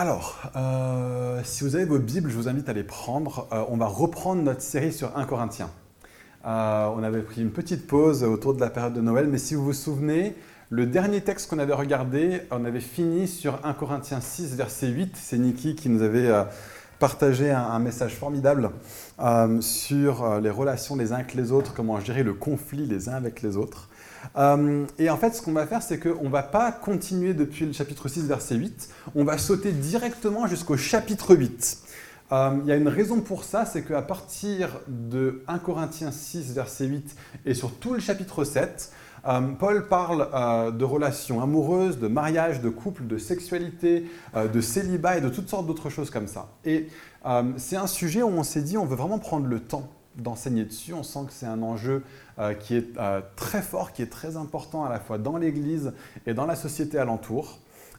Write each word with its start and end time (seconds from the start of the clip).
Alors, 0.00 0.38
euh, 0.56 1.42
si 1.44 1.62
vous 1.62 1.76
avez 1.76 1.84
vos 1.84 1.98
Bibles, 1.98 2.30
je 2.30 2.34
vous 2.34 2.48
invite 2.48 2.70
à 2.70 2.72
les 2.72 2.84
prendre. 2.84 3.46
Euh, 3.52 3.64
on 3.68 3.76
va 3.76 3.84
reprendre 3.84 4.40
notre 4.40 4.62
série 4.62 4.94
sur 4.94 5.14
1 5.14 5.26
Corinthiens. 5.26 5.68
Euh, 6.46 6.88
on 6.96 7.02
avait 7.02 7.20
pris 7.20 7.42
une 7.42 7.50
petite 7.50 7.86
pause 7.86 8.24
autour 8.24 8.54
de 8.54 8.60
la 8.60 8.70
période 8.70 8.94
de 8.94 9.02
Noël, 9.02 9.28
mais 9.28 9.36
si 9.36 9.54
vous 9.54 9.62
vous 9.62 9.72
souvenez, 9.74 10.36
le 10.70 10.86
dernier 10.86 11.20
texte 11.20 11.50
qu'on 11.50 11.58
avait 11.58 11.74
regardé, 11.74 12.40
on 12.50 12.64
avait 12.64 12.80
fini 12.80 13.28
sur 13.28 13.60
1 13.62 13.74
Corinthiens 13.74 14.22
6, 14.22 14.56
verset 14.56 14.86
8. 14.86 15.18
C'est 15.18 15.36
Niki 15.36 15.74
qui 15.74 15.90
nous 15.90 16.00
avait 16.00 16.32
partagé 16.98 17.50
un, 17.50 17.78
message 17.78 18.14
formidable 18.14 18.70
sur 19.60 20.40
les 20.40 20.50
relations 20.50 20.96
les 20.96 21.12
uns 21.12 21.16
avec 21.16 21.34
les 21.34 21.52
autres, 21.52 21.74
comment 21.74 22.00
gérer 22.00 22.22
le 22.22 22.32
conflit 22.32 22.86
les 22.86 23.10
uns 23.10 23.16
avec 23.16 23.42
les 23.42 23.58
autres. 23.58 23.89
Euh, 24.36 24.86
et 24.98 25.10
en 25.10 25.16
fait, 25.16 25.34
ce 25.34 25.42
qu'on 25.42 25.52
va 25.52 25.66
faire, 25.66 25.82
c'est 25.82 25.98
qu'on 25.98 26.24
ne 26.24 26.28
va 26.30 26.42
pas 26.42 26.72
continuer 26.72 27.34
depuis 27.34 27.66
le 27.66 27.72
chapitre 27.72 28.08
6, 28.08 28.26
verset 28.26 28.56
8, 28.56 28.88
on 29.14 29.24
va 29.24 29.38
sauter 29.38 29.72
directement 29.72 30.46
jusqu'au 30.46 30.76
chapitre 30.76 31.34
8. 31.34 31.78
Euh, 32.32 32.58
il 32.62 32.68
y 32.68 32.72
a 32.72 32.76
une 32.76 32.88
raison 32.88 33.20
pour 33.20 33.44
ça, 33.44 33.64
c'est 33.64 33.82
qu'à 33.82 34.02
partir 34.02 34.80
de 34.86 35.42
1 35.48 35.58
Corinthiens 35.58 36.12
6, 36.12 36.52
verset 36.54 36.86
8, 36.86 37.16
et 37.44 37.54
sur 37.54 37.72
tout 37.74 37.92
le 37.92 38.00
chapitre 38.00 38.44
7, 38.44 38.92
euh, 39.26 39.40
Paul 39.58 39.88
parle 39.88 40.76
de 40.76 40.84
relations 40.84 41.42
amoureuses, 41.42 41.98
de 41.98 42.08
mariage, 42.08 42.60
de 42.60 42.70
couple, 42.70 43.06
de 43.06 43.18
sexualité, 43.18 44.06
de 44.34 44.60
célibat 44.60 45.18
et 45.18 45.20
de 45.20 45.28
toutes 45.28 45.48
sortes 45.48 45.66
d'autres 45.66 45.90
choses 45.90 46.10
comme 46.10 46.26
ça. 46.26 46.48
Et 46.64 46.86
c'est 47.56 47.76
un 47.76 47.86
sujet 47.86 48.22
où 48.22 48.28
on 48.28 48.44
s'est 48.44 48.62
dit 48.62 48.78
on 48.78 48.86
veut 48.86 48.96
vraiment 48.96 49.18
prendre 49.18 49.46
le 49.46 49.60
temps 49.60 49.90
d'enseigner 50.20 50.64
dessus. 50.64 50.92
On 50.94 51.02
sent 51.02 51.20
que 51.26 51.32
c'est 51.32 51.46
un 51.46 51.62
enjeu 51.62 52.02
euh, 52.38 52.54
qui 52.54 52.76
est 52.76 52.96
euh, 52.98 53.20
très 53.36 53.62
fort, 53.62 53.92
qui 53.92 54.02
est 54.02 54.10
très 54.10 54.36
important 54.36 54.84
à 54.84 54.88
la 54.88 55.00
fois 55.00 55.18
dans 55.18 55.36
l'Église 55.36 55.92
et 56.26 56.34
dans 56.34 56.46
la 56.46 56.56
société 56.56 56.98
alentour. 56.98 57.58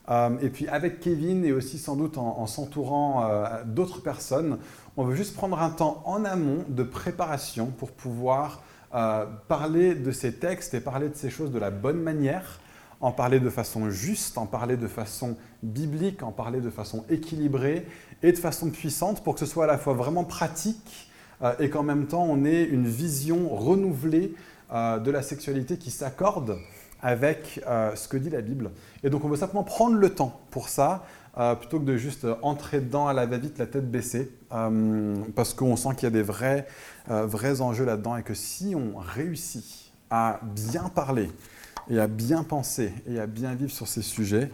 Euh, 0.09 0.37
et 0.41 0.49
puis 0.49 0.67
avec 0.67 0.99
Kevin 0.99 1.45
et 1.45 1.51
aussi 1.51 1.77
sans 1.77 1.95
doute 1.95 2.17
en, 2.17 2.47
s'entourant 2.47 3.29
d'autres 3.65 4.01
personnes, 4.01 4.57
on 4.97 5.03
veut 5.03 5.15
juste 5.15 5.35
prendre 5.35 5.61
un 5.61 5.69
temps 5.69 6.01
en 6.05 6.25
amont 6.25 6.65
de 6.69 6.83
préparation 6.83 7.67
pour 7.67 7.91
pouvoir 7.91 8.63
parler 9.47 9.95
de 9.95 10.11
ces 10.11 10.33
textes 10.33 10.73
et 10.73 10.81
parler 10.81 11.07
de 11.07 11.15
ces 11.15 11.29
choses 11.29 11.51
de 11.51 11.59
la 11.59 11.71
bonne 11.71 12.01
manière, 12.01 12.59
en 12.99 13.11
parler 13.11 13.39
de 13.39 13.49
façon 13.49 13.89
juste, 13.89 14.37
en 14.37 14.47
parler 14.47 14.75
de 14.75 14.87
façon 14.87 15.37
biblique, 15.63 16.23
en 16.23 16.31
parler 16.31 16.61
de 16.61 16.69
façon 16.69 17.05
équilibrée 17.09 17.85
et 18.23 18.31
de 18.31 18.37
façon 18.37 18.69
puissante 18.69 19.23
pour 19.23 19.35
que 19.35 19.39
ce 19.39 19.45
soit 19.45 19.63
à 19.63 19.67
la 19.67 19.77
fois 19.77 19.93
vraiment 19.93 20.23
pratique 20.23 21.10
et 21.59 21.69
qu'en 21.69 21.83
même 21.83 22.07
temps 22.07 22.23
on 22.23 22.45
ait 22.45 22.63
une 22.63 22.87
vision 22.87 23.49
renouvelée 23.49 24.33
euh, 24.71 24.99
de 24.99 25.11
la 25.11 25.21
sexualité 25.21 25.77
qui 25.77 25.91
s'accorde 25.91 26.57
avec 27.01 27.61
euh, 27.67 27.95
ce 27.95 28.07
que 28.07 28.17
dit 28.17 28.29
la 28.29 28.41
Bible. 28.41 28.71
Et 29.03 29.09
donc 29.09 29.25
on 29.25 29.27
veut 29.27 29.37
simplement 29.37 29.63
prendre 29.63 29.95
le 29.95 30.09
temps 30.11 30.41
pour 30.51 30.69
ça, 30.69 31.05
plutôt 31.59 31.79
que 31.79 31.85
de 31.85 31.95
juste 31.95 32.27
entrer 32.41 32.81
dedans 32.81 33.07
à 33.07 33.13
la 33.13 33.25
va-vite, 33.25 33.57
la 33.57 33.65
tête 33.65 33.89
baissée, 33.89 34.29
parce 34.49 35.53
qu'on 35.53 35.77
sent 35.77 35.89
qu'il 35.95 36.03
y 36.03 36.07
a 36.07 36.09
des 36.09 36.23
vrais, 36.23 36.67
vrais 37.07 37.61
enjeux 37.61 37.85
là-dedans 37.85 38.17
et 38.17 38.23
que 38.23 38.33
si 38.33 38.75
on 38.75 38.97
réussit 38.97 39.93
à 40.09 40.41
bien 40.43 40.89
parler 40.89 41.31
et 41.89 41.99
à 41.99 42.07
bien 42.07 42.43
penser 42.43 42.93
et 43.07 43.17
à 43.17 43.27
bien 43.27 43.55
vivre 43.55 43.71
sur 43.71 43.87
ces 43.87 44.01
sujets, 44.01 44.51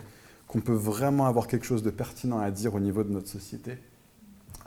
qu'on 0.47 0.61
peut 0.61 0.73
vraiment 0.73 1.25
avoir 1.25 1.47
quelque 1.47 1.65
chose 1.65 1.83
de 1.83 1.89
pertinent 1.89 2.39
à 2.39 2.51
dire 2.51 2.73
au 2.73 2.79
niveau 2.79 3.03
de 3.03 3.11
notre 3.11 3.27
société, 3.27 3.77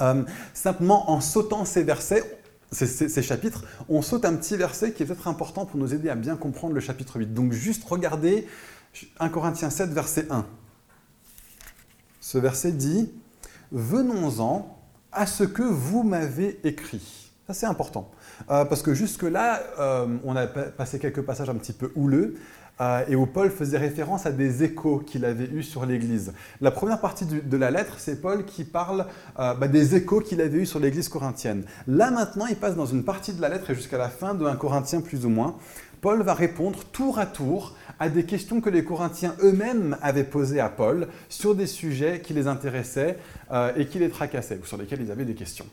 euh, 0.01 0.23
simplement 0.55 1.11
en 1.11 1.21
sautant 1.21 1.65
ces 1.65 1.83
versets, 1.83 2.41
ces, 2.73 3.23
chapitres, 3.23 3.65
on 3.89 4.01
saute 4.01 4.25
un 4.25 4.35
petit 4.37 4.57
verset 4.57 4.93
qui 4.93 5.03
est 5.03 5.07
peut-être 5.07 5.27
important 5.27 5.67
pour 5.67 5.79
nous 5.79 5.93
aider 5.93 6.09
à 6.09 6.15
bien 6.15 6.37
comprendre 6.37 6.75
le 6.75 6.81
chapitre 6.81 7.19
8. 7.19 7.35
Donc 7.35 7.53
juste 7.53 7.83
regardez 7.85 8.47
1 9.19 9.29
Corinthiens 9.29 9.71
7, 9.71 9.91
verset 9.91 10.27
1. 10.31 10.47
Ce 12.21 12.39
verset 12.39 12.73
dit, 12.73 13.13
Venons-en 13.73 14.79
à 15.13 15.27
ce 15.27 15.45
que 15.45 15.63
vous 15.63 16.03
m'avez 16.03 16.61
écrit. 16.65 17.31
Ça 17.47 17.55
c'est 17.55 17.67
important. 17.67 18.11
Euh, 18.51 18.65
parce 18.65 18.83
que 18.83 18.95
jusque-là, 18.95 19.63
euh, 19.79 20.07
on 20.25 20.37
a 20.37 20.47
passé 20.47 20.99
quelques 20.99 21.23
passages 21.23 21.51
un 21.51 21.55
petit 21.55 21.73
peu 21.73 21.93
houleux. 21.95 22.37
Et 23.09 23.15
où 23.15 23.27
Paul 23.27 23.51
faisait 23.51 23.79
référence 23.79 24.25
à 24.25 24.33
des 24.33 24.65
échos 24.65 24.99
qu'il 24.99 25.25
avait 25.25 25.45
eus 25.45 25.63
sur 25.63 25.85
l'Église. 25.85 26.33
La 26.61 26.71
première 26.71 27.01
partie 27.01 27.27
de 27.27 27.57
la 27.57 27.71
lettre, 27.71 27.95
c'est 27.99 28.21
Paul 28.21 28.45
qui 28.45 28.65
parle 28.65 29.07
euh, 29.39 29.55
bah, 29.55 29.69
des 29.69 29.95
échos 29.95 30.21
qu'il 30.21 30.41
avait 30.41 30.59
eus 30.59 30.67
sur 30.67 30.81
l'Église 30.81 31.09
corinthienne. 31.09 31.65
Là 31.87 32.11
maintenant, 32.11 32.47
il 32.47 32.57
passe 32.57 32.77
dans 32.77 32.87
une 32.87 33.05
partie 33.05 33.33
de 33.33 33.41
la 33.41 33.49
lettre 33.49 33.71
et 33.71 33.75
jusqu'à 33.75 33.99
la 33.99 34.09
fin 34.09 34.35
de 34.35 34.45
1 34.45 34.57
Corinthien 34.57 35.01
plus 35.01 35.25
ou 35.25 35.29
moins. 35.29 35.57
Paul 36.01 36.23
va 36.23 36.33
répondre 36.33 36.83
tour 36.93 37.19
à 37.19 37.27
tour 37.27 37.75
à 37.99 38.09
des 38.09 38.25
questions 38.25 38.61
que 38.63 38.71
les 38.71 38.85
Corinthiens 38.85 39.35
eux-mêmes 39.43 39.99
avaient 40.01 40.25
posées 40.25 40.61
à 40.61 40.71
Paul 40.71 41.09
sur 41.29 41.55
des 41.55 41.67
sujets 41.67 42.21
qui 42.21 42.33
les 42.33 42.47
intéressaient 42.47 43.19
euh, 43.53 43.73
et 43.77 43.87
qui 43.87 43.99
les 43.99 44.09
tracassaient, 44.09 44.59
ou 44.63 44.65
sur 44.65 44.79
lesquels 44.79 45.03
ils 45.03 45.11
avaient 45.11 45.27
des 45.27 45.35
questions. 45.35 45.67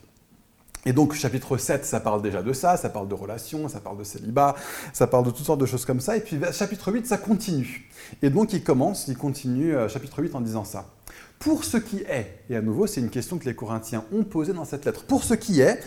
Et 0.86 0.94
donc, 0.94 1.14
chapitre 1.14 1.58
7, 1.58 1.86
ça 1.86 2.00
parle 2.00 2.22
déjà 2.22 2.42
de 2.42 2.54
ça, 2.54 2.78
ça 2.78 2.90
parle 2.90 3.08
de 3.08 3.14
relations, 3.14 3.68
ça 3.68 3.80
parle 3.80 3.98
de 3.98 4.04
célibat, 4.04 4.56
ça 4.94 5.08
parle 5.08 5.26
de 5.26 5.32
toutes 5.32 5.46
sortes 5.46 5.60
de 5.60 5.66
choses 5.66 5.86
comme 5.86 6.00
ça. 6.00 6.16
Et 6.16 6.22
puis, 6.22 6.40
chapitre 6.54 6.92
8, 6.92 7.08
ça 7.08 7.18
continue. 7.18 7.90
Et 8.22 8.30
donc, 8.30 8.54
il 8.54 8.64
commence, 8.64 9.08
il 9.08 9.18
continue, 9.18 9.76
euh, 9.76 9.90
chapitre 9.90 10.22
8, 10.22 10.36
en 10.36 10.42
disant 10.42 10.64
ça. 10.64 10.86
Pour 11.40 11.64
ce 11.64 11.78
qui 11.78 11.98
est, 12.04 12.44
et 12.50 12.56
à 12.56 12.62
nouveau, 12.62 12.88
c'est 12.88 13.02
une 13.02 13.10
question 13.10 13.38
que 13.38 13.46
les 13.46 13.56
Corinthiens 13.56 14.06
ont 14.14 14.24
posée 14.24 14.54
dans 14.54 14.66
cette 14.66 14.86
lettre, 14.86 15.04
pour 15.04 15.24
ce 15.24 15.34
qui 15.34 15.62
est 15.62 15.80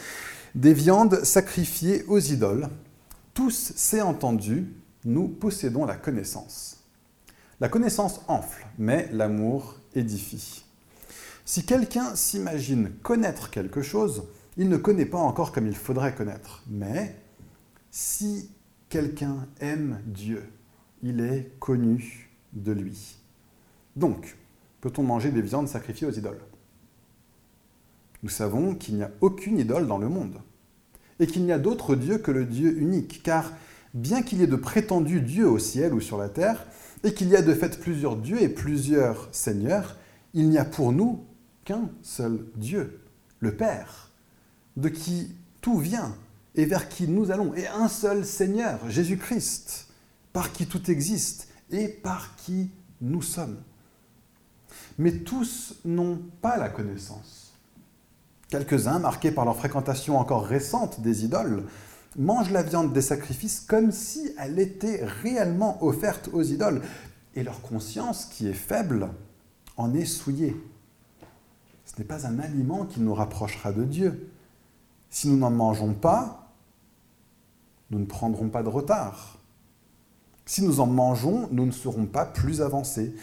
des 0.55 0.75
viandes 0.75 1.25
sacrifiées 1.25 2.05
aux 2.07 2.19
idoles, 2.19 2.69
tous, 3.35 3.73
c'est 3.77 4.03
entendu, 4.03 4.75
nous 5.05 5.29
possédons 5.29 5.87
la 5.87 5.97
connaissance. 5.97 6.79
La 7.61 7.69
connaissance 7.69 8.21
enfle, 8.29 8.67
mais 8.79 9.09
l'amour 9.13 9.77
édifie. 9.95 10.65
Si 11.45 11.65
quelqu'un 11.65 12.15
s'imagine 12.15 12.93
connaître 13.03 13.51
quelque 13.51 13.83
chose, 13.83 14.25
il 14.57 14.69
ne 14.69 14.77
connaît 14.77 15.07
pas 15.07 15.19
encore 15.19 15.53
comme 15.53 15.67
il 15.67 15.77
faudrait 15.77 16.15
connaître. 16.15 16.63
Mais 16.69 17.17
si 17.91 18.51
quelqu'un 18.89 19.47
aime 19.61 20.01
Dieu, 20.07 20.43
il 21.03 21.21
est 21.21 21.53
connu 21.59 22.31
de 22.53 22.73
lui. 22.73 23.17
Donc, 23.97 24.37
peut-on 24.81 25.03
manger 25.03 25.31
des 25.31 25.43
viandes 25.43 25.69
sacrifiées 25.69 26.07
aux 26.07 26.13
idoles? 26.13 26.41
Nous 28.23 28.29
savons 28.29 28.75
qu'il 28.75 28.97
n'y 28.97 29.03
a 29.03 29.11
aucune 29.21 29.59
idole 29.59 29.87
dans 29.87 29.99
le 29.99 30.09
monde, 30.09 30.39
et 31.21 31.27
qu'il 31.27 31.45
n'y 31.45 31.53
a 31.53 31.59
d'autre 31.59 31.97
Dieu 31.97 32.19
que 32.19 32.31
le 32.31 32.45
Dieu 32.45 32.77
unique, 32.79 33.23
car 33.23 33.53
bien 33.95 34.23
qu'il 34.23 34.39
y 34.39 34.43
ait 34.43 34.47
de 34.47 34.57
prétendus 34.57 35.21
dieux 35.21 35.49
au 35.49 35.59
ciel 35.59 35.95
ou 35.95 36.01
sur 36.01 36.19
la 36.19 36.29
terre, 36.29 36.67
et 37.03 37.15
qu'il 37.15 37.29
y 37.29 37.37
a 37.37 37.43
de 37.43 37.55
fait 37.55 37.81
plusieurs 37.81 38.17
dieux 38.17 38.43
et 38.43 38.49
plusieurs 38.49 39.29
seigneurs, 39.33 39.97
il 40.35 40.51
n'y 40.51 40.59
a 40.59 40.65
pour 40.65 40.93
nous 40.93 41.25
qu'un 41.65 41.91
seul 42.03 42.45
Dieu, 42.57 43.01
le 43.41 43.57
Père 43.57 44.10
de 44.77 44.89
qui 44.89 45.35
tout 45.61 45.79
vient 45.79 46.15
et 46.55 46.65
vers 46.65 46.89
qui 46.89 47.07
nous 47.07 47.31
allons, 47.31 47.55
et 47.55 47.67
un 47.69 47.89
seul 47.89 48.25
Seigneur, 48.25 48.79
Jésus-Christ, 48.89 49.87
par 50.33 50.53
qui 50.53 50.67
tout 50.67 50.91
existe 50.91 51.49
et 51.71 51.89
par 51.89 52.35
qui 52.37 52.71
nous 53.01 53.23
sommes. 53.23 53.59
Mais 54.99 55.13
tous 55.13 55.77
n'ont 55.85 56.21
pas 56.43 56.57
la 56.57 56.69
connaissance. 56.69 57.53
Quelques-uns, 58.49 58.99
marqués 58.99 59.31
par 59.31 59.45
leur 59.45 59.57
fréquentation 59.57 60.19
encore 60.19 60.45
récente 60.45 61.01
des 61.01 61.25
idoles, 61.25 61.65
mangent 62.17 62.51
la 62.51 62.65
viande 62.65 62.93
des 62.93 63.03
sacrifices 63.03 63.61
comme 63.61 63.93
si 63.93 64.33
elle 64.39 64.59
était 64.59 65.05
réellement 65.05 65.83
offerte 65.85 66.29
aux 66.33 66.43
idoles, 66.43 66.83
et 67.37 67.45
leur 67.45 67.61
conscience, 67.63 68.25
qui 68.25 68.49
est 68.49 68.55
faible, 68.55 69.09
en 69.77 69.95
est 69.95 70.05
souillée. 70.05 70.57
Ce 71.87 71.97
n'est 71.99 72.05
pas 72.05 72.27
un 72.27 72.41
aliment 72.41 72.87
qui 72.87 73.01
nous 73.01 73.15
rapprochera 73.15 73.73
de 73.73 73.85
Dieu, 73.85 74.30
si 75.11 75.29
nous 75.29 75.37
n'en 75.37 75.51
mangeons 75.51 75.93
pas, 75.93 76.53
nous 77.91 77.99
ne 77.99 78.07
prendrons 78.07 78.49
pas 78.49 78.63
de 78.63 78.69
retard. 78.69 79.39
Si 80.47 80.63
nous 80.63 80.81
en 80.81 80.87
mangeons, 80.87 81.49
nous 81.53 81.67
ne 81.67 81.73
serons 81.73 82.07
pas 82.07 82.25
plus 82.25 82.63
avancés. 82.63 83.15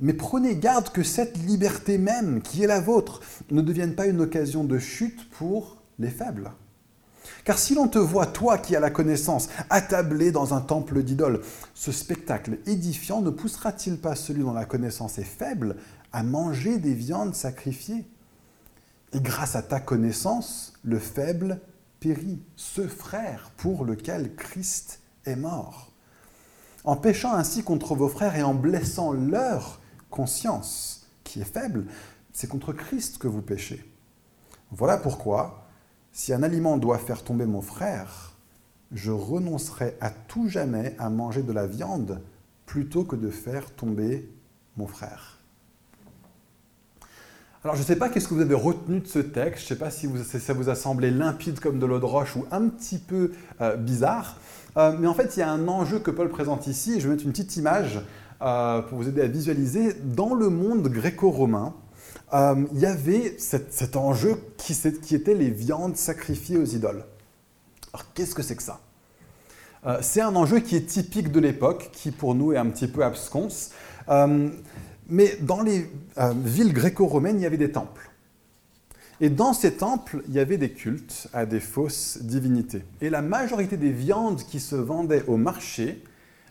Mais 0.00 0.12
prenez 0.12 0.56
garde 0.56 0.90
que 0.90 1.02
cette 1.02 1.36
liberté 1.38 1.98
même, 1.98 2.42
qui 2.42 2.62
est 2.62 2.68
la 2.68 2.80
vôtre, 2.80 3.20
ne 3.50 3.62
devienne 3.62 3.94
pas 3.94 4.06
une 4.06 4.20
occasion 4.20 4.64
de 4.64 4.78
chute 4.78 5.28
pour 5.30 5.78
les 5.98 6.10
faibles. 6.10 6.52
Car 7.44 7.58
si 7.58 7.74
l'on 7.74 7.88
te 7.88 7.98
voit, 7.98 8.26
toi 8.26 8.58
qui 8.58 8.76
as 8.76 8.80
la 8.80 8.90
connaissance, 8.90 9.48
attablé 9.70 10.30
dans 10.32 10.54
un 10.54 10.60
temple 10.60 11.02
d'idoles, 11.02 11.40
ce 11.74 11.92
spectacle 11.92 12.58
édifiant 12.66 13.22
ne 13.22 13.30
poussera-t-il 13.30 13.98
pas 13.98 14.14
celui 14.14 14.42
dont 14.42 14.52
la 14.52 14.64
connaissance 14.64 15.18
est 15.18 15.24
faible 15.24 15.76
à 16.12 16.22
manger 16.22 16.78
des 16.78 16.94
viandes 16.94 17.34
sacrifiées 17.34 18.04
et 19.12 19.20
grâce 19.20 19.56
à 19.56 19.62
ta 19.62 19.80
connaissance, 19.80 20.74
le 20.82 20.98
faible 20.98 21.60
périt, 22.00 22.42
ce 22.56 22.86
frère 22.86 23.50
pour 23.56 23.84
lequel 23.84 24.34
Christ 24.36 25.00
est 25.24 25.36
mort. 25.36 25.92
En 26.84 26.96
péchant 26.96 27.34
ainsi 27.34 27.62
contre 27.62 27.94
vos 27.94 28.08
frères 28.08 28.36
et 28.36 28.42
en 28.42 28.54
blessant 28.54 29.12
leur 29.12 29.80
conscience, 30.10 31.08
qui 31.24 31.40
est 31.40 31.52
faible, 31.52 31.86
c'est 32.32 32.48
contre 32.48 32.72
Christ 32.72 33.18
que 33.18 33.28
vous 33.28 33.42
péchez. 33.42 33.84
Voilà 34.70 34.96
pourquoi, 34.96 35.68
si 36.12 36.32
un 36.32 36.42
aliment 36.42 36.76
doit 36.76 36.98
faire 36.98 37.24
tomber 37.24 37.46
mon 37.46 37.62
frère, 37.62 38.36
je 38.92 39.10
renoncerai 39.10 39.96
à 40.00 40.10
tout 40.10 40.48
jamais 40.48 40.94
à 40.98 41.10
manger 41.10 41.42
de 41.42 41.52
la 41.52 41.66
viande 41.66 42.22
plutôt 42.64 43.04
que 43.04 43.16
de 43.16 43.30
faire 43.30 43.74
tomber 43.74 44.30
mon 44.76 44.86
frère. 44.86 45.37
Alors 47.64 47.74
je 47.74 47.80
ne 47.80 47.86
sais 47.86 47.96
pas 47.96 48.08
qu'est-ce 48.08 48.28
que 48.28 48.34
vous 48.34 48.40
avez 48.40 48.54
retenu 48.54 49.00
de 49.00 49.08
ce 49.08 49.18
texte, 49.18 49.66
je 49.66 49.74
ne 49.74 49.78
sais 49.78 49.84
pas 49.84 49.90
si, 49.90 50.08
ça 50.38 50.52
vous 50.52 50.68
a 50.68 50.76
semblé 50.76 51.10
limpide 51.10 51.58
comme 51.58 51.80
de 51.80 51.86
l'eau 51.86 51.98
de 51.98 52.04
roche 52.04 52.36
ou 52.36 52.46
un 52.52 52.68
petit 52.68 52.98
peu 52.98 53.32
euh, 53.60 53.74
bizarre, 53.74 54.36
euh, 54.76 54.96
mais 54.96 55.08
en 55.08 55.14
fait 55.14 55.36
il 55.36 55.40
y 55.40 55.42
a 55.42 55.50
un 55.50 55.66
enjeu 55.66 55.98
que 55.98 56.12
Paul 56.12 56.28
présente 56.28 56.68
ici, 56.68 57.00
je 57.00 57.08
vais 57.08 57.14
mettre 57.14 57.24
une 57.24 57.32
petite 57.32 57.56
image 57.56 58.00
euh, 58.42 58.80
pour 58.82 58.98
vous 58.98 59.08
aider 59.08 59.22
à 59.22 59.26
visualiser. 59.26 59.92
Dans 60.04 60.34
le 60.34 60.50
monde 60.50 60.86
gréco-romain, 60.86 61.74
il 62.32 62.78
y 62.78 62.86
avait 62.86 63.34
cet, 63.38 63.96
enjeu 63.96 64.36
qui, 64.56 64.76
qui 65.02 65.16
était 65.16 65.34
les 65.34 65.50
viandes 65.50 65.96
sacrifiées 65.96 66.58
aux 66.58 66.64
idoles. 66.64 67.04
Alors 67.92 68.06
qu'est-ce 68.14 68.36
que 68.36 68.42
c'est 68.42 68.54
que 68.54 68.62
ça? 68.62 68.80
C'est 70.02 70.20
un 70.20 70.36
enjeu 70.36 70.60
qui 70.60 70.76
est 70.76 70.86
typique 70.86 71.32
de 71.32 71.40
l'époque, 71.40 71.90
qui 71.92 72.10
pour 72.10 72.34
nous 72.34 72.52
est 72.52 72.58
un 72.58 72.66
petit 72.66 72.86
peu 72.86 73.02
absconce. 73.02 73.70
Mais 75.08 75.36
dans 75.40 75.62
les 75.62 75.90
euh, 76.18 76.34
villes 76.36 76.72
gréco-romaines, 76.72 77.38
il 77.38 77.42
y 77.42 77.46
avait 77.46 77.56
des 77.56 77.72
temples. 77.72 78.10
Et 79.20 79.30
dans 79.30 79.52
ces 79.52 79.72
temples, 79.72 80.22
il 80.28 80.34
y 80.34 80.38
avait 80.38 80.58
des 80.58 80.70
cultes 80.70 81.28
à 81.32 81.44
des 81.44 81.60
fausses 81.60 82.18
divinités. 82.22 82.84
Et 83.00 83.10
la 83.10 83.22
majorité 83.22 83.76
des 83.76 83.90
viandes 83.90 84.42
qui 84.44 84.60
se 84.60 84.76
vendaient 84.76 85.24
au 85.26 85.36
marché 85.36 86.04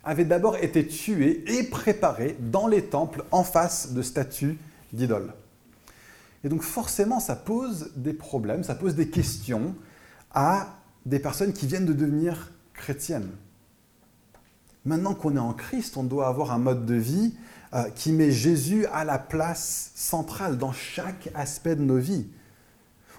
avaient 0.03 0.25
d'abord 0.25 0.57
été 0.57 0.85
tuées 0.87 1.43
et 1.47 1.63
préparées 1.63 2.35
dans 2.39 2.67
les 2.67 2.83
temples 2.83 3.23
en 3.31 3.43
face 3.43 3.93
de 3.93 4.01
statues 4.01 4.57
d'idoles. 4.91 5.33
Et 6.43 6.49
donc 6.49 6.61
forcément, 6.61 7.19
ça 7.19 7.35
pose 7.35 7.91
des 7.95 8.13
problèmes, 8.13 8.63
ça 8.63 8.75
pose 8.75 8.95
des 8.95 9.09
questions 9.09 9.75
à 10.31 10.77
des 11.05 11.19
personnes 11.19 11.53
qui 11.53 11.67
viennent 11.67 11.85
de 11.85 11.93
devenir 11.93 12.51
chrétiennes. 12.73 13.29
Maintenant 14.85 15.13
qu'on 15.13 15.35
est 15.35 15.39
en 15.39 15.53
Christ, 15.53 15.97
on 15.97 16.03
doit 16.03 16.27
avoir 16.27 16.51
un 16.51 16.57
mode 16.57 16.85
de 16.85 16.95
vie 16.95 17.33
euh, 17.73 17.89
qui 17.95 18.11
met 18.11 18.31
Jésus 18.31 18.85
à 18.93 19.03
la 19.03 19.19
place 19.19 19.91
centrale 19.95 20.57
dans 20.57 20.71
chaque 20.71 21.29
aspect 21.35 21.75
de 21.75 21.81
nos 21.83 21.97
vies. 21.97 22.27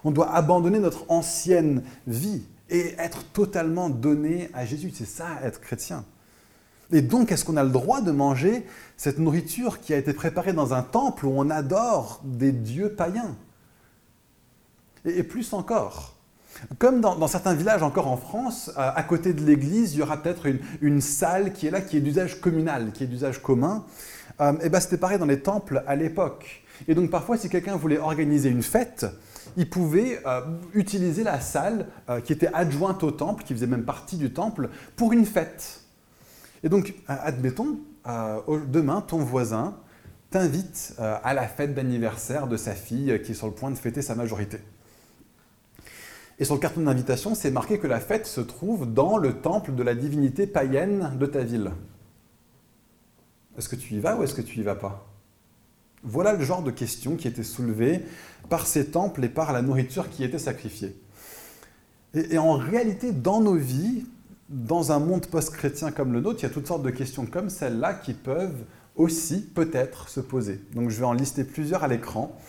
On 0.03 0.11
doit 0.11 0.33
abandonner 0.33 0.79
notre 0.79 1.05
ancienne 1.09 1.83
vie 2.07 2.43
et 2.69 2.95
être 2.97 3.23
totalement 3.31 3.89
donné 3.89 4.49
à 4.53 4.65
Jésus. 4.65 4.91
C'est 4.93 5.05
ça, 5.05 5.27
être 5.43 5.59
chrétien. 5.61 6.05
Et 6.91 7.01
donc, 7.01 7.31
est-ce 7.31 7.45
qu'on 7.45 7.57
a 7.57 7.63
le 7.63 7.69
droit 7.69 8.01
de 8.01 8.11
manger 8.11 8.65
cette 8.97 9.19
nourriture 9.19 9.79
qui 9.79 9.93
a 9.93 9.97
été 9.97 10.13
préparée 10.13 10.53
dans 10.53 10.73
un 10.73 10.81
temple 10.81 11.25
où 11.25 11.33
on 11.35 11.49
adore 11.49 12.21
des 12.23 12.51
dieux 12.51 12.93
païens? 12.93 13.35
Et, 15.05 15.23
plus 15.23 15.53
encore, 15.53 16.15
comme 16.77 16.99
dans, 16.99 17.27
certains 17.27 17.53
villages 17.53 17.83
encore 17.83 18.07
en 18.07 18.17
France, 18.17 18.71
euh, 18.77 18.91
à 18.95 19.03
côté 19.03 19.33
de 19.33 19.45
l'église, 19.45 19.93
il 19.93 19.99
y 19.99 20.01
aura 20.01 20.17
peut-être 20.17 20.47
une, 20.47 20.59
une, 20.81 21.01
salle 21.01 21.53
qui 21.53 21.67
est 21.67 21.71
là, 21.71 21.81
qui 21.81 21.97
est 21.97 22.01
d'usage 22.01 22.41
communal, 22.41 22.91
qui 22.91 23.03
est 23.03 23.07
d'usage 23.07 23.41
commun. 23.41 23.85
Euh, 24.41 24.53
et 24.61 24.69
ben, 24.69 24.79
c'était 24.79 24.97
pareil 24.97 25.19
dans 25.19 25.25
les 25.25 25.41
temples 25.41 25.83
à 25.87 25.95
l'époque. 25.95 26.63
Et 26.87 26.95
donc 26.95 27.09
parfois, 27.09 27.37
si 27.37 27.49
quelqu'un 27.49 27.75
voulait 27.75 27.97
organiser 27.97 28.49
une 28.49 28.63
fête, 28.63 29.05
il 29.57 29.69
pouvait 29.69 30.21
euh, 30.25 30.41
utiliser 30.73 31.23
la 31.23 31.39
salle 31.39 31.87
euh, 32.09 32.21
qui 32.21 32.33
était 32.33 32.49
adjointe 32.53 33.03
au 33.03 33.11
temple, 33.11 33.43
qui 33.43 33.53
faisait 33.53 33.67
même 33.67 33.83
partie 33.83 34.17
du 34.17 34.31
temple, 34.31 34.69
pour 34.95 35.11
une 35.13 35.25
fête. 35.25 35.81
Et 36.63 36.69
donc, 36.69 36.93
admettons, 37.07 37.79
demain, 38.67 38.99
ton 38.99 39.19
voisin 39.19 39.77
t'invite 40.29 40.93
à 40.99 41.33
la 41.33 41.47
fête 41.47 41.73
d'anniversaire 41.73 42.47
de 42.47 42.57
sa 42.57 42.73
fille 42.73 43.21
qui 43.23 43.31
est 43.31 43.33
sur 43.33 43.47
le 43.47 43.53
point 43.53 43.71
de 43.71 43.77
fêter 43.77 44.01
sa 44.01 44.13
majorité. 44.13 44.59
Et 46.37 46.43
sur 46.43 46.55
le 46.55 46.59
carton 46.59 46.81
d'invitation, 46.81 47.33
c'est 47.33 47.49
marqué 47.49 47.79
que 47.79 47.87
la 47.87 48.01
fête 48.01 48.25
se 48.25 48.41
trouve 48.41 48.93
dans 48.93 49.17
le 49.17 49.39
temple 49.39 49.73
de 49.73 49.83
la 49.83 49.95
divinité 49.95 50.47
païenne 50.47 51.13
de 51.17 51.25
ta 51.25 51.43
ville. 51.43 51.71
Est-ce 53.59 53.67
que 53.67 53.75
tu 53.75 53.95
y 53.95 53.99
vas 53.99 54.15
ou 54.15 54.23
est-ce 54.23 54.33
que 54.33 54.41
tu 54.41 54.61
y 54.61 54.63
vas 54.63 54.75
pas? 54.75 55.05
Voilà 56.03 56.31
le 56.31 56.45
genre 56.45 56.63
de 56.63 56.71
questions 56.71 57.17
qui 57.17 57.27
étaient 57.27 57.43
soulevées 57.43 58.05
par 58.47 58.65
ces 58.65 58.85
temples 58.85 59.21
et 59.25 59.27
par 59.27 59.51
la 59.51 59.61
nourriture 59.61 60.09
qui 60.09 60.23
était 60.23 60.39
sacrifiée. 60.39 60.95
Et, 62.13 62.37
en 62.37 62.53
réalité, 62.53 63.11
dans 63.11 63.41
nos 63.41 63.55
vies, 63.55 64.05
dans 64.47 64.93
un 64.93 64.99
monde 64.99 65.27
post-chrétien 65.27 65.91
comme 65.91 66.13
le 66.13 66.21
nôtre, 66.21 66.39
il 66.39 66.43
y 66.43 66.45
a 66.45 66.49
toutes 66.49 66.67
sortes 66.67 66.83
de 66.83 66.89
questions 66.89 67.25
comme 67.25 67.49
celle-là 67.49 67.95
qui 67.95 68.13
peuvent 68.13 68.63
aussi 68.95 69.41
peut-être 69.41 70.07
se 70.07 70.21
poser. 70.21 70.61
Donc 70.73 70.89
je 70.89 70.97
vais 70.97 71.05
en 71.05 71.13
lister 71.13 71.43
plusieurs 71.43 71.83
à 71.83 71.89
l'écran. 71.89 72.39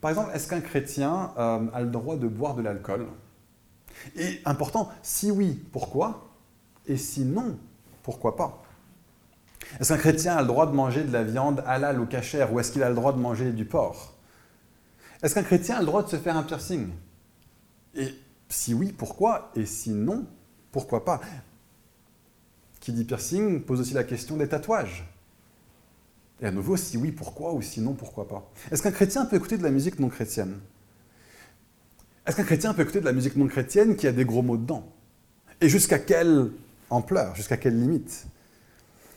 Par 0.00 0.10
exemple, 0.10 0.32
est-ce 0.34 0.48
qu'un 0.48 0.60
chrétien 0.60 1.30
euh, 1.38 1.66
a 1.72 1.80
le 1.82 1.88
droit 1.88 2.16
de 2.16 2.26
boire 2.26 2.56
de 2.56 2.62
l'alcool? 2.62 3.06
Et 4.16 4.40
important, 4.44 4.88
si 5.02 5.30
oui, 5.30 5.62
pourquoi? 5.72 6.28
Et 6.88 6.96
si 6.96 7.24
non, 7.24 7.56
pourquoi 8.02 8.34
pas? 8.34 8.64
Est-ce 9.80 9.92
qu'un 9.92 9.98
chrétien 9.98 10.36
a 10.36 10.40
le 10.40 10.46
droit 10.46 10.66
de 10.66 10.72
manger 10.72 11.04
de 11.04 11.12
la 11.12 11.24
viande 11.24 11.62
halal 11.66 12.00
ou 12.00 12.06
cachère 12.06 12.52
ou 12.52 12.60
est-ce 12.60 12.72
qu'il 12.72 12.82
a 12.82 12.88
le 12.88 12.94
droit 12.94 13.12
de 13.12 13.18
manger 13.18 13.52
du 13.52 13.64
porc? 13.64 14.14
Est-ce 15.22 15.34
qu'un 15.34 15.42
chrétien 15.42 15.76
a 15.76 15.80
le 15.80 15.86
droit 15.86 16.02
de 16.02 16.08
se 16.08 16.16
faire 16.16 16.36
un 16.36 16.42
piercing? 16.42 16.88
Et 17.94 18.14
si 18.48 18.74
oui, 18.74 18.92
pourquoi? 18.92 19.50
Et 19.56 19.66
si 19.66 19.90
non, 19.90 20.26
pourquoi 20.72 21.04
pas? 21.04 21.20
Qui 22.80 22.92
dit 22.92 23.04
piercing 23.04 23.62
pose 23.62 23.80
aussi 23.80 23.94
la 23.94 24.04
question 24.04 24.36
des 24.36 24.48
tatouages. 24.48 25.04
Et 26.40 26.46
à 26.46 26.52
nouveau, 26.52 26.76
si 26.76 26.96
oui, 26.96 27.10
pourquoi? 27.10 27.52
Ou 27.52 27.62
sinon, 27.62 27.94
pourquoi 27.94 28.28
pas? 28.28 28.48
Est-ce 28.70 28.82
qu'un 28.82 28.92
chrétien 28.92 29.24
peut 29.26 29.36
écouter 29.36 29.58
de 29.58 29.64
la 29.64 29.70
musique 29.70 29.98
non 29.98 30.08
chrétienne? 30.08 30.58
Est-ce 32.24 32.36
qu'un 32.36 32.44
chrétien 32.44 32.74
peut 32.74 32.82
écouter 32.82 33.00
de 33.00 33.04
la 33.04 33.12
musique 33.12 33.34
non 33.36 33.48
chrétienne 33.48 33.96
qui 33.96 34.06
a 34.06 34.12
des 34.12 34.24
gros 34.24 34.42
mots 34.42 34.56
dedans? 34.56 34.86
Et 35.60 35.68
jusqu'à 35.68 35.98
quelle 35.98 36.52
ampleur? 36.90 37.34
Jusqu'à 37.34 37.56
quelle 37.56 37.78
limite? 37.78 38.26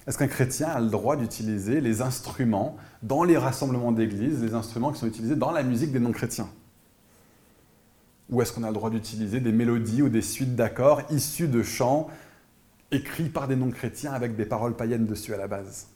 Est-ce 0.08 0.18
qu'un 0.18 0.28
chrétien 0.28 0.70
a 0.70 0.80
le 0.80 0.90
droit 0.90 1.16
d'utiliser 1.16 1.80
les 1.80 2.02
instruments 2.02 2.78
dans 3.04 3.24
les 3.24 3.38
rassemblements 3.38 3.92
d'église, 3.92 4.42
les 4.42 4.56
instruments 4.56 4.92
qui 4.92 5.00
sont 5.00 5.08
utilisés 5.08 5.36
dans 5.36 5.52
la 5.52 5.64
musique 5.64 5.92
des 5.92 6.00
non-chrétiens? 6.00 6.50
Ou 8.30 8.42
est-ce 8.42 8.54
qu'on 8.54 8.64
a 8.64 8.68
le 8.68 8.74
droit 8.74 8.90
d'utiliser 8.90 9.40
des 9.40 9.52
mélodies 9.52 10.02
ou 10.02 10.10
des 10.10 10.22
suites 10.22 10.56
d'accords 10.56 11.02
issus 11.12 11.48
de 11.48 11.62
chants 11.62 12.08
écrits 12.92 13.30
par 13.30 13.48
des 13.48 13.56
non-chrétiens 13.56 14.14
avec 14.14 14.36
des 14.36 14.46
paroles 14.46 14.76
païennes 14.76 15.06
dessus 15.06 15.34
à 15.34 15.38
la 15.38 15.48
base? 15.48 15.88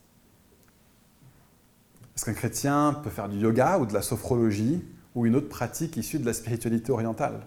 Est-ce 2.14 2.24
qu'un 2.24 2.34
chrétien 2.34 3.00
peut 3.02 3.10
faire 3.10 3.28
du 3.28 3.38
yoga 3.38 3.78
ou 3.78 3.86
de 3.86 3.92
la 3.92 4.02
sophrologie 4.02 4.84
ou 5.14 5.26
une 5.26 5.34
autre 5.34 5.48
pratique 5.48 5.96
issue 5.96 6.18
de 6.18 6.26
la 6.26 6.32
spiritualité 6.32 6.92
orientale? 6.92 7.40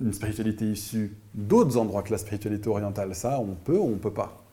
Une 0.00 0.12
spiritualité 0.12 0.64
issue 0.66 1.16
d'autres 1.34 1.76
endroits 1.76 2.02
que 2.02 2.10
la 2.10 2.18
spiritualité 2.18 2.68
orientale, 2.68 3.14
ça, 3.14 3.38
on 3.40 3.54
peut 3.54 3.76
ou 3.76 3.84
on 3.84 3.90
ne 3.90 3.96
peut 3.96 4.12
pas. 4.12 4.44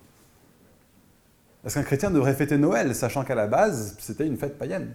Est-ce 1.65 1.75
qu'un 1.75 1.83
chrétien 1.83 2.09
devrait 2.11 2.33
fêter 2.33 2.57
Noël, 2.57 2.95
sachant 2.95 3.23
qu'à 3.23 3.35
la 3.35 3.47
base, 3.47 3.95
c'était 3.99 4.25
une 4.25 4.37
fête 4.37 4.57
païenne 4.57 4.93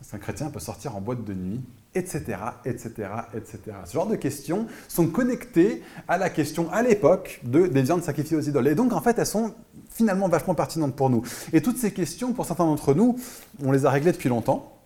Est-ce 0.00 0.12
qu'un 0.12 0.18
chrétien 0.18 0.50
peut 0.50 0.60
sortir 0.60 0.96
en 0.96 1.00
boîte 1.00 1.24
de 1.24 1.34
nuit 1.34 1.60
Etc., 1.94 2.22
etc., 2.64 3.10
etc. 3.34 3.60
Ce 3.84 3.92
genre 3.92 4.06
de 4.06 4.16
questions 4.16 4.66
sont 4.88 5.08
connectées 5.08 5.82
à 6.08 6.16
la 6.16 6.30
question 6.30 6.70
à 6.72 6.82
l'époque 6.82 7.40
de, 7.44 7.66
des 7.66 7.82
viandes 7.82 8.02
sacrifiées 8.02 8.38
aux 8.38 8.40
idoles. 8.40 8.68
Et 8.68 8.74
donc, 8.74 8.94
en 8.94 9.02
fait, 9.02 9.18
elles 9.18 9.26
sont 9.26 9.54
finalement 9.90 10.28
vachement 10.28 10.54
pertinentes 10.54 10.96
pour 10.96 11.10
nous. 11.10 11.22
Et 11.52 11.60
toutes 11.60 11.76
ces 11.76 11.92
questions, 11.92 12.32
pour 12.32 12.46
certains 12.46 12.64
d'entre 12.64 12.94
nous, 12.94 13.16
on 13.62 13.72
les 13.72 13.84
a 13.84 13.90
réglées 13.90 14.12
depuis 14.12 14.30
longtemps. 14.30 14.78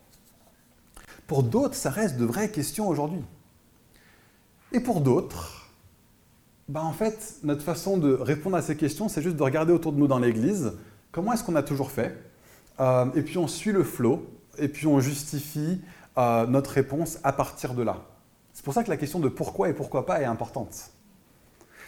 Pour 1.28 1.44
d'autres, 1.44 1.76
ça 1.76 1.90
reste 1.90 2.16
de 2.16 2.24
vraies 2.24 2.50
questions 2.50 2.88
aujourd'hui. 2.88 3.22
Et 4.72 4.80
pour 4.80 5.00
d'autres, 5.00 5.68
bah 6.68 6.82
en 6.82 6.92
fait, 6.92 7.36
notre 7.44 7.62
façon 7.62 7.96
de 7.96 8.12
répondre 8.12 8.56
à 8.56 8.62
ces 8.62 8.76
questions, 8.76 9.08
c'est 9.08 9.22
juste 9.22 9.36
de 9.36 9.42
regarder 9.42 9.72
autour 9.72 9.92
de 9.92 9.98
nous 9.98 10.08
dans 10.08 10.18
l'Église, 10.18 10.72
comment 11.12 11.32
est-ce 11.32 11.44
qu'on 11.44 11.54
a 11.54 11.62
toujours 11.62 11.92
fait, 11.92 12.16
euh, 12.80 13.06
et 13.14 13.22
puis 13.22 13.38
on 13.38 13.46
suit 13.46 13.72
le 13.72 13.84
flot, 13.84 14.26
et 14.58 14.68
puis 14.68 14.86
on 14.86 14.98
justifie 14.98 15.80
euh, 16.18 16.46
notre 16.46 16.70
réponse 16.70 17.18
à 17.22 17.32
partir 17.32 17.74
de 17.74 17.82
là. 17.82 17.98
C'est 18.52 18.64
pour 18.64 18.74
ça 18.74 18.82
que 18.82 18.90
la 18.90 18.96
question 18.96 19.20
de 19.20 19.28
pourquoi 19.28 19.68
et 19.68 19.72
pourquoi 19.72 20.04
pas 20.06 20.20
est 20.20 20.24
importante. 20.24 20.90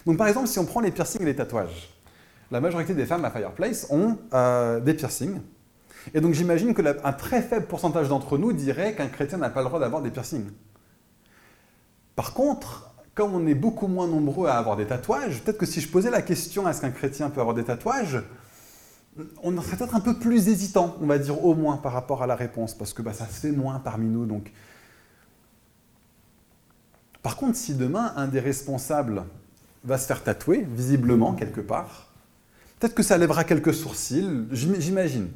Donc 0.07 0.17
par 0.17 0.29
exemple, 0.29 0.47
si 0.47 0.59
on 0.61 0.65
prend 0.65 0.81
les 0.81 0.93
piercings 0.93 1.23
et 1.23 1.27
les 1.27 1.37
tatouages, 1.37 1.93
la 2.51 2.61
majorité 2.61 2.95
des 2.95 3.07
femmes 3.07 3.25
à 3.25 3.31
Fireplace 3.31 3.89
ont 3.91 4.17
euh, 4.33 4.79
des 4.79 4.95
piercings, 4.95 5.41
et 6.15 6.21
donc 6.21 6.35
j'imagine 6.35 6.73
qu'un 6.75 7.13
très 7.13 7.43
faible 7.43 7.67
pourcentage 7.67 8.09
d'entre 8.09 8.39
nous 8.39 8.53
dirait 8.53 8.95
qu'un 8.95 9.09
chrétien 9.09 9.39
n'a 9.39 9.51
pas 9.51 9.61
le 9.63 9.67
droit 9.67 9.81
d'avoir 9.81 10.01
des 10.01 10.11
piercings. 10.11 10.47
Par 12.19 12.33
contre, 12.35 12.91
comme 13.15 13.33
on 13.33 13.47
est 13.47 13.55
beaucoup 13.55 13.87
moins 13.87 14.09
nombreux 14.09 14.49
à 14.49 14.59
avoir 14.59 14.77
des 14.77 14.87
tatouages, 14.87 15.41
peut-être 15.41 15.57
que 15.57 15.67
si 15.67 15.81
je 15.81 15.89
posais 15.89 16.11
la 16.11 16.21
question 16.21 16.69
est-ce 16.69 16.81
qu'un 16.81 16.91
chrétien 16.91 17.31
peut 17.31 17.41
avoir 17.41 17.55
des 17.55 17.63
tatouages, 17.63 18.21
on 19.45 19.57
serait 19.63 19.77
peut-être 19.77 19.95
un 19.95 20.01
peu 20.01 20.19
plus 20.19 20.49
hésitant, 20.49 20.97
on 21.01 21.07
va 21.07 21.21
dire 21.21 21.45
au 21.45 21.55
moins 21.55 21.77
par 21.77 21.93
rapport 21.93 22.25
à 22.25 22.27
la 22.27 22.35
réponse, 22.35 22.75
parce 22.75 22.93
que 22.93 23.03
bah, 23.03 23.13
ça 23.13 23.25
se 23.27 23.39
fait 23.39 23.53
moins 23.53 23.79
parmi 23.79 24.09
nous. 24.09 24.27
Donc. 24.27 24.51
Par 27.23 27.37
contre, 27.37 27.57
si 27.57 27.75
demain 27.77 28.13
un 28.17 28.27
des 28.27 28.41
responsables 28.41 29.23
va 29.85 29.97
se 29.97 30.09
faire 30.09 30.25
tatouer, 30.25 30.67
visiblement 30.69 31.35
quelque 31.35 31.61
part, 31.61 32.09
peut-être 32.81 32.97
que 32.97 33.05
ça 33.05 33.17
lèvera 33.17 33.45
quelques 33.45 33.75
sourcils, 33.75 34.49
j'imagine. 34.51 35.29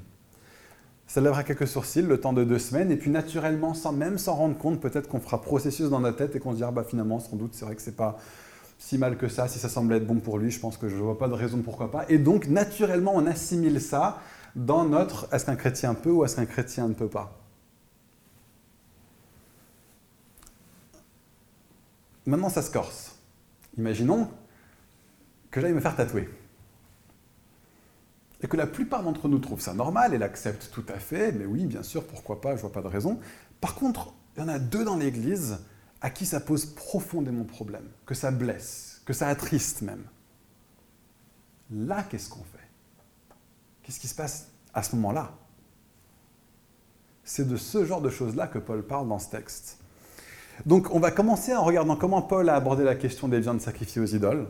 Ça 1.06 1.20
lèvera 1.20 1.44
quelques 1.44 1.68
sourcils 1.68 2.02
le 2.02 2.20
temps 2.20 2.32
de 2.32 2.44
deux 2.44 2.58
semaines, 2.58 2.90
et 2.90 2.96
puis 2.96 3.10
naturellement, 3.10 3.74
sans 3.74 3.92
même 3.92 4.18
s'en 4.18 4.34
rendre 4.34 4.56
compte, 4.56 4.80
peut-être 4.80 5.08
qu'on 5.08 5.20
fera 5.20 5.42
processus 5.42 5.90
dans 5.90 6.00
notre 6.00 6.16
tête 6.16 6.34
et 6.36 6.40
qu'on 6.40 6.52
se 6.52 6.56
dira, 6.56 6.70
bah 6.70 6.84
finalement, 6.84 7.20
sans 7.20 7.36
doute, 7.36 7.54
c'est 7.54 7.64
vrai 7.64 7.76
que 7.76 7.82
c'est 7.82 7.96
pas 7.96 8.18
si 8.78 8.98
mal 8.98 9.16
que 9.16 9.28
ça, 9.28 9.46
si 9.46 9.58
ça 9.58 9.68
semble 9.68 9.94
être 9.94 10.06
bon 10.06 10.20
pour 10.20 10.38
lui, 10.38 10.50
je 10.50 10.58
pense 10.58 10.76
que 10.76 10.88
je 10.88 10.96
ne 10.96 11.00
vois 11.00 11.18
pas 11.18 11.28
de 11.28 11.34
raison 11.34 11.58
pourquoi 11.58 11.90
pas. 11.90 12.04
Et 12.08 12.18
donc, 12.18 12.48
naturellement, 12.48 13.12
on 13.14 13.26
assimile 13.26 13.80
ça 13.80 14.20
dans 14.56 14.84
notre 14.84 15.32
est-ce 15.32 15.44
qu'un 15.46 15.56
chrétien 15.56 15.94
peut 15.94 16.10
ou 16.10 16.24
est-ce 16.24 16.36
qu'un 16.36 16.46
chrétien 16.46 16.88
ne 16.88 16.94
peut 16.94 17.08
pas? 17.08 17.38
Maintenant, 22.26 22.48
ça 22.48 22.62
se 22.62 22.70
corse. 22.70 23.16
Imaginons 23.78 24.28
que 25.50 25.60
j'aille 25.60 25.72
me 25.72 25.80
faire 25.80 25.96
tatouer. 25.96 26.28
Et 28.42 28.48
que 28.48 28.56
la 28.56 28.66
plupart 28.66 29.02
d'entre 29.02 29.28
nous 29.28 29.38
trouvent 29.38 29.60
ça 29.60 29.72
normal 29.72 30.14
et 30.14 30.18
l'acceptent 30.18 30.70
tout 30.72 30.84
à 30.88 30.98
fait, 30.98 31.32
mais 31.32 31.46
oui, 31.46 31.66
bien 31.66 31.82
sûr, 31.82 32.04
pourquoi 32.04 32.40
pas, 32.40 32.56
je 32.56 32.60
vois 32.60 32.72
pas 32.72 32.82
de 32.82 32.88
raison. 32.88 33.20
Par 33.60 33.74
contre, 33.74 34.12
il 34.36 34.40
y 34.40 34.42
en 34.42 34.48
a 34.48 34.58
deux 34.58 34.84
dans 34.84 34.96
l'Église 34.96 35.58
à 36.00 36.10
qui 36.10 36.26
ça 36.26 36.40
pose 36.40 36.66
profondément 36.66 37.44
problème, 37.44 37.88
que 38.04 38.14
ça 38.14 38.32
blesse, 38.32 39.00
que 39.04 39.12
ça 39.12 39.28
attriste 39.28 39.82
même. 39.82 40.04
Là, 41.70 42.02
qu'est-ce 42.02 42.28
qu'on 42.28 42.42
fait? 42.42 42.68
Qu'est-ce 43.82 44.00
qui 44.00 44.08
se 44.08 44.14
passe 44.14 44.48
à 44.74 44.82
ce 44.82 44.96
moment-là? 44.96 45.32
C'est 47.24 47.46
de 47.46 47.56
ce 47.56 47.84
genre 47.84 48.00
de 48.00 48.10
choses-là 48.10 48.48
que 48.48 48.58
Paul 48.58 48.82
parle 48.82 49.08
dans 49.08 49.20
ce 49.20 49.30
texte. 49.30 49.78
Donc 50.66 50.92
on 50.92 50.98
va 50.98 51.10
commencer 51.10 51.54
en 51.54 51.62
regardant 51.62 51.96
comment 51.96 52.22
Paul 52.22 52.48
a 52.48 52.56
abordé 52.56 52.84
la 52.84 52.94
question 52.96 53.28
des 53.28 53.40
viandes 53.40 53.60
sacrifiées 53.60 54.02
aux 54.02 54.06
idoles 54.06 54.48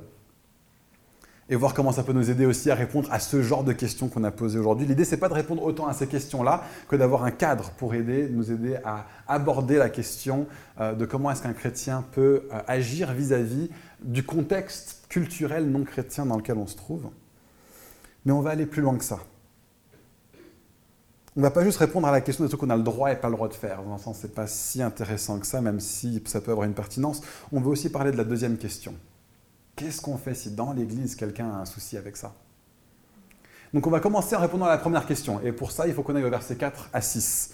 et 1.53 1.55
voir 1.55 1.75
comment 1.75 1.93
ça 1.93 2.03
peut 2.03 2.15
nous 2.15 2.31
aider 2.31 2.47
aussi 2.47 2.71
à 2.71 2.75
répondre 2.75 3.13
à 3.13 3.19
ce 3.19 3.43
genre 3.43 3.63
de 3.63 3.75
questions 3.75 4.09
qu'on 4.09 4.25
a 4.25 4.31
posées 4.31 4.59
aujourd'hui. 4.59 4.87
L'idée, 4.87 5.05
c'est 5.05 5.19
pas 5.19 5.29
de 5.29 5.35
répondre 5.35 5.63
autant 5.63 5.87
à 5.87 5.93
ces 5.93 6.07
questions-là 6.07 6.65
que 6.89 6.97
d'avoir 6.97 7.25
un 7.25 7.31
cadre 7.31 7.73
pour 7.73 7.95
aider, 7.95 8.27
nous 8.31 8.51
aider 8.51 8.77
à 8.87 9.05
aborder 9.29 9.77
la 9.77 9.91
question 9.91 10.47
euh, 10.81 10.95
de 10.95 11.05
comment 11.05 11.31
est-ce 11.31 11.43
qu'un 11.43 11.53
chrétien 11.53 12.07
peut 12.13 12.45
euh, 12.51 12.61
agir 12.67 13.13
vis-à-vis 13.13 13.69
du 14.03 14.25
contexte 14.25 15.05
culturel 15.11 15.71
non 15.71 15.85
chrétien 15.85 16.25
dans 16.25 16.39
lequel 16.39 16.57
on 16.57 16.67
se 16.67 16.75
trouve. 16.77 17.11
Mais 18.25 18.33
on 18.33 18.41
va 18.41 18.53
aller 18.53 18.65
plus 18.65 18.81
loin 18.81 18.97
que 18.97 19.05
ça. 19.05 19.19
On 21.37 21.41
ne 21.41 21.43
va 21.43 21.51
pas 21.51 21.65
juste 21.65 21.79
répondre 21.79 22.09
à 22.09 22.13
la 22.13 22.23
question 22.23 22.45
de 22.45 22.51
ce 22.51 22.57
qu'on 22.57 22.71
a 22.71 22.77
le 22.79 22.83
droit 22.83 23.13
et 23.13 23.17
pas 23.17 23.29
le 23.29 23.35
droit 23.35 23.49
de 23.49 23.55
faire. 23.55 23.83
Dans 23.83 23.93
un 23.93 23.99
sens, 23.99 24.21
ce 24.21 24.27
n'est 24.27 24.33
pas 24.33 24.47
si 24.47 24.81
intéressant 24.81 25.39
que 25.39 25.47
ça, 25.47 25.61
même 25.61 25.81
si 25.81 26.23
ça 26.25 26.41
peut 26.41 26.53
avoir 26.53 26.67
une 26.67 26.75
pertinence. 26.75 27.21
On 27.53 27.61
veut 27.61 27.69
aussi 27.69 27.91
parler 27.91 28.11
de 28.11 28.17
la 28.17 28.25
deuxième 28.25 28.57
question. 28.57 28.95
Qu'est-ce 29.77 30.01
qu'on 30.01 30.19
fait 30.19 30.35
si 30.35 30.51
dans 30.51 30.73
l'Église, 30.73 31.15
quelqu'un 31.15 31.51
a 31.51 31.61
un 31.61 31.65
souci 31.65 31.97
avec 31.97 32.17
ça? 32.17 32.35
Donc 33.73 33.87
on 33.87 33.91
va 33.91 34.01
commencer 34.01 34.37
en 34.37 34.41
répondant 34.41 34.67
à 34.67 34.71
la 34.71 34.79
première 34.79 35.07
question. 35.07 35.41
Et 35.43 35.53
pour 35.53 35.73
ça, 35.73 35.87
il 35.87 35.95
faut 35.95 36.03
qu'on 36.03 36.15
aille 36.15 36.25
au 36.25 36.31
verset 36.31 36.57
4 36.57 36.91
à 36.93 37.01
6. 37.01 37.51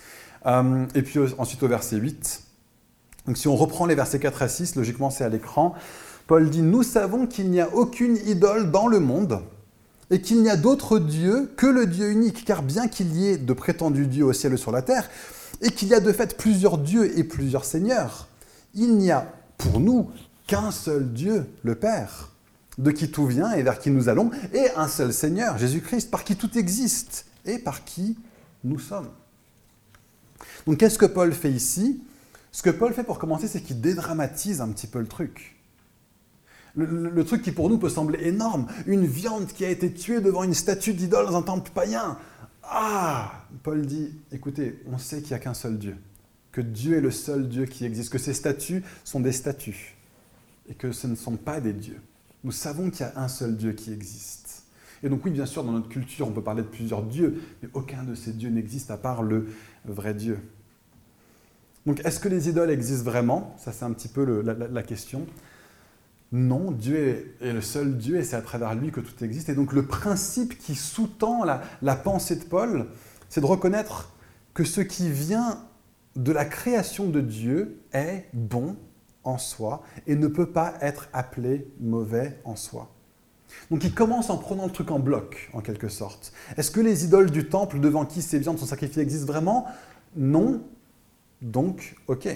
Euh, 0.47 0.87
et 0.95 1.03
puis 1.03 1.21
ensuite 1.39 1.63
au 1.63 1.69
verset 1.69 1.97
8. 1.97 2.43
Donc 3.27 3.37
si 3.37 3.47
on 3.47 3.57
reprend 3.57 3.87
les 3.87 3.95
versets 3.95 4.19
4 4.19 4.43
à 4.43 4.49
6, 4.49 4.75
logiquement 4.77 5.11
c'est 5.11 5.25
à 5.25 5.29
l'écran. 5.29 5.75
Paul 6.27 6.51
dit, 6.51 6.63
nous 6.63 6.83
savons 6.83 7.27
qu'il 7.27 7.51
n'y 7.51 7.61
a 7.61 7.73
aucune 7.75 8.17
idole 8.27 8.71
dans 8.71 8.87
le 8.87 9.01
monde 9.01 9.41
et 10.11 10.21
qu'il 10.21 10.43
n'y 10.43 10.51
a 10.51 10.57
d'autre 10.57 10.99
Dieu 10.99 11.53
que 11.57 11.67
le 11.67 11.87
Dieu 11.87 12.11
unique, 12.11 12.45
car 12.45 12.63
bien 12.63 12.89
qu'il 12.89 13.15
y 13.17 13.29
ait 13.29 13.39
de 13.39 13.53
prétendus 13.53 14.07
dieux 14.07 14.25
au 14.25 14.33
ciel 14.33 14.55
et 14.55 14.57
sur 14.57 14.73
la 14.73 14.83
terre, 14.83 15.09
et 15.61 15.71
qu'il 15.71 15.89
y 15.89 15.95
a 15.95 16.01
de 16.01 16.13
fait 16.13 16.37
plusieurs 16.37 16.79
dieux 16.79 17.19
et 17.19 17.25
plusieurs 17.25 17.65
seigneurs, 17.65 18.29
il 18.75 18.97
n'y 18.97 19.11
a 19.11 19.33
pour 19.57 19.81
nous 19.81 20.11
qu'un 20.49 20.73
seul 20.73 21.13
Dieu, 21.13 21.47
le 21.63 21.77
Père, 21.77 22.33
de 22.79 22.91
qui 22.91 23.13
tout 23.13 23.27
vient 23.27 23.53
et 23.53 23.63
vers 23.63 23.79
qui 23.79 23.91
nous 23.91 24.09
allons, 24.09 24.33
et 24.53 24.71
un 24.77 24.89
seul 24.89 25.13
Seigneur, 25.13 25.59
Jésus-Christ, 25.59 26.11
par 26.11 26.25
qui 26.25 26.35
tout 26.35 26.59
existe 26.59 27.27
et 27.45 27.59
par 27.59 27.85
qui 27.85 28.19
nous 28.65 28.81
sommes. 28.81 29.11
Donc 30.67 30.79
qu'est-ce 30.79 30.99
que 30.99 31.07
Paul 31.07 31.33
fait 31.33 31.53
ici? 31.53 32.03
Ce 32.51 32.63
que 32.63 32.71
Paul 32.71 32.93
fait 32.93 33.05
pour 33.05 33.19
commencer, 33.19 33.47
c'est 33.47 33.61
qu'il 33.61 33.81
dédramatise 33.81 34.61
un 34.61 34.69
petit 34.69 34.87
peu 34.87 34.99
le 34.99 35.07
truc. 35.07 35.55
Le, 36.75 37.25
truc 37.25 37.43
qui 37.43 37.51
pour 37.51 37.69
nous 37.69 37.79
peut 37.79 37.89
sembler 37.89 38.29
énorme, 38.29 38.69
une 38.87 39.05
viande 39.05 39.49
qui 39.49 39.65
a 39.65 39.71
été 39.71 39.93
tuée 39.93 40.21
devant 40.21 40.45
une 40.45 40.55
statue 40.55 40.95
d'idole 40.95 41.27
dans 41.27 41.37
un 41.37 41.43
temple 41.43 41.73
païen. 41.75 42.17
Ah 42.63 43.33
Paul 43.65 43.85
dit, 43.85 44.13
écoutez, 44.31 44.81
on 44.87 44.97
sait 44.97 45.21
qu'il 45.21 45.29
n'y 45.29 45.35
a 45.35 45.39
qu'un 45.41 45.55
seul 45.55 45.77
Dieu, 45.77 45.97
que 46.53 46.61
Dieu 46.61 46.97
est 46.97 47.01
le 47.01 47.11
seul 47.11 47.49
Dieu 47.49 47.65
qui 47.65 47.85
existe, 47.85 48.13
que 48.13 48.19
ces 48.19 48.33
statues 48.33 48.85
sont 49.03 49.19
des 49.19 49.33
statues, 49.33 49.98
et 50.69 50.75
que 50.75 50.93
ce 50.93 51.07
ne 51.07 51.15
sont 51.15 51.37
pas 51.37 51.61
des 51.61 51.73
dieux. 51.73 52.01
Nous 52.45 52.53
savons 52.53 52.91
qu'il 52.91 53.01
y 53.01 53.09
a 53.09 53.13
un 53.17 53.29
seul 53.29 53.57
Dieu 53.57 53.73
qui 53.73 53.93
existe. 53.93 54.65
Et 55.03 55.09
donc 55.09 55.25
oui, 55.25 55.31
bien 55.31 55.47
sûr, 55.47 55.65
dans 55.65 55.73
notre 55.73 55.89
culture, 55.89 56.27
on 56.29 56.33
peut 56.33 56.43
parler 56.43 56.63
de 56.63 56.69
plusieurs 56.69 57.03
dieux, 57.03 57.41
mais 57.63 57.69
aucun 57.75 58.03
de 58.03 58.15
ces 58.15 58.33
dieux 58.33 58.51
n'existe 58.51 58.91
à 58.91 58.97
part 58.97 59.23
le 59.23 59.47
vrai 59.85 60.15
Dieu. 60.15 60.39
Donc 61.87 62.05
est-ce 62.05 62.21
que 62.21 62.29
les 62.29 62.49
idoles 62.49 62.71
existent 62.71 63.11
vraiment? 63.11 63.55
Ça, 63.59 63.73
c'est 63.73 63.85
un 63.85 63.93
petit 63.93 64.09
peu 64.09 64.43
la 64.43 64.83
question. 64.83 65.27
Non, 66.33 66.71
Dieu 66.71 67.35
est, 67.41 67.53
le 67.53 67.63
seul 67.63 67.97
Dieu 67.97 68.17
et 68.17 68.23
c'est 68.23 68.37
à 68.37 68.43
travers 68.43 68.75
lui 68.75 68.91
que 68.91 69.01
tout 69.01 69.25
existe. 69.25 69.49
Et 69.49 69.55
donc 69.55 69.73
le 69.73 69.87
principe 69.87 70.59
qui 70.59 70.75
sous-tend 70.75 71.45
la, 71.45 71.97
pensée 71.97 72.37
de 72.37 72.45
Paul, 72.45 72.87
c'est 73.31 73.41
de 73.41 73.47
reconnaître 73.47 74.13
que 74.53 74.65
ce 74.65 74.83
qui 74.83 75.11
vient 75.11 75.65
de 76.17 76.33
la 76.33 76.45
création 76.45 77.09
de 77.09 77.23
Dieu 77.23 77.81
est 77.93 78.27
bon 78.35 78.77
en 79.29 79.39
soi 79.39 79.83
et 80.07 80.17
ne 80.17 80.27
peut 80.27 80.51
pas 80.51 80.75
être 80.81 81.09
appelé 81.13 81.71
mauvais 81.81 82.41
en 82.45 82.57
soi. 82.57 82.89
Donc 83.71 83.85
il 83.85 83.95
commence 83.95 84.31
en 84.31 84.39
prenant 84.39 84.67
le 84.67 84.73
truc 84.73 84.91
en 84.91 84.99
bloc, 84.99 85.51
en 85.53 85.61
quelque 85.61 85.89
sorte. 85.89 86.33
Est-ce 86.57 86.71
que 86.71 86.81
les 86.81 87.05
idoles 87.05 87.31
du 87.31 87.49
temple 87.49 87.81
devant 87.81 88.05
qui 88.05 88.23
ces 88.23 88.39
viandes 88.39 88.59
sont 88.59 88.67
sacrifiées 88.67 89.03
existent 89.03 89.31
vraiment? 89.31 89.67
Non. 90.17 90.63
Donc, 91.43 91.97
ok. 92.09 92.29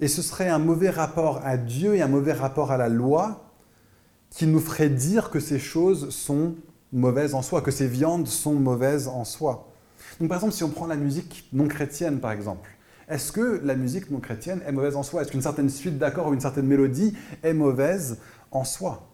Et 0.00 0.08
ce 0.08 0.22
serait 0.22 0.48
un 0.48 0.58
mauvais 0.58 0.90
rapport 0.90 1.40
à 1.44 1.56
Dieu 1.56 1.94
et 1.94 2.02
un 2.02 2.08
mauvais 2.08 2.32
rapport 2.32 2.70
à 2.70 2.76
la 2.76 2.88
loi 2.88 3.52
qui 4.30 4.46
nous 4.46 4.60
ferait 4.60 4.90
dire 4.90 5.30
que 5.30 5.40
ces 5.40 5.58
choses 5.58 6.10
sont 6.10 6.56
mauvaises 6.92 7.34
en 7.34 7.42
soi, 7.42 7.62
que 7.62 7.70
ces 7.70 7.86
viandes 7.86 8.26
sont 8.26 8.54
mauvaises 8.54 9.08
en 9.08 9.24
soi. 9.24 9.72
Donc 10.20 10.28
par 10.28 10.38
exemple, 10.38 10.54
si 10.54 10.64
on 10.64 10.70
prend 10.70 10.86
la 10.86 10.96
musique 10.96 11.48
non 11.52 11.68
chrétienne, 11.68 12.20
par 12.20 12.32
exemple, 12.32 12.75
est-ce 13.08 13.32
que 13.32 13.60
la 13.62 13.76
musique 13.76 14.10
non 14.10 14.20
chrétienne 14.20 14.62
est 14.66 14.72
mauvaise 14.72 14.96
en 14.96 15.02
soi? 15.02 15.22
Est-ce 15.22 15.30
qu'une 15.30 15.42
certaine 15.42 15.70
suite 15.70 15.98
d'accords 15.98 16.28
ou 16.28 16.34
une 16.34 16.40
certaine 16.40 16.66
mélodie 16.66 17.16
est 17.42 17.54
mauvaise 17.54 18.18
en 18.50 18.64
soi? 18.64 19.08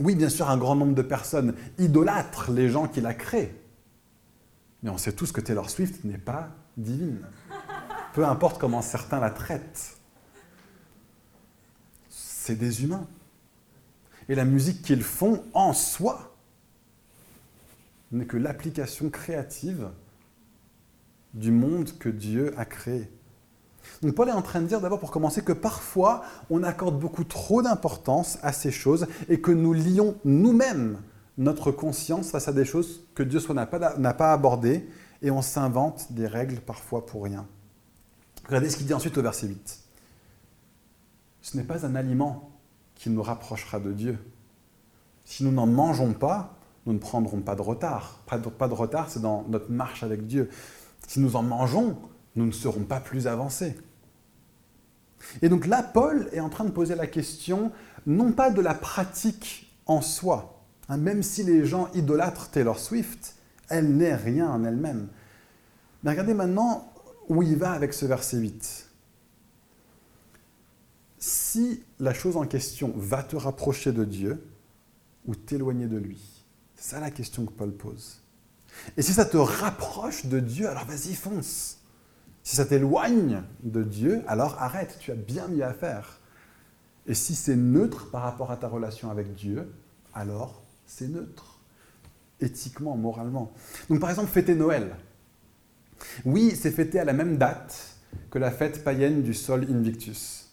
Oui, 0.00 0.14
bien 0.14 0.28
sûr, 0.28 0.48
un 0.50 0.56
grand 0.56 0.74
nombre 0.74 0.94
de 0.94 1.02
personnes 1.02 1.54
idolâtrent 1.78 2.50
les 2.50 2.68
gens 2.68 2.88
qui 2.88 3.00
la 3.00 3.14
créent. 3.14 3.54
Mais 4.82 4.90
on 4.90 4.98
sait 4.98 5.12
tous 5.12 5.32
que 5.32 5.40
Taylor 5.40 5.70
Swift 5.70 6.04
n'est 6.04 6.18
pas 6.18 6.48
divine 6.76 7.20
peu 8.12 8.26
importe 8.26 8.60
comment 8.60 8.82
certains 8.82 9.20
la 9.20 9.30
traitent. 9.30 9.96
C'est 12.08 12.56
des 12.56 12.84
humains. 12.84 13.06
Et 14.28 14.34
la 14.34 14.44
musique 14.44 14.82
qu'ils 14.82 15.02
font 15.02 15.44
en 15.54 15.72
soi 15.72 16.36
n'est 18.12 18.26
que 18.26 18.36
l'application 18.36 19.10
créative 19.10 19.90
du 21.34 21.50
monde 21.50 21.90
que 21.98 22.08
Dieu 22.08 22.54
a 22.56 22.64
créé. 22.64 23.10
Donc 24.02 24.14
Paul 24.14 24.28
est 24.28 24.32
en 24.32 24.42
train 24.42 24.60
de 24.60 24.66
dire 24.66 24.80
d'abord 24.80 25.00
pour 25.00 25.10
commencer 25.10 25.42
que 25.42 25.52
parfois 25.52 26.22
on 26.50 26.62
accorde 26.62 26.98
beaucoup 26.98 27.24
trop 27.24 27.62
d'importance 27.62 28.38
à 28.42 28.52
ces 28.52 28.70
choses 28.70 29.06
et 29.28 29.40
que 29.40 29.50
nous 29.50 29.72
lions 29.72 30.16
nous-mêmes 30.24 30.98
notre 31.38 31.72
conscience 31.72 32.30
face 32.30 32.48
à 32.48 32.52
des 32.52 32.64
choses 32.64 33.02
que 33.14 33.22
Dieu 33.22 33.40
soit 33.40 33.54
n'a 33.54 33.66
pas, 33.66 33.78
pas 34.12 34.32
abordées 34.32 34.86
et 35.22 35.30
on 35.30 35.42
s'invente 35.42 36.12
des 36.12 36.26
règles 36.26 36.60
parfois 36.60 37.06
pour 37.06 37.24
rien. 37.24 37.46
Regardez 38.46 38.70
ce 38.70 38.76
qu'il 38.76 38.86
dit 38.86 38.94
ensuite 38.94 39.16
au 39.16 39.22
verset 39.22 39.46
8. 39.46 39.80
Ce 41.40 41.56
n'est 41.56 41.62
pas 41.62 41.86
un 41.86 41.94
aliment 41.94 42.50
qui 42.94 43.10
nous 43.10 43.22
rapprochera 43.22 43.80
de 43.80 43.92
Dieu. 43.92 44.18
Si 45.24 45.44
nous 45.44 45.52
n'en 45.52 45.66
mangeons 45.66 46.12
pas, 46.12 46.54
nous 46.86 46.92
ne 46.92 46.98
prendrons 46.98 47.40
pas 47.40 47.54
de 47.54 47.62
retard. 47.62 48.20
Pas 48.26 48.38
de, 48.38 48.74
retard, 48.74 49.08
c'est 49.08 49.22
dans 49.22 49.44
notre 49.48 49.70
marche 49.70 50.02
avec 50.02 50.26
Dieu. 50.26 50.50
Si 51.06 51.20
nous 51.20 51.36
en 51.36 51.42
mangeons, 51.42 51.98
nous 52.36 52.46
ne 52.46 52.52
serons 52.52 52.84
pas 52.84 53.00
plus 53.00 53.26
avancés. 53.26 53.76
Et 55.40 55.48
donc 55.48 55.66
là, 55.66 55.82
Paul 55.82 56.28
est 56.32 56.40
en 56.40 56.48
train 56.48 56.64
de 56.64 56.70
poser 56.70 56.94
la 56.94 57.06
question, 57.06 57.72
non 58.06 58.32
pas 58.32 58.50
de 58.50 58.60
la 58.60 58.74
pratique 58.74 59.72
en 59.86 60.00
soi, 60.00 60.62
hein, 60.88 60.96
même 60.96 61.22
si 61.22 61.44
les 61.44 61.64
gens 61.64 61.88
idolâtrent 61.94 62.50
Taylor 62.50 62.78
Swift, 62.78 63.36
elle 63.68 63.96
n'est 63.96 64.14
rien 64.14 64.50
en 64.50 64.64
elle-même. 64.64 65.08
Mais 66.02 66.10
regardez 66.10 66.34
maintenant 66.34 66.92
où 67.28 67.42
il 67.42 67.56
va 67.56 67.72
avec 67.72 67.94
ce 67.94 68.06
verset 68.06 68.38
8 68.38 68.90
Si 71.18 71.82
la 72.00 72.12
chose 72.12 72.36
en 72.36 72.46
question 72.46 72.92
va 72.96 73.22
te 73.22 73.36
rapprocher 73.36 73.92
de 73.92 74.04
Dieu 74.04 74.44
ou 75.26 75.34
t'éloigner 75.34 75.86
de 75.86 75.96
lui, 75.96 76.44
c'est 76.74 76.90
ça 76.96 77.00
la 77.00 77.10
question 77.10 77.46
que 77.46 77.52
Paul 77.52 77.72
pose. 77.72 78.21
Et 78.96 79.02
si 79.02 79.12
ça 79.12 79.24
te 79.24 79.36
rapproche 79.36 80.26
de 80.26 80.40
Dieu, 80.40 80.68
alors 80.68 80.84
vas-y, 80.84 81.14
fonce. 81.14 81.78
Si 82.42 82.56
ça 82.56 82.64
t'éloigne 82.64 83.42
de 83.62 83.82
Dieu, 83.82 84.22
alors 84.26 84.60
arrête, 84.60 84.96
tu 85.00 85.12
as 85.12 85.16
bien 85.16 85.48
mieux 85.48 85.64
à 85.64 85.72
faire. 85.72 86.20
Et 87.06 87.14
si 87.14 87.34
c'est 87.34 87.56
neutre 87.56 88.10
par 88.10 88.22
rapport 88.22 88.50
à 88.50 88.56
ta 88.56 88.68
relation 88.68 89.10
avec 89.10 89.34
Dieu, 89.34 89.72
alors 90.14 90.62
c'est 90.86 91.08
neutre, 91.08 91.60
éthiquement, 92.40 92.96
moralement. 92.96 93.52
Donc 93.88 94.00
par 94.00 94.10
exemple, 94.10 94.30
fêter 94.30 94.54
Noël. 94.54 94.96
Oui, 96.24 96.54
c'est 96.56 96.70
fêté 96.70 96.98
à 96.98 97.04
la 97.04 97.12
même 97.12 97.36
date 97.36 97.96
que 98.30 98.38
la 98.38 98.50
fête 98.50 98.82
païenne 98.82 99.22
du 99.22 99.34
Sol 99.34 99.66
Invictus. 99.70 100.50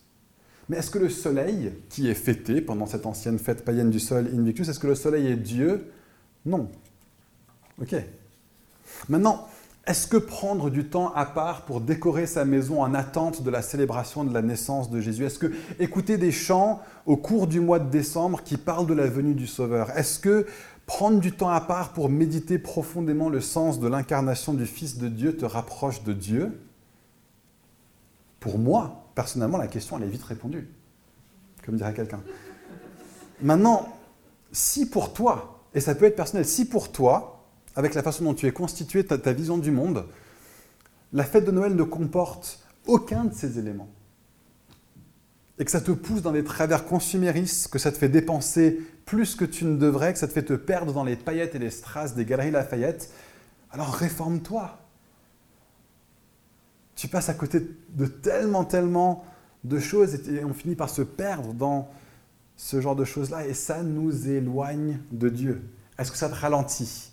Mais 0.70 0.78
est-ce 0.78 0.92
que 0.92 1.00
le 1.00 1.10
soleil, 1.10 1.74
qui 1.90 2.08
est 2.08 2.16
fêté 2.16 2.62
pendant 2.62 2.86
cette 2.86 3.08
ancienne 3.08 3.40
fête 3.40 3.66
païenne 3.66 3.90
du 3.90 4.00
Sol 4.00 4.30
Invictus, 4.32 4.70
est-ce 4.70 4.80
que 4.80 4.88
le 4.88 4.96
soleil 4.96 5.28
est 5.28 5.36
Dieu? 5.36 5.92
Non. 6.46 6.70
Ok. 7.82 7.96
Maintenant, 9.08 9.48
est-ce 9.88 10.08
que 10.08 10.18
prendre 10.18 10.70
du 10.70 10.86
temps 10.86 11.14
à 11.14 11.26
part 11.26 11.64
pour 11.66 11.82
décorer 11.82 12.28
sa 12.28 12.46
maison 12.46 12.84
en 12.84 12.94
attente 12.94 13.42
de 13.42 13.50
la 13.50 13.62
célébration 13.62 14.24
de 14.24 14.34
la 14.34 14.42
naissance 14.42 14.92
de 14.92 15.00
Jésus 15.00 15.26
Est-ce 15.26 15.40
que 15.40 15.52
écouter 15.80 16.18
des 16.18 16.32
chants 16.32 16.82
au 17.06 17.18
cours 17.18 17.48
du 17.48 17.60
mois 17.60 17.80
de 17.80 17.90
décembre 17.90 18.44
qui 18.44 18.58
parlent 18.58 18.86
de 18.86 18.94
la 18.94 19.08
venue 19.08 19.34
du 19.34 19.48
Sauveur 19.48 19.90
Est-ce 19.98 20.20
que 20.20 20.46
prendre 20.86 21.20
du 21.20 21.32
temps 21.32 21.50
à 21.50 21.62
part 21.62 21.94
pour 21.94 22.10
méditer 22.10 22.60
profondément 22.60 23.30
le 23.30 23.42
sens 23.42 23.80
de 23.80 23.88
l'incarnation 23.88 24.54
du 24.54 24.66
Fils 24.66 24.98
de 24.98 25.08
Dieu 25.08 25.36
te 25.36 25.46
rapproche 25.46 26.04
de 26.04 26.14
Dieu? 26.14 26.60
Pour 28.40 28.60
moi, 28.60 29.06
personnellement, 29.16 29.58
la 29.58 29.68
question 29.68 29.98
elle 29.98 30.04
est 30.04 30.12
vite 30.12 30.24
répondue, 30.24 30.68
comme 31.66 31.78
dirait 31.78 31.94
quelqu'un. 31.94 32.22
Maintenant, 33.42 33.90
si 34.52 34.90
pour 34.90 35.14
toi, 35.14 35.62
et 35.74 35.80
ça 35.80 35.96
peut 35.96 36.06
être 36.06 36.16
personnel, 36.16 36.46
si 36.46 36.66
pour 36.66 36.92
toi, 36.92 37.39
avec 37.76 37.94
la 37.94 38.04
façon 38.04 38.24
dont 38.24 38.34
tu 38.34 38.48
es 38.48 38.52
constitué, 38.52 39.06
ta, 39.06 39.34
vision 39.34 39.58
du 39.58 39.72
monde, 39.72 40.06
la 41.14 41.24
fête 41.24 41.46
de 41.46 41.52
Noël 41.52 41.76
ne 41.76 41.84
comporte 41.84 42.64
aucun 42.88 43.26
de 43.26 43.34
ces 43.34 43.60
éléments. 43.60 43.90
Et 45.58 45.66
que 45.66 45.72
ça 45.72 45.82
te 45.82 45.92
pousse 45.92 46.22
dans 46.22 46.32
des 46.32 46.44
travers 46.44 46.86
consuméristes, 46.86 47.68
que 47.68 47.80
ça 47.80 47.92
te 47.92 47.98
fait 47.98 48.10
dépenser 48.10 48.80
plus 49.06 49.36
que 49.36 49.46
tu 49.46 49.66
ne 49.66 49.76
devrais, 49.78 50.14
que 50.14 50.20
ça 50.20 50.28
te 50.28 50.34
fait 50.34 50.44
te 50.44 50.54
perdre 50.54 50.94
dans 50.94 51.04
les 51.04 51.16
paillettes 51.16 51.56
et 51.56 51.60
les 51.60 51.70
strass 51.70 52.16
des 52.16 52.26
galeries 52.26 52.52
Lafayette, 52.52 53.12
alors 53.72 53.94
réforme-toi. 53.94 54.80
Tu 56.96 57.08
passes 57.08 57.30
à 57.30 57.34
côté 57.34 57.62
de 57.90 58.06
tellement, 58.06 58.66
tellement 58.66 59.26
de 59.64 59.80
choses 59.80 60.16
et 60.30 60.44
on 60.44 60.54
finit 60.54 60.76
par 60.76 60.90
se 60.90 61.02
perdre 61.02 61.54
dans 61.54 61.90
ce 62.56 62.82
genre 62.82 62.96
de 62.96 63.06
choses-là 63.06 63.48
et 63.48 63.54
ça 63.54 63.84
nous 63.84 64.30
éloigne 64.30 65.00
de 65.12 65.30
Dieu. 65.30 65.62
Est-ce 65.98 66.12
que 66.12 66.18
ça 66.18 66.30
te 66.30 66.36
ralentit? 66.36 67.09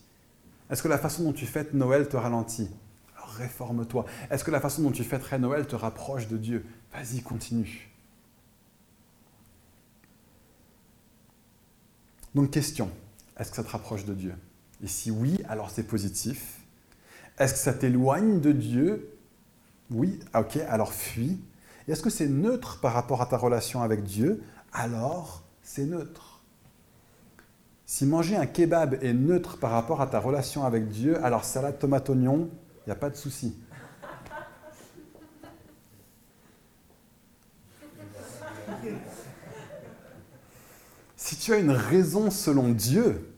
Est-ce 0.70 0.82
que 0.82 0.88
la 0.88 0.98
façon 0.98 1.24
dont 1.24 1.32
tu 1.32 1.46
fêtes 1.46 1.74
Noël 1.74 2.08
te 2.08 2.16
ralentit? 2.16 2.70
Alors 3.16 3.28
réforme-toi. 3.30 4.04
Est-ce 4.30 4.44
que 4.44 4.50
la 4.50 4.60
façon 4.60 4.82
dont 4.82 4.90
tu 4.90 5.04
fêterais 5.04 5.38
Noël 5.38 5.66
te 5.66 5.76
rapproche 5.76 6.28
de 6.28 6.36
Dieu? 6.36 6.66
Vas-y, 6.92 7.22
continue. 7.22 7.90
Donc 12.34 12.50
question, 12.50 12.90
est-ce 13.38 13.50
que 13.50 13.56
ça 13.56 13.64
te 13.64 13.70
rapproche 13.70 14.04
de 14.04 14.12
Dieu? 14.12 14.34
Et 14.82 14.88
si 14.88 15.10
oui, 15.10 15.38
alors 15.48 15.70
c'est 15.70 15.84
positif. 15.84 16.60
Est-ce 17.38 17.54
que 17.54 17.58
ça 17.58 17.72
t'éloigne 17.72 18.40
de 18.40 18.52
Dieu? 18.52 19.10
Oui, 19.90 20.20
ok, 20.34 20.56
alors 20.68 20.92
fuis. 20.92 21.40
Est-ce 21.88 22.02
que 22.02 22.10
c'est 22.10 22.28
neutre 22.28 22.80
par 22.80 22.92
rapport 22.92 23.22
à 23.22 23.26
ta 23.26 23.36
relation 23.36 23.82
avec 23.82 24.02
Dieu? 24.02 24.42
Alors 24.72 25.44
c'est 25.62 25.84
neutre. 25.84 26.35
Si 27.88 28.04
manger 28.04 28.34
un 28.36 28.46
kebab 28.46 28.98
est 29.00 29.12
neutre 29.12 29.58
par 29.58 29.70
rapport 29.70 30.00
à 30.00 30.08
ta 30.08 30.18
relation 30.18 30.64
avec 30.64 30.88
Dieu, 30.88 31.24
alors 31.24 31.44
salade 31.44 31.78
tomate 31.78 32.10
oignon, 32.10 32.50
il 32.80 32.88
n'y 32.88 32.92
a 32.92 32.96
pas 32.96 33.10
de 33.10 33.16
souci. 33.16 33.56
Si 41.16 41.36
tu 41.36 41.52
as 41.52 41.58
une 41.58 41.70
raison 41.70 42.32
selon 42.32 42.70
Dieu 42.70 43.32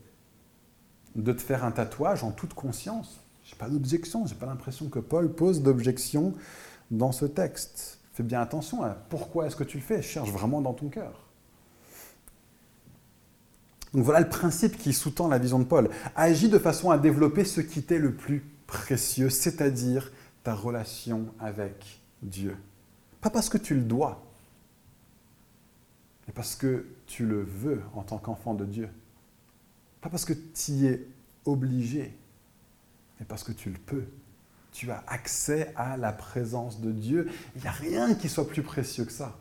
de 1.15 1.31
te 1.31 1.41
faire 1.41 1.63
un 1.63 1.71
tatouage 1.71 2.23
en 2.23 2.31
toute 2.31 2.55
conscience, 2.55 3.19
je 3.43 3.51
n'ai 3.51 3.57
pas 3.59 3.69
d'objection, 3.69 4.25
je 4.25 4.33
n'ai 4.33 4.39
pas 4.39 4.47
l'impression 4.47 4.89
que 4.89 4.99
Paul 4.99 5.31
pose 5.31 5.61
d'objection 5.61 6.33
dans 6.89 7.11
ce 7.11 7.25
texte. 7.25 7.99
Fais 8.13 8.23
bien 8.23 8.41
attention 8.41 8.81
à 8.83 8.89
pourquoi 8.89 9.45
est-ce 9.45 9.55
que 9.55 9.63
tu 9.63 9.77
le 9.77 9.83
fais, 9.83 10.01
cherche 10.01 10.31
vraiment 10.31 10.61
dans 10.61 10.73
ton 10.73 10.89
cœur. 10.89 11.28
Donc 13.93 14.03
voilà 14.03 14.19
le 14.19 14.29
principe 14.29 14.77
qui 14.77 14.93
sous-tend 14.93 15.27
la 15.27 15.39
vision 15.39 15.59
de 15.59 15.63
Paul. 15.63 15.89
Agis 16.15 16.49
de 16.49 16.59
façon 16.59 16.91
à 16.91 16.97
développer 16.97 17.43
ce 17.43 17.61
qui 17.61 17.81
t'est 17.81 17.99
le 17.99 18.13
plus 18.13 18.43
précieux, 18.67 19.29
c'est-à-dire 19.29 20.11
ta 20.43 20.53
relation 20.53 21.25
avec 21.39 22.01
Dieu. 22.21 22.55
Pas 23.21 23.29
parce 23.29 23.49
que 23.49 23.57
tu 23.57 23.73
le 23.73 23.81
dois, 23.81 24.23
mais 26.27 26.33
parce 26.33 26.55
que 26.55 26.85
tu 27.07 27.25
le 27.25 27.41
veux 27.41 27.81
en 27.95 28.03
tant 28.03 28.19
qu'enfant 28.19 28.53
de 28.53 28.65
Dieu. 28.65 28.89
Pas 30.01 30.09
parce 30.09 30.25
que 30.25 30.33
tu 30.33 30.71
y 30.71 30.85
es 30.85 31.07
obligé, 31.45 32.15
mais 33.19 33.25
parce 33.25 33.43
que 33.43 33.51
tu 33.51 33.69
le 33.69 33.77
peux. 33.77 34.05
Tu 34.71 34.91
as 34.91 35.03
accès 35.07 35.73
à 35.75 35.97
la 35.97 36.13
présence 36.13 36.79
de 36.79 36.91
Dieu. 36.91 37.27
Il 37.55 37.61
n'y 37.63 37.67
a 37.67 37.71
rien 37.71 38.13
qui 38.13 38.29
soit 38.29 38.47
plus 38.47 38.61
précieux 38.61 39.03
que 39.03 39.11
ça. 39.11 39.35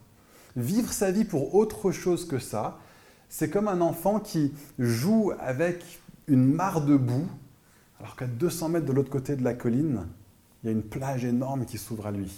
Vivre 0.57 0.91
sa 0.91 1.11
vie 1.11 1.25
pour 1.25 1.55
autre 1.55 1.93
chose 1.93 2.27
que 2.27 2.39
ça, 2.39 2.81
c'est 3.29 3.51
comme 3.51 3.69
un 3.69 3.81
enfant 3.81 4.21
qui 4.21 4.53
joue 4.79 5.33
avec 5.39 6.01
une 6.27 6.45
mare 6.45 6.81
de 6.83 6.97
boue, 6.97 7.29
alors 8.01 8.17
qu'à 8.17 8.27
200 8.27 8.69
mètres 8.71 8.87
de 8.87 8.93
l'autre 8.93 9.11
côté 9.11 9.37
de 9.37 9.45
la 9.45 9.55
colline, 9.55 10.07
il 10.63 10.67
y 10.67 10.69
a 10.71 10.73
une 10.73 10.83
plage 10.83 11.25
énorme 11.25 11.65
qui 11.65 11.79
s'ouvre 11.79 12.07
à 12.07 12.11
lui. 12.11 12.33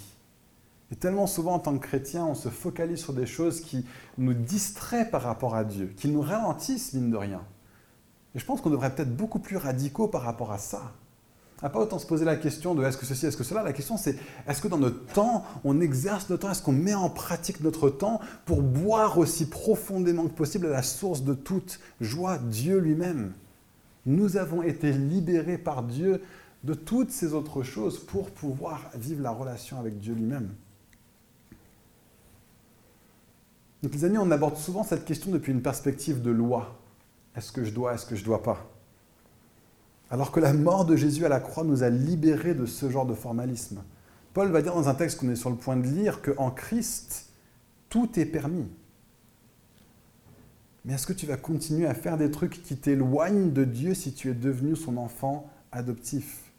Et 0.92 0.96
tellement 0.96 1.26
souvent, 1.26 1.54
en 1.54 1.58
tant 1.60 1.76
que 1.78 1.86
chrétien, 1.86 2.24
on 2.26 2.34
se 2.34 2.48
focalise 2.48 2.98
sur 2.98 3.12
des 3.12 3.26
choses 3.26 3.60
qui 3.60 3.86
nous 4.18 4.34
distraient 4.34 5.08
par 5.08 5.22
rapport 5.22 5.54
à 5.54 5.64
Dieu, 5.64 5.92
qui 5.96 6.08
nous 6.08 6.20
ralentissent, 6.20 6.94
mine 6.94 7.10
de 7.10 7.16
rien. 7.16 7.42
Et 8.34 8.38
je 8.38 8.44
pense 8.44 8.60
qu'on 8.60 8.70
devrait 8.70 8.88
être 8.88 8.96
peut-être 8.96 9.16
beaucoup 9.16 9.38
plus 9.38 9.56
radicaux 9.56 10.08
par 10.08 10.22
rapport 10.22 10.52
à 10.52 10.58
ça 10.58 10.92
n'a 11.62 11.70
pas 11.70 11.80
autant 11.80 11.98
se 11.98 12.06
poser 12.06 12.24
la 12.24 12.36
question 12.36 12.74
de 12.74 12.84
est-ce 12.84 12.96
que 12.96 13.06
ceci, 13.06 13.26
est-ce 13.26 13.36
que 13.36 13.44
cela. 13.44 13.62
La 13.62 13.72
question 13.72 13.96
c'est 13.96 14.16
est-ce 14.46 14.62
que 14.62 14.68
dans 14.68 14.78
notre 14.78 15.04
temps, 15.12 15.44
on 15.64 15.80
exerce 15.80 16.28
notre 16.30 16.42
temps, 16.42 16.50
est-ce 16.50 16.62
qu'on 16.62 16.72
met 16.72 16.94
en 16.94 17.10
pratique 17.10 17.60
notre 17.60 17.90
temps 17.90 18.20
pour 18.46 18.62
boire 18.62 19.18
aussi 19.18 19.48
profondément 19.48 20.24
que 20.24 20.34
possible 20.34 20.66
à 20.66 20.70
la 20.70 20.82
source 20.82 21.22
de 21.22 21.34
toute 21.34 21.80
joie, 22.00 22.38
Dieu 22.38 22.78
lui-même? 22.78 23.32
Nous 24.06 24.36
avons 24.36 24.62
été 24.62 24.92
libérés 24.92 25.58
par 25.58 25.82
Dieu 25.82 26.22
de 26.64 26.74
toutes 26.74 27.10
ces 27.10 27.34
autres 27.34 27.62
choses 27.62 27.98
pour 27.98 28.30
pouvoir 28.30 28.90
vivre 28.94 29.22
la 29.22 29.30
relation 29.30 29.78
avec 29.78 29.98
Dieu 29.98 30.14
lui-même. 30.14 30.48
Donc 33.82 33.94
les 33.94 34.04
amis, 34.04 34.18
on 34.18 34.30
aborde 34.30 34.56
souvent 34.56 34.84
cette 34.84 35.04
question 35.04 35.30
depuis 35.30 35.52
une 35.52 35.62
perspective 35.62 36.20
de 36.22 36.30
loi. 36.30 36.78
Est-ce 37.34 37.52
que 37.52 37.64
je 37.64 37.72
dois, 37.72 37.94
est-ce 37.94 38.04
que 38.04 38.14
je 38.14 38.20
ne 38.20 38.26
dois 38.26 38.42
pas? 38.42 38.69
Alors 40.10 40.32
que 40.32 40.40
la 40.40 40.52
mort 40.52 40.84
de 40.84 40.96
Jésus 40.96 41.24
à 41.24 41.28
la 41.28 41.40
croix 41.40 41.64
nous 41.64 41.82
a 41.82 41.90
libérés 41.90 42.54
de 42.54 42.66
ce 42.66 42.90
genre 42.90 43.06
de 43.06 43.14
formalisme. 43.14 43.82
Paul 44.34 44.50
va 44.50 44.62
dire 44.62 44.74
dans 44.74 44.88
un 44.88 44.94
texte 44.94 45.20
qu'on 45.20 45.30
est 45.30 45.36
sur 45.36 45.50
le 45.50 45.56
point 45.56 45.76
de 45.76 45.86
lire 45.86 46.20
qu'en 46.22 46.50
Christ, 46.50 47.30
tout 47.88 48.18
est 48.18 48.26
permis. 48.26 48.68
Mais 50.84 50.94
est-ce 50.94 51.06
que 51.06 51.12
tu 51.12 51.26
vas 51.26 51.36
continuer 51.36 51.86
à 51.86 51.94
faire 51.94 52.16
des 52.16 52.30
trucs 52.30 52.62
qui 52.62 52.76
t'éloignent 52.76 53.52
de 53.52 53.64
Dieu 53.64 53.94
si 53.94 54.12
tu 54.12 54.30
es 54.30 54.34
devenu 54.34 54.76
son 54.76 54.96
enfant 54.96 55.48
adoptif? 55.72 56.49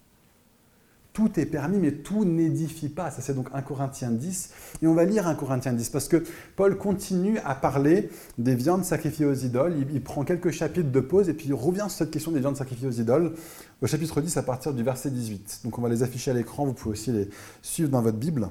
Tout 1.14 1.40
est 1.40 1.46
permis, 1.46 1.78
mais 1.78 1.92
tout 1.92 2.24
n'édifie 2.24 2.88
pas. 2.88 3.12
Ça, 3.12 3.22
c'est 3.22 3.34
donc 3.34 3.50
1 3.54 3.62
Corinthiens 3.64 4.12
10. 4.12 4.50
Et 4.82 4.88
on 4.88 4.94
va 4.94 5.04
lire 5.04 5.28
1 5.28 5.36
Corinthiens 5.36 5.74
10 5.74 5.90
parce 5.90 6.08
que 6.08 6.24
Paul 6.56 6.78
continue 6.78 7.38
à 7.40 7.54
parler 7.54 8.10
des 8.38 8.56
viandes 8.56 8.86
sacrifiées 8.86 9.26
aux 9.26 9.34
idoles. 9.34 9.76
Il, 9.92 10.02
prend 10.02 10.24
quelques 10.24 10.52
chapitres 10.52 10.92
de 10.92 11.00
pause 11.02 11.28
et 11.28 11.34
puis 11.34 11.48
il 11.48 11.54
revient 11.54 11.80
sur 11.82 11.92
cette 11.92 12.12
question 12.12 12.32
des 12.32 12.40
viandes 12.40 12.56
sacrifiées 12.56 12.88
aux 12.88 12.92
idoles 12.92 13.34
au 13.82 13.88
chapitre 13.88 14.22
10 14.22 14.38
à 14.38 14.44
partir 14.44 14.74
du 14.74 14.84
verset 14.84 15.12
18. 15.12 15.62
Donc 15.66 15.78
on 15.78 15.82
va 15.82 15.90
les 15.90 16.04
afficher 16.04 16.32
à 16.32 16.34
l'écran, 16.34 16.66
vous 16.66 16.74
pouvez 16.74 16.94
aussi 16.94 17.12
les 17.12 17.30
suivre 17.62 17.90
dans 17.90 18.02
votre 18.02 18.18
Bible. 18.18 18.50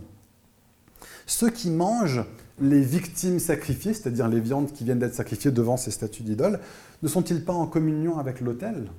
Ceux 1.26 1.50
qui 1.50 1.70
mangent 1.70 2.24
les 2.60 2.82
victimes 2.82 3.38
sacrifiées, 3.38 3.94
c'est-à-dire 3.94 4.28
les 4.28 4.40
viandes 4.40 4.72
qui 4.72 4.84
viennent 4.84 4.98
d'être 4.98 5.14
sacrifiées 5.14 5.50
devant 5.50 5.76
ces 5.76 5.92
statues 5.92 6.24
d'idoles, 6.24 6.60
ne 7.02 7.08
sont-ils 7.08 7.44
pas 7.44 7.52
en 7.52 7.66
communion 7.66 8.18
avec 8.18 8.40
l'autel? 8.40 8.90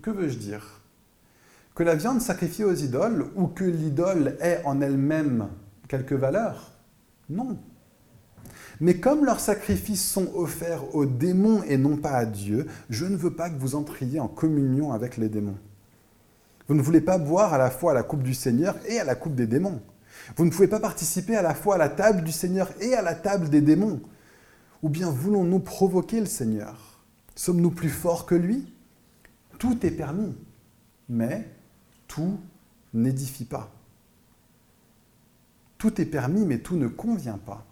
Que 0.00 0.10
veux-je 0.10 0.38
dire? 0.38 0.77
Que 1.78 1.84
la 1.84 1.94
viande 1.94 2.20
sacrifiée 2.20 2.64
aux 2.64 2.74
idoles 2.74 3.26
ou 3.36 3.46
que 3.46 3.62
l'idole 3.62 4.36
ait 4.40 4.60
en 4.64 4.80
elle-même 4.80 5.46
quelque 5.86 6.16
valeur 6.16 6.72
Non. 7.30 7.56
Mais 8.80 8.98
comme 8.98 9.24
leurs 9.24 9.38
sacrifices 9.38 10.04
sont 10.04 10.26
offerts 10.34 10.92
aux 10.96 11.06
démons 11.06 11.62
et 11.62 11.76
non 11.76 11.96
pas 11.96 12.14
à 12.14 12.26
Dieu, 12.26 12.66
je 12.90 13.04
ne 13.04 13.14
veux 13.14 13.32
pas 13.32 13.48
que 13.48 13.60
vous 13.60 13.76
entriez 13.76 14.18
en 14.18 14.26
communion 14.26 14.90
avec 14.92 15.18
les 15.18 15.28
démons. 15.28 15.54
Vous 16.66 16.74
ne 16.74 16.82
voulez 16.82 17.00
pas 17.00 17.16
boire 17.16 17.54
à 17.54 17.58
la 17.58 17.70
fois 17.70 17.92
à 17.92 17.94
la 17.94 18.02
coupe 18.02 18.24
du 18.24 18.34
Seigneur 18.34 18.74
et 18.88 18.98
à 18.98 19.04
la 19.04 19.14
coupe 19.14 19.36
des 19.36 19.46
démons. 19.46 19.80
Vous 20.36 20.44
ne 20.44 20.50
pouvez 20.50 20.66
pas 20.66 20.80
participer 20.80 21.36
à 21.36 21.42
la 21.42 21.54
fois 21.54 21.76
à 21.76 21.78
la 21.78 21.90
table 21.90 22.24
du 22.24 22.32
Seigneur 22.32 22.72
et 22.80 22.94
à 22.94 23.02
la 23.02 23.14
table 23.14 23.50
des 23.50 23.60
démons. 23.60 24.00
Ou 24.82 24.88
bien 24.88 25.12
voulons-nous 25.12 25.60
provoquer 25.60 26.18
le 26.18 26.26
Seigneur? 26.26 27.04
Sommes-nous 27.36 27.70
plus 27.70 27.88
forts 27.88 28.26
que 28.26 28.34
lui? 28.34 28.74
Tout 29.60 29.86
est 29.86 29.92
permis, 29.92 30.36
mais 31.08 31.46
tout 32.08 32.38
n'édifie 32.92 33.44
pas. 33.44 33.70
Tout 35.78 36.00
est 36.00 36.06
permis, 36.06 36.44
mais 36.44 36.58
tout 36.58 36.76
ne 36.76 36.88
convient 36.88 37.38
pas. 37.38 37.64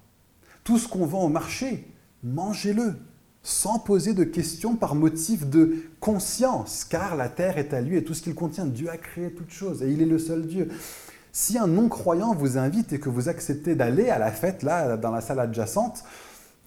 Tout 0.63 0.79
ce 0.79 0.87
qu'on 0.87 1.07
vend 1.07 1.25
au 1.25 1.29
marché, 1.29 1.91
mangez-le, 2.23 2.95
sans 3.43 3.79
poser 3.79 4.15
de 4.15 4.25
questions 4.25 4.77
par 4.77 4.95
motif 4.95 5.47
de 5.47 5.77
conscience, 6.01 6.85
car 6.85 7.17
la 7.17 7.29
terre 7.29 7.59
est 7.59 7.73
à 7.73 7.81
lui 7.81 7.97
et 7.97 8.05
tout 8.05 8.15
ce 8.15 8.23
qu'il 8.23 8.35
contient. 8.35 8.67
Dieu 8.67 8.91
a 8.91 8.97
créé 8.97 9.33
toutes 9.33 9.51
choses 9.51 9.83
et 9.83 9.91
il 9.91 10.03
est 10.03 10.07
le 10.07 10.19
seul 10.19 10.47
Dieu. 10.47 10.69
Si 11.33 11.59
un 11.59 11.67
non-croyant 11.67 12.35
vous 12.35 12.59
invite 12.59 12.93
et 12.93 13.01
que 13.01 13.09
vous 13.09 13.29
acceptez 13.29 13.75
d'aller 13.75 14.09
à 14.09 14.19
la 14.19 14.33
fête, 14.33 14.63
là, 14.63 14.97
dans 14.97 15.11
la 15.11 15.21
salle 15.21 15.41
adjacente, 15.41 16.03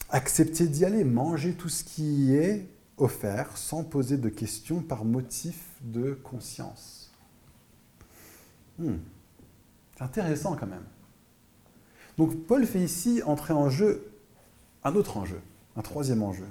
acceptez 0.09 0.67
d'y 0.67 0.85
aller, 0.85 1.03
mangez 1.03 1.53
tout 1.53 1.69
ce 1.69 1.83
qui 1.83 2.35
est 2.35 2.67
offert 2.97 3.57
sans 3.57 3.83
poser 3.83 4.17
de 4.17 4.29
questions 4.29 4.81
par 4.81 5.05
motif 5.05 5.57
de 5.81 6.17
conscience. 6.23 6.98
Hmm. 8.79 8.97
C'est 9.97 10.03
intéressant 10.03 10.55
quand 10.55 10.67
même. 10.67 10.85
Donc 12.17 12.45
Paul 12.47 12.65
fait 12.65 12.81
ici 12.81 13.21
entrer 13.25 13.53
en 13.53 13.69
jeu 13.69 14.11
un 14.83 14.95
autre 14.95 15.17
enjeu, 15.17 15.41
un 15.75 15.81
troisième 15.81 16.23
enjeu. 16.23 16.47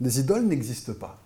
Les 0.00 0.20
idoles 0.20 0.46
n'existent 0.46 0.94
pas. 0.94 1.18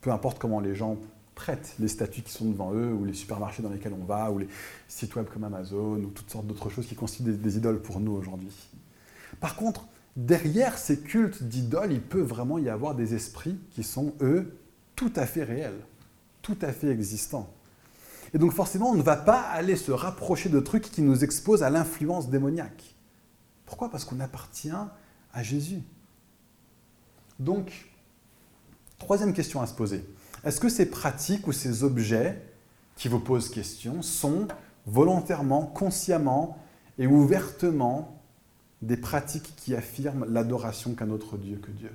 Peu 0.00 0.10
importe 0.10 0.38
comment 0.38 0.60
les 0.60 0.74
gens 0.74 0.98
traitent 1.34 1.74
les 1.78 1.88
statues 1.88 2.22
qui 2.22 2.32
sont 2.32 2.50
devant 2.50 2.72
eux, 2.72 2.92
ou 2.92 3.04
les 3.04 3.14
supermarchés 3.14 3.62
dans 3.62 3.70
lesquels 3.70 3.92
on 3.92 4.04
va, 4.04 4.30
ou 4.30 4.38
les 4.38 4.48
sites 4.88 5.14
web 5.16 5.26
comme 5.32 5.44
Amazon, 5.44 5.96
ou 5.96 6.10
toutes 6.10 6.30
sortes 6.30 6.46
d'autres 6.46 6.70
choses 6.70 6.86
qui 6.86 6.94
constituent 6.94 7.32
des, 7.32 7.56
idoles 7.56 7.80
pour 7.80 8.00
nous 8.00 8.12
aujourd'hui. 8.12 8.52
Par 9.40 9.56
contre, 9.56 9.86
derrière 10.16 10.78
ces 10.78 11.00
cultes 11.00 11.42
d'idoles, 11.42 11.92
il 11.92 12.00
peut 12.00 12.20
vraiment 12.20 12.58
y 12.58 12.68
avoir 12.68 12.94
des 12.94 13.14
esprits 13.14 13.58
qui 13.70 13.82
sont, 13.82 14.14
eux, 14.20 14.56
tout 14.96 15.12
à 15.16 15.26
fait 15.26 15.42
réels, 15.42 15.80
tout 16.42 16.58
à 16.60 16.72
fait 16.72 16.88
existants. 16.88 17.52
Et 18.34 18.38
donc 18.38 18.52
forcément, 18.52 18.90
on 18.90 18.96
ne 18.96 19.02
va 19.02 19.16
pas 19.16 19.40
aller 19.40 19.76
se 19.76 19.92
rapprocher 19.92 20.48
de 20.48 20.58
trucs 20.58 20.90
qui 20.90 21.02
nous 21.02 21.22
exposent 21.22 21.62
à 21.62 21.70
l'influence 21.70 22.28
démoniaque. 22.28 22.96
Pourquoi? 23.64 23.90
Parce 23.90 24.04
qu'on 24.04 24.18
appartient 24.18 24.70
à 25.32 25.42
Jésus. 25.42 25.82
Donc, 27.38 27.88
troisième 28.98 29.32
question 29.32 29.62
à 29.62 29.66
se 29.66 29.74
poser. 29.74 30.04
Est-ce 30.44 30.60
que 30.60 30.68
ces 30.68 30.86
pratiques 30.86 31.46
ou 31.46 31.52
ces 31.52 31.84
objets 31.84 32.42
qui 32.96 33.08
vous 33.08 33.20
posent 33.20 33.48
question 33.48 34.02
sont 34.02 34.48
volontairement, 34.86 35.66
consciemment 35.66 36.58
et 36.98 37.06
ouvertement 37.06 38.20
des 38.82 38.96
pratiques 38.96 39.54
qui 39.56 39.74
affirment 39.74 40.26
l'adoration 40.28 40.94
qu'un 40.94 41.10
autre 41.10 41.38
Dieu 41.38 41.58
que 41.58 41.70
Dieu? 41.70 41.92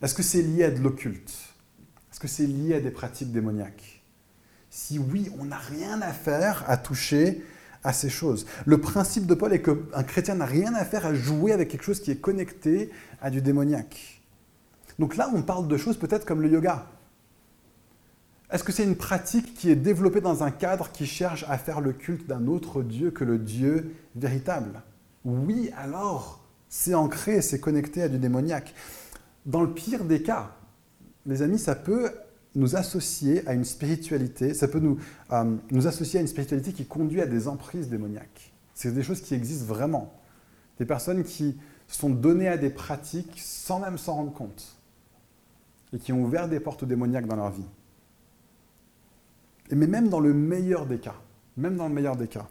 Est-ce 0.00 0.14
que 0.14 0.22
c'est 0.22 0.42
lié 0.42 0.64
à 0.64 0.70
de 0.70 0.80
l'occulte? 0.80 1.53
Est-ce 2.14 2.20
que 2.20 2.28
c'est 2.28 2.46
lié 2.46 2.74
à 2.74 2.80
des 2.80 2.92
pratiques 2.92 3.32
démoniaques 3.32 4.00
Si 4.70 5.00
oui, 5.00 5.32
on 5.40 5.46
n'a 5.46 5.58
rien 5.58 6.00
à 6.00 6.12
faire 6.12 6.64
à 6.68 6.76
toucher 6.76 7.44
à 7.82 7.92
ces 7.92 8.08
choses. 8.08 8.46
Le 8.66 8.78
principe 8.80 9.26
de 9.26 9.34
Paul 9.34 9.52
est 9.52 9.60
qu'un 9.60 10.04
chrétien 10.04 10.36
n'a 10.36 10.46
rien 10.46 10.74
à 10.74 10.84
faire 10.84 11.06
à 11.06 11.12
jouer 11.12 11.50
avec 11.50 11.70
quelque 11.70 11.82
chose 11.82 11.98
qui 11.98 12.12
est 12.12 12.20
connecté 12.20 12.92
à 13.20 13.30
du 13.30 13.42
démoniaque. 13.42 14.22
Donc 15.00 15.16
là, 15.16 15.28
on 15.34 15.42
parle 15.42 15.66
de 15.66 15.76
choses 15.76 15.96
peut-être 15.96 16.24
comme 16.24 16.40
le 16.40 16.48
yoga. 16.48 16.86
Est-ce 18.52 18.62
que 18.62 18.70
c'est 18.70 18.84
une 18.84 18.94
pratique 18.94 19.52
qui 19.52 19.68
est 19.68 19.74
développée 19.74 20.20
dans 20.20 20.44
un 20.44 20.52
cadre 20.52 20.92
qui 20.92 21.06
cherche 21.06 21.44
à 21.48 21.58
faire 21.58 21.80
le 21.80 21.92
culte 21.92 22.28
d'un 22.28 22.46
autre 22.46 22.84
Dieu 22.84 23.10
que 23.10 23.24
le 23.24 23.38
Dieu 23.38 23.92
véritable? 24.14 24.82
Oui, 25.24 25.72
alors, 25.76 26.44
c'est 26.68 26.94
ancré, 26.94 27.42
c'est 27.42 27.58
connecté 27.58 28.02
à 28.04 28.08
du 28.08 28.18
démoniaque. 28.18 28.72
Dans 29.46 29.62
le 29.62 29.74
pire 29.74 30.04
des 30.04 30.22
cas, 30.22 30.52
les 31.26 31.42
amis, 31.42 31.58
ça 31.58 31.74
peut 31.74 32.10
nous 32.54 32.76
associer 32.76 33.46
à 33.48 33.54
une 33.54 33.64
spiritualité, 33.64 34.54
ça 34.54 34.68
peut 34.68 34.78
nous, 34.78 34.98
euh, 35.32 35.56
nous 35.70 35.86
associer 35.86 36.18
à 36.18 36.22
une 36.22 36.28
spiritualité 36.28 36.72
qui 36.72 36.86
conduit 36.86 37.20
à 37.20 37.26
des 37.26 37.48
emprises 37.48 37.88
démoniaques. 37.88 38.52
C'est 38.74 38.92
des 38.92 39.02
choses 39.02 39.20
qui 39.20 39.34
existent 39.34 39.66
vraiment. 39.66 40.12
Des 40.78 40.84
personnes 40.84 41.24
qui 41.24 41.58
sont 41.88 42.10
données 42.10 42.48
à 42.48 42.56
des 42.56 42.70
pratiques 42.70 43.40
sans 43.40 43.80
même 43.80 43.98
s'en 43.98 44.14
rendre 44.14 44.32
compte 44.32 44.76
et 45.92 45.98
qui 45.98 46.12
ont 46.12 46.22
ouvert 46.22 46.48
des 46.48 46.60
portes 46.60 46.84
démoniaques 46.84 47.26
dans 47.26 47.36
leur 47.36 47.50
vie. 47.50 47.66
Mais 49.70 49.86
même 49.86 50.08
dans 50.08 50.20
le 50.20 50.34
meilleur 50.34 50.86
des 50.86 50.98
cas, 50.98 51.14
même 51.56 51.76
dans 51.76 51.88
le 51.88 51.94
meilleur 51.94 52.16
des 52.16 52.28
cas, 52.28 52.48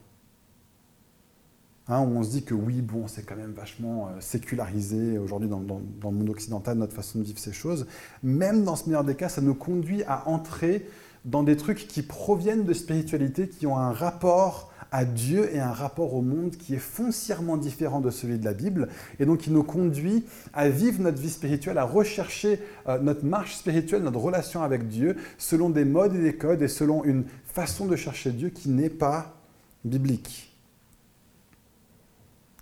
hein, 1.88 2.02
où 2.02 2.18
on 2.18 2.24
se 2.24 2.32
dit 2.32 2.44
que 2.44 2.54
oui, 2.54 2.82
bon, 2.82 3.08
c'est 3.08 3.24
quand 3.24 3.36
même 3.36 3.54
vachement 3.54 4.08
euh, 4.08 4.20
sécularisé 4.20 5.18
aujourd'hui 5.18 5.50
dans, 5.50 5.60
le 5.60 6.16
monde 6.16 6.30
occidental, 6.30 6.78
notre 6.78 6.96
façon 6.96 7.20
de 7.20 7.24
vivre 7.24 7.40
ces 7.40 7.54
choses, 7.54 7.88
même 8.22 8.64
dans 8.64 8.76
ce 8.76 8.86
meilleur 8.88 9.04
des 9.04 9.16
cas, 9.16 9.30
ça 9.30 9.42
nous 9.42 9.56
conduit 9.56 10.04
à 10.04 10.28
entrer 10.28 10.88
dans 11.26 11.44
des 11.44 11.56
trucs 11.56 11.88
qui 11.88 12.02
proviennent 12.02 12.66
de 12.66 12.74
spiritualité, 12.74 13.48
qui 13.48 13.66
ont 13.66 13.78
un 13.78 13.92
rapport 13.92 14.72
à 14.92 15.06
Dieu 15.06 15.50
et 15.54 15.60
un 15.60 15.72
rapport 15.72 16.14
au 16.14 16.22
monde 16.22 16.56
qui 16.56 16.76
est 16.76 16.80
foncièrement 16.80 17.58
différent 17.58 18.00
de 18.00 18.12
celui 18.12 18.38
de 18.38 18.46
la 18.46 18.54
Bible, 18.54 18.90
et 19.20 19.26
donc 19.26 19.40
qui 19.40 19.50
nous 19.50 19.64
conduit 19.64 20.26
à 20.54 20.70
vivre 20.70 21.02
notre 21.02 21.20
vie 21.20 21.32
spirituelle, 21.32 21.80
à 21.80 21.84
rechercher 21.84 22.60
euh, 22.88 23.00
notre 23.00 23.26
marche 23.26 23.56
spirituelle, 23.56 24.04
notre 24.04 24.20
relation 24.20 24.62
avec 24.62 24.88
Dieu, 24.88 25.16
selon 25.40 25.70
des 25.70 25.86
modes 25.86 26.16
et 26.16 26.22
des 26.22 26.36
codes, 26.36 26.62
et 26.62 26.68
selon 26.68 27.04
une 27.04 27.24
façon 27.46 27.88
de 27.88 27.96
chercher 27.96 28.32
Dieu 28.32 28.50
qui 28.50 28.70
n'est 28.70 28.90
pas 28.90 29.36
biblique. 29.84 30.53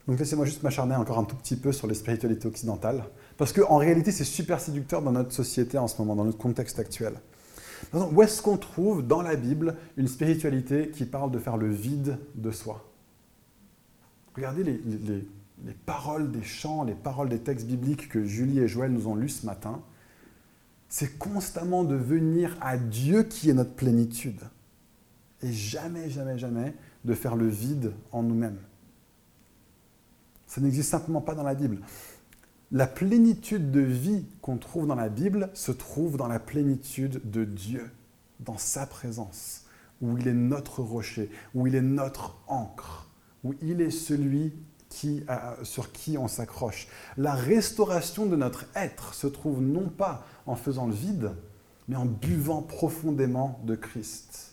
Donc 0.07 0.19
laissez-moi 0.19 0.45
juste 0.45 0.63
m'acharner 0.63 0.95
encore 0.95 1.19
un 1.19 1.23
tout 1.23 1.35
petit 1.35 1.55
peu 1.55 1.71
sur 1.71 1.87
les 1.87 1.93
spiritualités 1.93 2.47
occidentales, 2.47 3.03
parce 3.37 3.53
qu'en 3.53 3.77
réalité 3.77 4.11
c'est 4.11 4.23
super 4.23 4.59
séducteur 4.59 5.01
dans 5.01 5.11
notre 5.11 5.31
société 5.31 5.77
en 5.77 5.87
ce 5.87 5.97
moment, 5.99 6.15
dans 6.15 6.25
notre 6.25 6.37
contexte 6.37 6.79
actuel. 6.79 7.13
Où 7.93 8.21
est-ce 8.21 8.41
qu'on 8.41 8.57
trouve 8.57 9.05
dans 9.05 9.21
la 9.21 9.35
Bible 9.35 9.75
une 9.97 10.07
spiritualité 10.07 10.89
qui 10.89 11.05
parle 11.05 11.31
de 11.31 11.39
faire 11.39 11.57
le 11.57 11.69
vide 11.69 12.17
de 12.35 12.51
soi? 12.51 12.87
Regardez 14.35 14.63
les, 14.63 15.27
paroles 15.85 16.31
des 16.31 16.43
chants, 16.43 16.83
les 16.83 16.93
paroles 16.93 17.29
des 17.29 17.39
textes 17.39 17.67
bibliques 17.67 18.07
que 18.07 18.23
Julie 18.23 18.59
et 18.59 18.67
Joël 18.67 18.91
nous 18.91 19.07
ont 19.07 19.15
lus 19.15 19.29
ce 19.29 19.45
matin. 19.45 19.81
C'est 20.87 21.17
constamment 21.17 21.83
de 21.83 21.95
venir 21.95 22.55
à 22.61 22.77
Dieu 22.77 23.23
qui 23.23 23.49
est 23.49 23.53
notre 23.53 23.73
plénitude. 23.73 24.41
Et 25.41 25.51
jamais, 25.51 26.09
jamais, 26.09 26.37
jamais 26.37 26.73
de 27.03 27.13
faire 27.13 27.35
le 27.35 27.47
vide 27.47 27.93
en 28.11 28.23
nous-mêmes. 28.23 28.59
Ça 30.51 30.59
n'existe 30.59 30.89
simplement 30.89 31.21
pas 31.21 31.33
dans 31.33 31.43
la 31.43 31.55
Bible. 31.55 31.77
La 32.73 32.85
plénitude 32.85 33.71
de 33.71 33.79
vie 33.79 34.25
qu'on 34.41 34.57
trouve 34.57 34.85
dans 34.85 34.95
la 34.95 35.07
Bible 35.07 35.49
se 35.53 35.71
trouve 35.71 36.17
dans 36.17 36.27
la 36.27 36.39
plénitude 36.39 37.21
de 37.23 37.45
Dieu, 37.45 37.89
dans 38.41 38.57
sa 38.57 38.85
présence, 38.85 39.63
où 40.01 40.17
il 40.17 40.27
est 40.27 40.33
notre 40.33 40.81
rocher, 40.81 41.31
où 41.55 41.67
il 41.67 41.75
est 41.75 41.81
notre 41.81 42.35
ancre, 42.47 43.09
où 43.45 43.55
il 43.61 43.79
est 43.79 43.91
celui 43.91 44.51
sur 45.63 45.93
qui 45.93 46.17
on 46.17 46.27
s'accroche. 46.27 46.89
La 47.15 47.33
restauration 47.33 48.25
de 48.25 48.35
notre 48.35 48.65
être 48.75 49.13
se 49.13 49.27
trouve 49.27 49.61
non 49.61 49.87
pas 49.87 50.27
en 50.47 50.57
faisant 50.57 50.85
le 50.85 50.93
vide, 50.93 51.31
mais 51.87 51.95
en 51.95 52.05
buvant 52.05 52.61
profondément 52.61 53.61
de 53.63 53.75
Christ. 53.75 54.50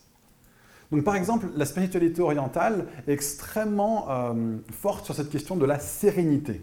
Donc 0.91 1.03
par 1.03 1.15
exemple, 1.15 1.47
la 1.55 1.65
spiritualité 1.65 2.21
orientale 2.21 2.87
est 3.07 3.11
extrêmement 3.11 4.09
euh, 4.09 4.57
forte 4.71 5.05
sur 5.05 5.15
cette 5.15 5.29
question 5.29 5.55
de 5.55 5.65
la 5.65 5.79
sérénité. 5.79 6.61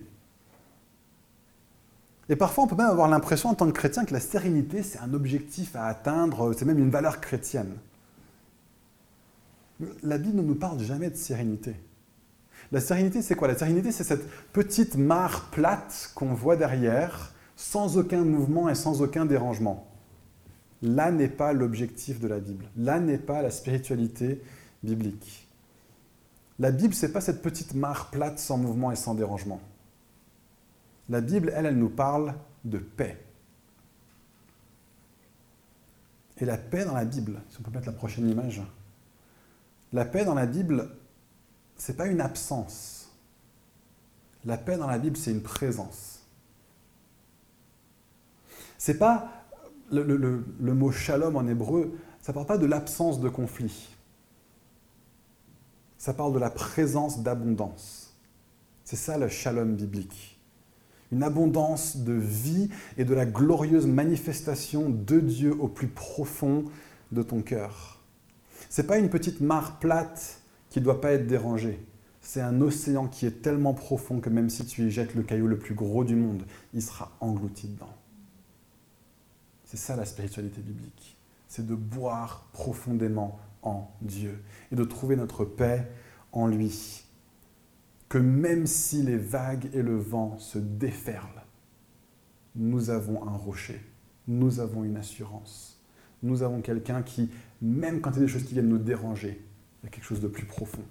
Et 2.29 2.35
parfois, 2.35 2.65
on 2.65 2.67
peut 2.67 2.75
même 2.75 2.89
avoir 2.89 3.09
l'impression 3.09 3.51
en 3.51 3.55
tant 3.55 3.67
que 3.67 3.73
chrétien 3.73 4.05
que 4.05 4.13
la 4.13 4.21
sérénité, 4.21 4.83
c'est 4.83 4.99
un 4.99 5.15
objectif 5.15 5.77
à 5.77 5.87
atteindre, 5.87 6.53
c'est 6.55 6.65
même 6.65 6.81
une 6.81 6.91
valeur 6.91 7.21
chrétienne. 7.21 7.77
La 10.03 10.19
Bible 10.19 10.39
ne 10.39 10.43
nous 10.43 10.57
parle 10.57 10.81
jamais 10.81 11.11
de 11.11 11.17
sérénité. 11.17 11.77
La 12.73 12.81
sérénité, 12.81 13.23
c'est 13.23 13.37
quoi? 13.37 13.47
La 13.47 13.57
sérénité, 13.57 13.93
c'est 13.93 14.03
cette 14.03 14.29
petite 14.53 14.97
mare 14.97 15.51
plate 15.53 16.11
qu'on 16.17 16.35
voit 16.35 16.57
derrière, 16.57 17.33
sans 17.55 17.97
aucun 17.97 18.25
mouvement 18.25 18.69
et 18.69 18.75
sans 18.75 19.03
aucun 19.03 19.25
dérangement. 19.25 19.87
Là 20.83 21.11
n'est 21.11 21.29
pas 21.29 21.53
l'objectif 21.53 22.21
de 22.21 22.29
la 22.29 22.39
Bible. 22.39 22.69
Là 22.77 23.01
n'est 23.01 23.19
pas 23.19 23.43
la 23.43 23.51
spiritualité 23.51 24.43
biblique. 24.83 25.49
La 26.59 26.71
Bible, 26.71 26.95
c'est 26.95 27.13
pas 27.13 27.21
cette 27.21 27.43
petite 27.43 27.75
mare 27.75 28.11
plate 28.11 28.39
sans 28.39 28.57
mouvement 28.57 28.91
et 28.91 28.97
sans 28.97 29.15
dérangement. 29.15 29.61
La 31.09 31.21
Bible, 31.21 31.53
elle, 31.55 31.67
elle 31.67 31.79
nous 31.79 31.91
parle 31.91 32.35
de 32.65 32.79
paix. 32.79 33.23
Et 36.39 36.45
la 36.45 36.59
paix 36.59 36.85
dans 36.85 36.95
la 36.95 37.05
Bible, 37.05 37.41
si 37.49 37.59
on 37.61 37.63
peut 37.63 37.71
mettre 37.71 37.87
la 37.87 37.93
prochaine 37.93 38.29
image, 38.29 38.63
la 39.93 40.05
paix 40.05 40.25
dans 40.25 40.35
la 40.35 40.47
Bible, 40.47 40.91
ce 41.77 41.93
n'est 41.93 41.97
pas 41.97 42.07
une 42.07 42.21
absence. 42.21 43.11
La 44.45 44.57
paix 44.57 44.77
dans 44.77 44.87
la 44.87 44.99
Bible, 44.99 45.17
c'est 45.17 45.31
une 45.31 45.43
présence. 45.43 46.21
C'est 48.79 48.99
pas 48.99 49.36
le, 49.91 50.75
mot 50.75 50.91
shalom 50.91 51.37
en 51.37 51.47
hébreu, 51.47 51.93
ça 52.21 52.33
ne 52.33 52.35
parle 52.35 52.47
pas 52.47 52.59
de 52.59 52.67
l'absence 52.67 53.21
de 53.21 53.29
conflit. 53.29 53.89
Ça 55.99 56.15
parle 56.15 56.33
de 56.33 56.39
la 56.39 56.51
présence 56.51 57.23
d'abondance. 57.23 58.15
C'est 58.85 58.97
ça 58.97 59.19
le 59.19 59.29
shalom 59.29 59.75
biblique 59.75 60.37
une 61.13 61.23
abondance 61.23 61.99
de 61.99 62.13
vie 62.13 62.69
et 62.97 63.05
de 63.05 63.15
la 63.15 63.27
glorieuse 63.27 63.87
manifestation 63.87 64.91
de 64.91 65.21
Dieu 65.21 65.55
au 65.59 65.69
plus 65.69 65.89
profond 65.89 66.65
de 67.13 67.23
ton 67.23 67.43
cœur. 67.43 68.01
Ce 68.69 68.81
n'est 68.81 68.89
pas 68.89 68.99
une 68.99 69.09
petite 69.09 69.41
mare 69.41 69.79
plate 69.79 70.41
qui 70.71 70.81
ne 70.81 70.85
doit 70.85 71.01
pas 71.01 71.13
être 71.13 71.27
dérangée. 71.27 71.79
C'est 72.21 72.41
un 72.41 72.61
océan 72.61 73.07
qui 73.07 73.25
est 73.25 73.43
tellement 73.43 73.73
profond 73.73 74.19
que 74.19 74.31
même 74.31 74.51
si 74.51 74.67
tu 74.67 74.83
y 74.83 74.91
jettes 74.91 75.15
le 75.15 75.23
caillou 75.23 75.47
le 75.47 75.59
plus 75.59 75.75
gros 75.75 76.03
du 76.03 76.17
monde, 76.17 76.43
il 76.75 76.83
sera 76.83 77.13
englouti 77.21 77.69
dedans. 77.69 77.95
C'est 79.67 79.77
ça 79.77 79.97
la 79.97 80.05
spiritualité 80.05 80.63
biblique. 80.63 81.19
C'est 81.49 81.67
de 81.67 81.75
boire 81.75 82.49
profondément 82.53 83.39
en 83.63 83.91
Dieu 84.01 84.43
et 84.73 84.77
de 84.77 84.85
trouver 84.85 85.17
notre 85.17 85.45
paix 85.45 85.91
en 86.33 86.47
lui. 86.47 87.03
que 88.09 88.19
même 88.19 88.67
si 88.67 89.03
les 89.03 89.17
vagues 89.17 89.69
et 89.75 89.83
le 89.83 89.97
vent 89.97 90.39
se 90.39 90.59
déferlent, 90.59 91.43
nous 92.55 92.91
avons 92.91 93.27
un 93.27 93.37
rocher, 93.37 93.85
nous 94.29 94.61
avons 94.61 94.85
une 94.85 94.97
assurance, 94.97 95.83
nous 96.23 96.45
avons 96.45 96.61
quelqu'un 96.61 97.03
qui, 97.03 97.31
même 97.61 98.01
quand 98.01 98.13
il 98.13 98.15
y 98.15 98.19
a 98.19 98.27
des 98.27 98.29
choses 98.29 98.45
qui 98.45 98.53
viennent 98.53 98.69
nous 98.69 98.79
déranger, 98.79 99.45
il 99.83 99.87
y 99.87 99.89
a 99.89 99.91
quelque 99.91 100.05
chose 100.05 100.21
de 100.21 100.29
plus 100.29 100.47
profond. 100.47 100.85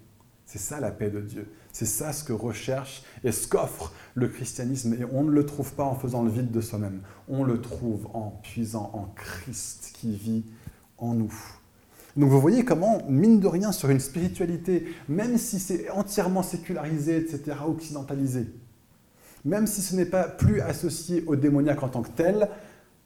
C'est 0.45 0.59
ça 0.59 0.79
la 0.79 0.91
paix 0.91 1.09
de 1.09 1.21
Dieu. 1.21 1.47
C'est 1.71 1.85
ça 1.85 2.13
ce 2.13 2.23
que 2.23 2.33
recherche 2.33 3.03
et 3.23 3.31
ce 3.31 3.47
qu'offre 3.47 3.93
le 4.13 4.27
christianisme. 4.27 4.93
Et 4.93 5.05
on 5.11 5.23
ne 5.23 5.31
le 5.31 5.45
trouve 5.45 5.73
pas 5.73 5.83
en 5.83 5.95
faisant 5.95 6.23
le 6.23 6.29
vide 6.29 6.51
de 6.51 6.61
soi-même. 6.61 7.01
On 7.27 7.43
le 7.43 7.59
trouve 7.61 8.07
en 8.13 8.39
puisant 8.43 8.91
en 8.93 9.05
Christ 9.15 9.91
qui 9.93 10.15
vit 10.15 10.45
en 10.97 11.13
nous. 11.13 11.33
Donc 12.15 12.29
vous 12.29 12.39
voyez 12.39 12.63
comment, 12.63 13.01
mine 13.09 13.41
de 13.41 13.47
rien, 13.47 13.71
sur 13.73 13.89
une 13.89 13.99
spiritualité, 13.99 14.87
même 15.09 15.37
si 15.37 15.59
c'est 15.59 15.89
entièrement 15.89 16.43
sécularisé, 16.43 17.17
etc., 17.17 17.57
occidentalisé, 17.67 18.47
même 19.43 19.67
si 19.67 19.81
ce 19.81 19.95
n'est 19.97 20.05
pas 20.05 20.23
plus 20.23 20.61
associé 20.61 21.25
au 21.27 21.35
démoniaque 21.35 21.83
en 21.83 21.89
tant 21.89 22.03
que 22.03 22.11
tel, 22.11 22.47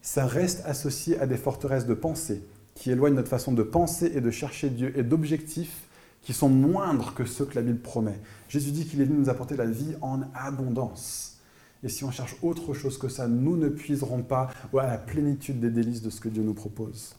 ça 0.02 0.28
reste 0.28 0.62
associé 0.66 1.20
à 1.20 1.26
des 1.26 1.38
forteresses 1.38 1.88
de 1.88 1.96
pensée 1.96 2.44
qui 2.76 2.92
éloignent 2.92 3.16
notre 3.16 3.30
façon 3.30 3.52
de 3.52 3.64
penser 3.64 4.12
et 4.14 4.22
de 4.22 4.30
chercher 4.30 4.70
Dieu 4.70 4.94
et 4.96 5.04
d'objectifs 5.04 5.89
qui 6.22 6.34
sont 6.34 6.50
moindres 6.50 7.14
que 7.14 7.26
ceux 7.26 7.46
que 7.46 7.56
la 7.56 7.62
Bible 7.62 7.80
promet. 7.80 8.20
Jésus 8.48 8.72
dit 8.72 8.86
qu'il 8.86 9.02
est 9.02 9.06
venu 9.06 9.20
nous 9.20 9.30
apporter 9.30 9.56
la 9.56 9.66
vie 9.66 9.96
en 10.02 10.22
abondance. 10.36 11.38
Et 11.84 11.90
si 11.90 12.04
on 12.04 12.12
cherche 12.12 12.36
autre 12.42 12.74
chose 12.74 12.98
que 12.98 13.08
ça, 13.08 13.28
nous 13.28 13.56
ne 13.56 13.70
puiserons 13.70 14.22
pas 14.22 14.50
à 14.78 14.88
la 14.88 14.98
plénitude 14.98 15.60
des 15.60 15.70
délices 15.70 16.02
de 16.02 16.10
ce 16.10 16.20
que 16.20 16.30
Dieu 16.30 16.44
nous 16.44 16.54
propose. 16.54 17.16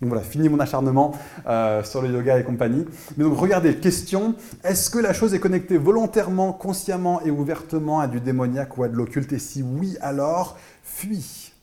Donc 0.00 0.08
voilà, 0.08 0.24
fini 0.24 0.48
mon 0.48 0.58
acharnement 0.58 1.12
euh, 1.46 1.84
sur 1.84 2.02
le 2.02 2.10
yoga 2.10 2.38
et 2.38 2.44
compagnie. 2.44 2.84
Mais 3.16 3.24
donc 3.24 3.38
regardez, 3.38 3.76
question, 3.76 4.34
est-ce 4.64 4.90
que 4.90 4.98
la 4.98 5.12
chose 5.12 5.34
est 5.34 5.38
connectée 5.38 5.78
volontairement, 5.78 6.52
consciemment 6.52 7.22
et 7.22 7.30
ouvertement 7.30 8.00
à 8.00 8.08
du 8.08 8.20
démoniaque 8.20 8.76
ou 8.76 8.82
à 8.82 8.88
de 8.88 8.96
l'occulte? 8.96 9.32
Et 9.32 9.38
si 9.38 9.62
oui, 9.62 9.96
alors 10.00 10.58
fuis 10.82 11.53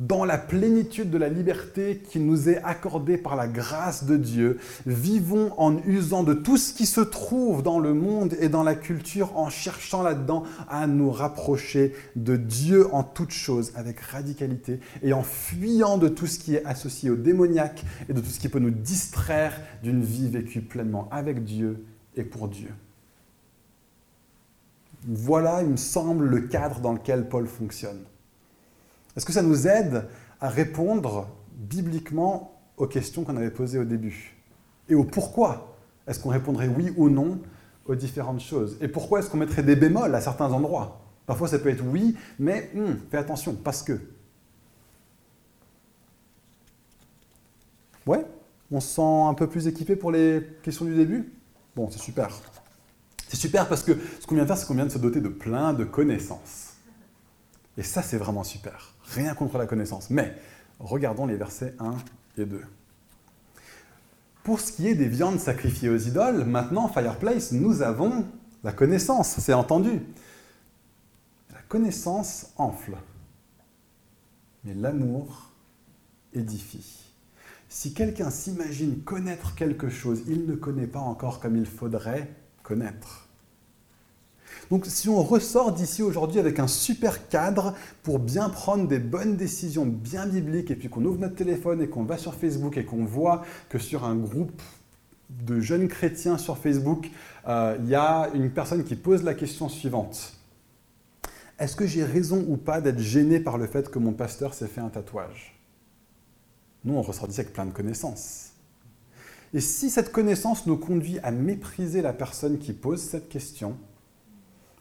dans 0.00 0.24
la 0.24 0.38
plénitude 0.38 1.10
de 1.10 1.18
la 1.18 1.28
liberté 1.28 2.02
qui 2.08 2.20
nous 2.20 2.48
est 2.48 2.60
accordée 2.64 3.18
par 3.18 3.36
la 3.36 3.46
grâce 3.46 4.04
de 4.04 4.16
Dieu, 4.16 4.58
vivons 4.86 5.52
en 5.58 5.76
usant 5.84 6.22
de 6.22 6.32
tout 6.32 6.56
ce 6.56 6.72
qui 6.72 6.86
se 6.86 7.02
trouve 7.02 7.62
dans 7.62 7.78
le 7.78 7.92
monde 7.92 8.34
et 8.40 8.48
dans 8.48 8.62
la 8.62 8.74
culture, 8.74 9.36
en 9.36 9.50
cherchant 9.50 10.02
là-dedans 10.02 10.44
à 10.68 10.86
nous 10.86 11.10
rapprocher 11.10 11.92
de 12.16 12.36
Dieu 12.36 12.92
en 12.94 13.02
toutes 13.02 13.32
choses 13.32 13.72
avec 13.74 14.00
radicalité 14.00 14.80
et 15.02 15.12
en 15.12 15.22
fuyant 15.22 15.98
de 15.98 16.08
tout 16.08 16.26
ce 16.26 16.38
qui 16.38 16.54
est 16.54 16.64
associé 16.64 17.10
au 17.10 17.16
démoniaque 17.16 17.84
et 18.08 18.14
de 18.14 18.20
tout 18.20 18.30
ce 18.30 18.40
qui 18.40 18.48
peut 18.48 18.58
nous 18.58 18.70
distraire 18.70 19.60
d'une 19.82 20.02
vie 20.02 20.28
vécue 20.28 20.62
pleinement 20.62 21.08
avec 21.10 21.44
Dieu 21.44 21.84
et 22.16 22.24
pour 22.24 22.48
Dieu. 22.48 22.70
Voilà, 25.06 25.62
il 25.62 25.68
me 25.68 25.76
semble, 25.76 26.26
le 26.26 26.40
cadre 26.40 26.80
dans 26.80 26.92
lequel 26.92 27.28
Paul 27.28 27.46
fonctionne. 27.46 28.00
Est-ce 29.16 29.26
que 29.26 29.32
ça 29.32 29.42
nous 29.42 29.66
aide 29.66 30.06
à 30.40 30.48
répondre 30.48 31.28
bibliquement 31.54 32.60
aux 32.76 32.86
questions 32.86 33.24
qu'on 33.24 33.36
avait 33.36 33.50
posées 33.50 33.78
au 33.78 33.84
début 33.84 34.36
Et 34.88 34.94
au 34.94 35.04
pourquoi 35.04 35.76
Est-ce 36.06 36.20
qu'on 36.20 36.30
répondrait 36.30 36.68
oui 36.68 36.92
ou 36.96 37.08
non 37.08 37.40
aux 37.86 37.94
différentes 37.94 38.40
choses 38.40 38.78
Et 38.80 38.88
pourquoi 38.88 39.18
est-ce 39.18 39.30
qu'on 39.30 39.38
mettrait 39.38 39.62
des 39.62 39.76
bémols 39.76 40.14
à 40.14 40.20
certains 40.20 40.52
endroits 40.52 41.00
Parfois 41.26 41.48
ça 41.48 41.58
peut 41.58 41.68
être 41.68 41.84
oui, 41.84 42.16
mais 42.38 42.70
hum, 42.74 42.98
fais 43.10 43.18
attention, 43.18 43.54
parce 43.54 43.82
que. 43.82 44.00
Ouais 48.06 48.24
On 48.70 48.80
se 48.80 48.88
sent 48.96 49.02
un 49.02 49.34
peu 49.34 49.46
plus 49.46 49.66
équipé 49.66 49.96
pour 49.96 50.10
les 50.10 50.44
questions 50.62 50.84
du 50.84 50.94
début? 50.94 51.32
Bon, 51.76 51.88
c'est 51.90 52.00
super. 52.00 52.30
C'est 53.28 53.36
super 53.36 53.68
parce 53.68 53.84
que 53.84 53.92
ce 54.20 54.26
qu'on 54.26 54.34
vient 54.34 54.42
de 54.42 54.48
faire, 54.48 54.56
c'est 54.56 54.66
qu'on 54.66 54.74
vient 54.74 54.86
de 54.86 54.90
se 54.90 54.98
doter 54.98 55.20
de 55.20 55.28
plein 55.28 55.72
de 55.72 55.84
connaissances. 55.84 56.74
Et 57.76 57.82
ça, 57.84 58.02
c'est 58.02 58.16
vraiment 58.16 58.42
super. 58.42 58.92
Rien 59.10 59.34
contre 59.34 59.58
la 59.58 59.66
connaissance. 59.66 60.10
Mais 60.10 60.34
regardons 60.78 61.26
les 61.26 61.36
versets 61.36 61.74
1 61.78 61.96
et 62.38 62.44
2. 62.44 62.60
Pour 64.42 64.60
ce 64.60 64.72
qui 64.72 64.88
est 64.88 64.94
des 64.94 65.08
viandes 65.08 65.38
sacrifiées 65.38 65.90
aux 65.90 65.98
idoles, 65.98 66.44
maintenant, 66.44 66.88
Fireplace, 66.88 67.52
nous 67.52 67.82
avons 67.82 68.24
la 68.64 68.72
connaissance, 68.72 69.36
c'est 69.38 69.52
entendu. 69.52 70.00
La 71.52 71.60
connaissance 71.68 72.52
enfle, 72.56 72.96
mais 74.64 74.74
l'amour 74.74 75.50
édifie. 76.32 77.04
Si 77.68 77.94
quelqu'un 77.94 78.30
s'imagine 78.30 79.02
connaître 79.02 79.54
quelque 79.54 79.88
chose, 79.88 80.22
il 80.26 80.46
ne 80.46 80.54
connaît 80.54 80.86
pas 80.86 81.00
encore 81.00 81.40
comme 81.40 81.56
il 81.56 81.66
faudrait 81.66 82.28
connaître. 82.62 83.29
Donc 84.70 84.86
si 84.86 85.08
on 85.08 85.22
ressort 85.22 85.72
d'ici 85.72 86.02
aujourd'hui 86.02 86.38
avec 86.38 86.58
un 86.58 86.66
super 86.66 87.28
cadre 87.28 87.74
pour 88.02 88.18
bien 88.18 88.48
prendre 88.48 88.86
des 88.86 88.98
bonnes 88.98 89.36
décisions 89.36 89.86
bien 89.86 90.26
bibliques, 90.26 90.70
et 90.70 90.76
puis 90.76 90.88
qu'on 90.88 91.04
ouvre 91.04 91.18
notre 91.18 91.34
téléphone 91.34 91.82
et 91.82 91.88
qu'on 91.88 92.04
va 92.04 92.18
sur 92.18 92.34
Facebook 92.34 92.76
et 92.76 92.84
qu'on 92.84 93.04
voit 93.04 93.42
que 93.68 93.78
sur 93.78 94.04
un 94.04 94.16
groupe 94.16 94.62
de 95.30 95.60
jeunes 95.60 95.88
chrétiens 95.88 96.38
sur 96.38 96.58
Facebook, 96.58 97.10
euh, 97.48 97.76
il 97.80 97.88
y 97.88 97.94
a 97.94 98.30
une 98.34 98.50
personne 98.50 98.84
qui 98.84 98.96
pose 98.96 99.22
la 99.22 99.34
question 99.34 99.68
suivante. 99.68 100.34
Est-ce 101.58 101.76
que 101.76 101.86
j'ai 101.86 102.04
raison 102.04 102.44
ou 102.48 102.56
pas 102.56 102.80
d'être 102.80 102.98
gêné 102.98 103.38
par 103.38 103.58
le 103.58 103.66
fait 103.66 103.90
que 103.90 103.98
mon 103.98 104.12
pasteur 104.12 104.54
s'est 104.54 104.66
fait 104.66 104.80
un 104.80 104.88
tatouage? 104.88 105.60
Nous, 106.84 106.94
on 106.94 107.02
ressort 107.02 107.28
d'ici 107.28 107.40
avec 107.40 107.52
plein 107.52 107.66
de 107.66 107.72
connaissances. 107.72 108.52
Et 109.52 109.60
si 109.60 109.90
cette 109.90 110.12
connaissance 110.12 110.66
nous 110.66 110.76
conduit 110.76 111.18
à 111.20 111.30
mépriser 111.30 112.02
la 112.02 112.12
personne 112.12 112.58
qui 112.58 112.72
pose 112.72 113.00
cette 113.00 113.28
question, 113.28 113.76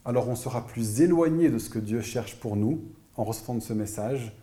alors 0.06 0.28
on 0.30 0.36
sera 0.36 0.66
plus 0.66 1.02
éloigné 1.02 1.50
de 1.50 1.58
ce 1.58 1.70
que 1.70 1.80
Dieu 1.80 2.02
cherche 2.02 2.40
pour 2.40 2.56
nous 2.56 2.82
en 3.16 3.24
recevant 3.24 3.60
ce 3.60 3.74
message 3.74 4.34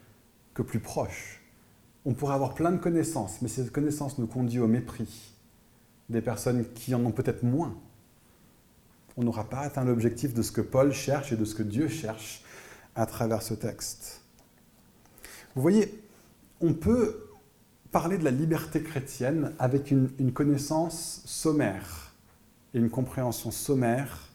que 0.55 0.63
plus 0.63 0.81
proche. 0.81 1.43
On 2.05 2.15
pourrait 2.15 2.35
avoir 2.35 2.55
plein 2.55 2.71
de 2.71 2.77
connaissances, 2.79 3.43
mais 3.43 3.49
cette 3.49 3.73
connaissance 3.73 4.19
nous 4.19 4.27
conduit 4.27 4.61
au 4.61 4.69
mépris 4.69 5.35
des 6.09 6.21
personnes 6.21 6.65
qui 6.75 6.95
en 6.95 7.05
ont 7.05 7.11
peut-être 7.11 7.43
moins, 7.43 7.77
on 9.17 9.25
n'aura 9.25 9.45
pas 9.45 9.61
atteint 9.61 9.85
l'objectif 9.85 10.35
de 10.35 10.43
ce 10.43 10.53
que 10.53 10.61
Paul 10.61 10.93
cherche 10.93 11.33
et 11.33 11.37
de 11.37 11.45
ce 11.45 11.55
que 11.55 11.63
Dieu 11.63 11.89
cherche 11.89 12.45
à 12.95 13.07
travers 13.07 13.43
ce 13.43 13.55
texte. 13.55 14.21
Vous 15.55 15.63
voyez, 15.63 16.03
on 16.61 16.75
peut 16.75 17.31
parler 17.91 18.19
de 18.19 18.25
la 18.25 18.31
liberté 18.31 18.83
chrétienne 18.83 19.53
avec 19.59 19.91
une, 19.91 20.11
une 20.19 20.33
connaissance 20.33 21.23
sommaire 21.25 22.13
et 22.75 22.79
une 22.79 22.91
compréhension 22.91 23.51
sommaire 23.51 24.26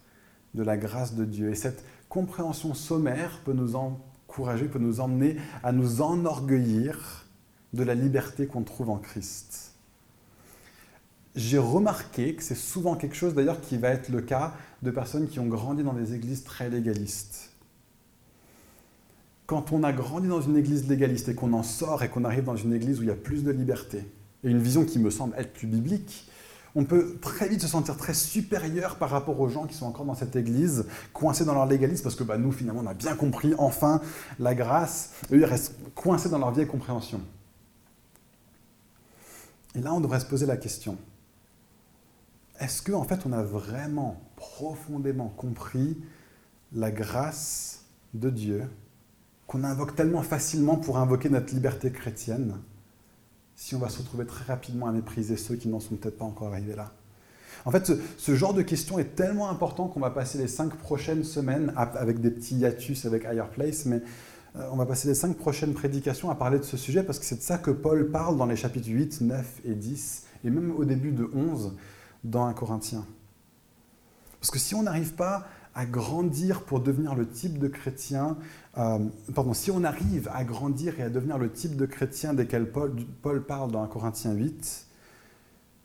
de 0.53 0.63
la 0.63 0.77
grâce 0.77 1.15
de 1.15 1.25
Dieu. 1.25 1.49
Et 1.49 1.55
cette 1.55 1.83
compréhension 2.09 2.73
sommaire 2.73 3.39
peut 3.45 3.53
nous 3.53 3.75
encourager, 3.75 4.65
peut 4.65 4.79
nous 4.79 4.99
emmener 4.99 5.37
à 5.63 5.71
nous 5.71 6.01
enorgueillir 6.01 7.25
de 7.73 7.83
la 7.83 7.95
liberté 7.95 8.47
qu'on 8.47 8.63
trouve 8.63 8.89
en 8.89 8.97
Christ. 8.97 9.71
J'ai 11.35 11.57
remarqué 11.57 12.35
que 12.35 12.43
c'est 12.43 12.55
souvent 12.55 12.95
quelque 12.95 13.15
chose 13.15 13.33
d'ailleurs 13.33 13.61
qui 13.61 13.77
va 13.77 13.89
être 13.89 14.09
le 14.09 14.21
cas 14.21 14.53
de 14.81 14.91
personnes 14.91 15.29
qui 15.29 15.39
ont 15.39 15.47
grandi 15.47 15.83
dans 15.83 15.93
des 15.93 16.13
églises 16.13 16.43
très 16.43 16.69
légalistes. 16.69 17.51
Quand 19.45 19.71
on 19.71 19.83
a 19.83 19.93
grandi 19.93 20.27
dans 20.27 20.41
une 20.41 20.57
église 20.57 20.87
légaliste 20.87 21.29
et 21.29 21.35
qu'on 21.35 21.53
en 21.53 21.63
sort 21.63 22.03
et 22.03 22.09
qu'on 22.09 22.25
arrive 22.25 22.43
dans 22.43 22.55
une 22.55 22.73
église 22.73 22.99
où 22.99 23.03
il 23.03 23.07
y 23.07 23.11
a 23.11 23.15
plus 23.15 23.43
de 23.43 23.51
liberté, 23.51 24.05
et 24.43 24.49
une 24.49 24.59
vision 24.59 24.85
qui 24.85 24.99
me 24.99 25.09
semble 25.09 25.35
être 25.37 25.53
plus 25.53 25.67
biblique, 25.67 26.27
on 26.75 26.85
peut 26.85 27.17
très 27.21 27.49
vite 27.49 27.61
se 27.61 27.67
sentir 27.67 27.97
très 27.97 28.13
supérieur 28.13 28.97
par 28.97 29.09
rapport 29.09 29.39
aux 29.39 29.49
gens 29.49 29.65
qui 29.65 29.75
sont 29.75 29.85
encore 29.85 30.05
dans 30.05 30.15
cette 30.15 30.35
église, 30.35 30.85
coincés 31.13 31.45
dans 31.45 31.53
leur 31.53 31.65
légalisme, 31.65 32.03
parce 32.03 32.15
que 32.15 32.23
bah, 32.23 32.37
nous, 32.37 32.51
finalement, 32.51 32.81
on 32.83 32.87
a 32.87 32.93
bien 32.93 33.15
compris, 33.15 33.53
enfin, 33.57 34.01
la 34.39 34.55
grâce. 34.55 35.11
Eux, 35.31 35.39
ils 35.39 35.45
restent 35.45 35.75
coincés 35.95 36.29
dans 36.29 36.39
leur 36.39 36.51
vieille 36.51 36.67
compréhension. 36.67 37.21
Et 39.75 39.81
là, 39.81 39.93
on 39.93 40.01
devrait 40.01 40.19
se 40.19 40.25
poser 40.25 40.45
la 40.45 40.57
question, 40.57 40.97
est-ce 42.59 42.83
qu'en 42.83 42.99
en 42.99 43.03
fait, 43.03 43.25
on 43.25 43.31
a 43.33 43.41
vraiment 43.41 44.21
profondément 44.35 45.29
compris 45.29 45.97
la 46.73 46.91
grâce 46.91 47.85
de 48.13 48.29
Dieu 48.29 48.69
qu'on 49.47 49.63
invoque 49.63 49.95
tellement 49.95 50.21
facilement 50.21 50.75
pour 50.75 50.97
invoquer 50.97 51.29
notre 51.29 51.53
liberté 51.53 51.91
chrétienne? 51.91 52.57
Si 53.55 53.75
on 53.75 53.79
va 53.79 53.89
se 53.89 53.99
retrouver 53.99 54.25
très 54.25 54.45
rapidement 54.45 54.87
à 54.87 54.91
mépriser 54.91 55.37
ceux 55.37 55.55
qui 55.55 55.67
n'en 55.67 55.79
sont 55.79 55.95
peut-être 55.95 56.17
pas 56.17 56.25
encore 56.25 56.47
arrivés 56.47 56.75
là 56.75 56.91
En 57.65 57.71
fait, 57.71 57.91
ce, 58.17 58.35
genre 58.35 58.53
de 58.53 58.61
question 58.61 58.99
est 58.99 59.15
tellement 59.15 59.49
important 59.49 59.87
qu'on 59.87 59.99
va 59.99 60.09
passer 60.09 60.37
les 60.37 60.47
cinq 60.47 60.75
prochaines 60.75 61.23
semaines, 61.23 61.73
avec 61.75 62.19
des 62.19 62.31
petits 62.31 62.55
hiatus 62.55 63.05
avec 63.05 63.23
Higher 63.23 63.49
Place, 63.51 63.85
mais 63.85 64.01
euh, 64.57 64.67
on 64.71 64.75
va 64.75 64.85
passer 64.85 65.07
les 65.07 65.15
cinq 65.15 65.37
prochaines 65.37 65.73
prédications 65.73 66.29
à 66.29 66.35
parler 66.35 66.59
de 66.59 66.63
ce 66.63 66.75
sujet 66.75 67.03
parce 67.03 67.19
que 67.19 67.25
c'est 67.25 67.37
de 67.37 67.41
ça 67.41 67.57
que 67.57 67.71
Paul 67.71 68.11
parle 68.11 68.37
dans 68.37 68.45
les 68.45 68.57
chapitres 68.57 68.89
8, 68.89 69.21
9 69.21 69.61
et 69.65 69.75
10, 69.75 70.23
et 70.43 70.49
même 70.49 70.71
au 70.75 70.83
début 70.83 71.11
de 71.11 71.29
11 71.33 71.75
dans 72.23 72.45
1 72.45 72.53
Corinthiens. 72.53 73.05
Parce 74.39 74.51
que 74.51 74.59
si 74.59 74.75
on 74.75 74.83
n'arrive 74.83 75.13
pas 75.13 75.47
à 75.73 75.85
grandir 75.85 76.63
pour 76.63 76.81
devenir 76.81 77.15
le 77.15 77.27
type 77.27 77.57
de 77.57 77.67
chrétien, 77.67 78.37
euh, 78.77 78.99
pardon, 79.33 79.53
si 79.53 79.71
on 79.71 79.83
arrive 79.83 80.29
à 80.33 80.43
grandir 80.43 80.99
et 80.99 81.03
à 81.03 81.09
devenir 81.09 81.37
le 81.37 81.49
type 81.51 81.75
de 81.75 81.85
chrétien 81.85 82.33
desquels 82.33 82.71
Paul, 82.71 82.93
Paul 83.21 83.45
parle 83.45 83.71
dans 83.71 83.81
1 83.83 83.87
Corinthiens 83.87 84.33
8, 84.33 84.87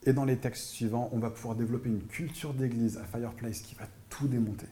Et 0.07 0.13
dans 0.13 0.25
les 0.25 0.37
textes 0.37 0.67
suivants, 0.67 1.09
on 1.13 1.19
va 1.19 1.31
pouvoir 1.31 1.55
développer 1.55 1.89
une 1.89 2.03
culture 2.03 2.55
d'église 2.55 2.99
à 2.99 3.05
Fireplace 3.05 3.61
qui 3.61 3.75
va 3.77 3.87
tout 4.09 4.29
démonter, 4.29 4.67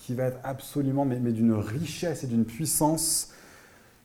qui, 0.00 0.14
va 0.14 0.24
être 0.24 0.38
absolument, 0.44 1.04
mais, 1.04 1.20
mais 1.20 1.32
d'une 1.32 1.52
richesse 1.52 2.24
et 2.24 2.26
d'une 2.26 2.44
puissance 2.44 3.32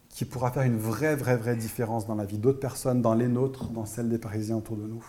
qui 0.10 0.26
pourra 0.26 0.52
faire 0.52 0.64
une 0.64 0.78
vraie, 0.78 1.16
vraie, 1.16 1.38
vraie 1.38 1.56
différence 1.56 2.06
dans 2.06 2.16
la 2.16 2.26
vie 2.26 2.38
d'autres 2.38 2.60
personnes, 2.60 3.02
dans 3.02 3.14
les 3.14 3.30
nôtres, 3.30 3.70
dans 3.70 3.86
celle 3.86 4.10
des 4.10 4.18
Parisiens 4.18 4.58
autour 4.58 4.76
de 4.76 4.86
nous. 4.86 5.06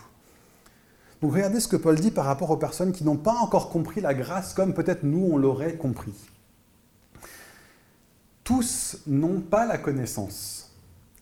Regardez 1.23 1.61
ce 1.61 1.69
que 1.69 1.77
Paul 1.77 2.01
dit 2.01 2.11
par 2.11 2.25
rapport 2.25 2.51
aux 2.51 2.57
personnes 2.57 2.93
qui 2.93 3.05
n'ont 3.05 3.17
pas 3.17 3.35
encore 3.35 3.71
compris 3.71 4.01
la 4.01 4.13
grâce 4.13 4.55
comme 4.55 4.75
peut-être 4.75 5.05
nous 5.05 5.29
on 5.33 5.37
l'aurait 5.37 5.77
compris. 5.77 6.15
Tous 8.43 8.99
n'ont 9.07 9.41
pas 9.41 9.65
la 9.67 9.79
connaissance. 9.79 10.73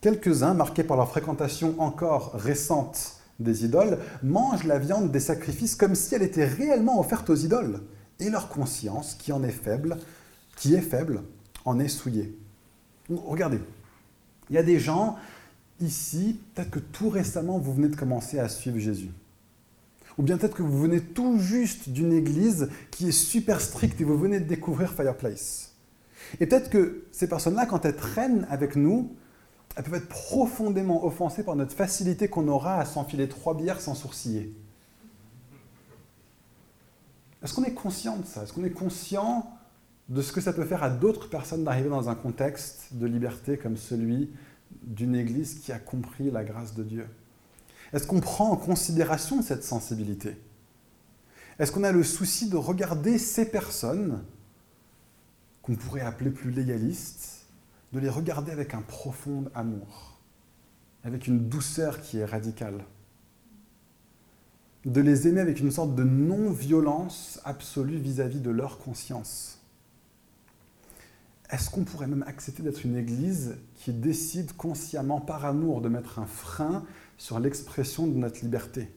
Quelques-uns, 0.01 0.55
marqués 0.55 0.85
par 0.85 0.97
leur 0.97 1.11
fréquentation 1.11 1.75
encore 1.79 2.33
récente 2.33 3.21
des 3.39 3.67
idoles, 3.67 3.99
mangent 4.23 4.65
la 4.65 4.79
viande 4.79 5.11
des 5.11 5.21
sacrifices 5.21 5.77
comme 5.77 5.95
si 5.95 6.15
elle 6.15 6.23
était 6.23 6.47
réellement 6.47 6.99
offerte 6.99 7.29
aux 7.29 7.37
idoles, 7.37 7.81
et 8.19 8.31
leur 8.31 8.49
conscience, 8.49 9.15
qui 9.15 9.33
en 9.33 9.43
est 9.43 9.51
faible, 9.51 9.99
qui 10.57 10.75
est 10.75 10.81
faible, 10.81 11.23
en 11.67 11.79
est 11.79 11.89
souillée. 11.89 12.39
Regardez, 13.11 13.61
il 14.49 14.57
y 14.57 14.59
a 14.59 14.63
des 14.63 14.79
gens 14.79 15.17
ici, 15.81 16.41
peut-être 16.55 16.71
que 16.71 16.79
tout 16.79 17.11
récemment, 17.11 17.59
vous 17.59 17.75
venez 17.75 17.89
de 17.89 17.97
commencer 17.97 18.39
à 18.39 18.49
suivre 18.49 18.79
Jésus. 18.79 19.11
Ou 20.21 20.23
bien 20.23 20.37
peut-être 20.37 20.55
que 20.55 20.63
vous 20.63 20.79
venez 20.79 21.01
tout 21.01 21.39
juste 21.39 21.89
d'une 21.89 22.13
église 22.13 22.69
qui 22.91 23.09
est 23.09 23.11
super 23.11 23.59
stricte 23.59 24.03
et 24.03 24.05
vous 24.05 24.19
venez 24.19 24.39
de 24.39 24.45
découvrir 24.45 24.93
Fireplace. 24.93 25.75
Et 26.41 26.47
peut-être 26.47 26.69
que 26.69 27.07
ces 27.11 27.27
personnes-là, 27.27 27.65
quand 27.65 27.87
elles 27.87 27.97
traînent 27.97 28.47
avec 28.51 28.77
nous, 28.77 29.17
elles 29.75 29.85
peuvent 29.85 29.95
être 29.95 30.11
profondément 30.11 31.07
offensées 31.07 31.43
par 31.43 31.57
notre 31.57 31.73
facilité 31.75 32.29
qu'on 32.29 32.49
aura 32.49 32.79
à 32.79 32.85
s'enfiler 32.85 33.31
trois 33.31 33.57
bières 33.57 33.81
sans 33.81 33.95
sourciller. 33.95 34.55
Est-ce 37.43 37.55
qu'on 37.55 37.65
est 37.65 37.73
conscient 37.73 38.19
de 38.19 38.27
ça? 38.27 38.43
Est-ce 38.43 38.53
qu'on 38.53 38.65
est 38.65 38.69
conscient 38.69 39.51
de 40.11 40.21
ce 40.21 40.33
que 40.33 40.43
ça 40.43 40.53
peut 40.53 40.67
faire 40.67 40.83
à 40.83 40.91
d'autres 40.91 41.31
personnes 41.31 41.65
d'arriver 41.65 41.89
dans 41.89 42.11
un 42.11 42.15
contexte 42.15 42.89
de 42.93 43.07
liberté 43.07 43.57
comme 43.57 43.79
celui 43.79 44.29
d'une 44.83 45.15
Église 45.15 45.61
qui 45.61 45.73
a 45.73 45.79
compris 45.79 46.31
la 46.31 46.45
grâce 46.45 46.75
de 46.75 46.83
Dieu? 46.83 47.07
Est-ce 47.93 48.07
qu'on 48.07 48.21
prend 48.21 48.51
en 48.51 48.57
considération 48.57 49.43
cette 49.43 49.65
sensibilité? 49.65 50.37
Est-ce 51.59 51.73
qu'on 51.73 51.85
a 51.85 51.93
le 51.93 52.05
souci 52.05 52.49
de 52.49 52.57
regarder 52.57 53.19
ces 53.19 53.51
personnes 53.51 54.23
qu'on 55.63 55.75
pourrait 55.75 56.01
appeler 56.01 56.31
plus 56.31 56.51
légalistes, 56.51 57.47
de 57.93 57.99
les 57.99 58.09
regarder 58.09 58.53
avec 58.53 58.75
un 58.75 58.83
profond 58.83 59.45
amour, 59.55 60.19
avec 61.05 61.27
une 61.27 61.49
douceur 61.49 62.01
qui 62.01 62.19
est 62.19 62.25
radicale 62.25 62.85
de 64.87 65.01
les 65.03 65.29
aimer 65.29 65.41
avec 65.41 65.61
une 65.61 65.71
sorte 65.71 65.95
de 65.95 66.05
non-violence 66.05 67.39
absolue 67.45 67.99
vis-à-vis 67.99 68.41
de 68.41 68.51
leur 68.51 68.79
conscience? 68.79 69.59
Est-ce 71.51 71.69
qu'on 71.69 71.85
pourrait 71.85 72.07
même 72.07 72.25
accepter 72.27 72.63
d'être 72.63 72.85
une 72.85 72.97
Église 72.97 73.57
qui 73.75 73.93
décide 73.93 74.57
consciemment, 74.57 75.21
par 75.21 75.45
amour, 75.45 75.81
de 75.81 75.89
mettre 75.89 76.19
un 76.19 76.27
frein 76.27 76.85
sur 77.21 77.39
l'expression 77.39 78.07
de 78.07 78.15
notre 78.15 78.41
liberté. 78.41 78.91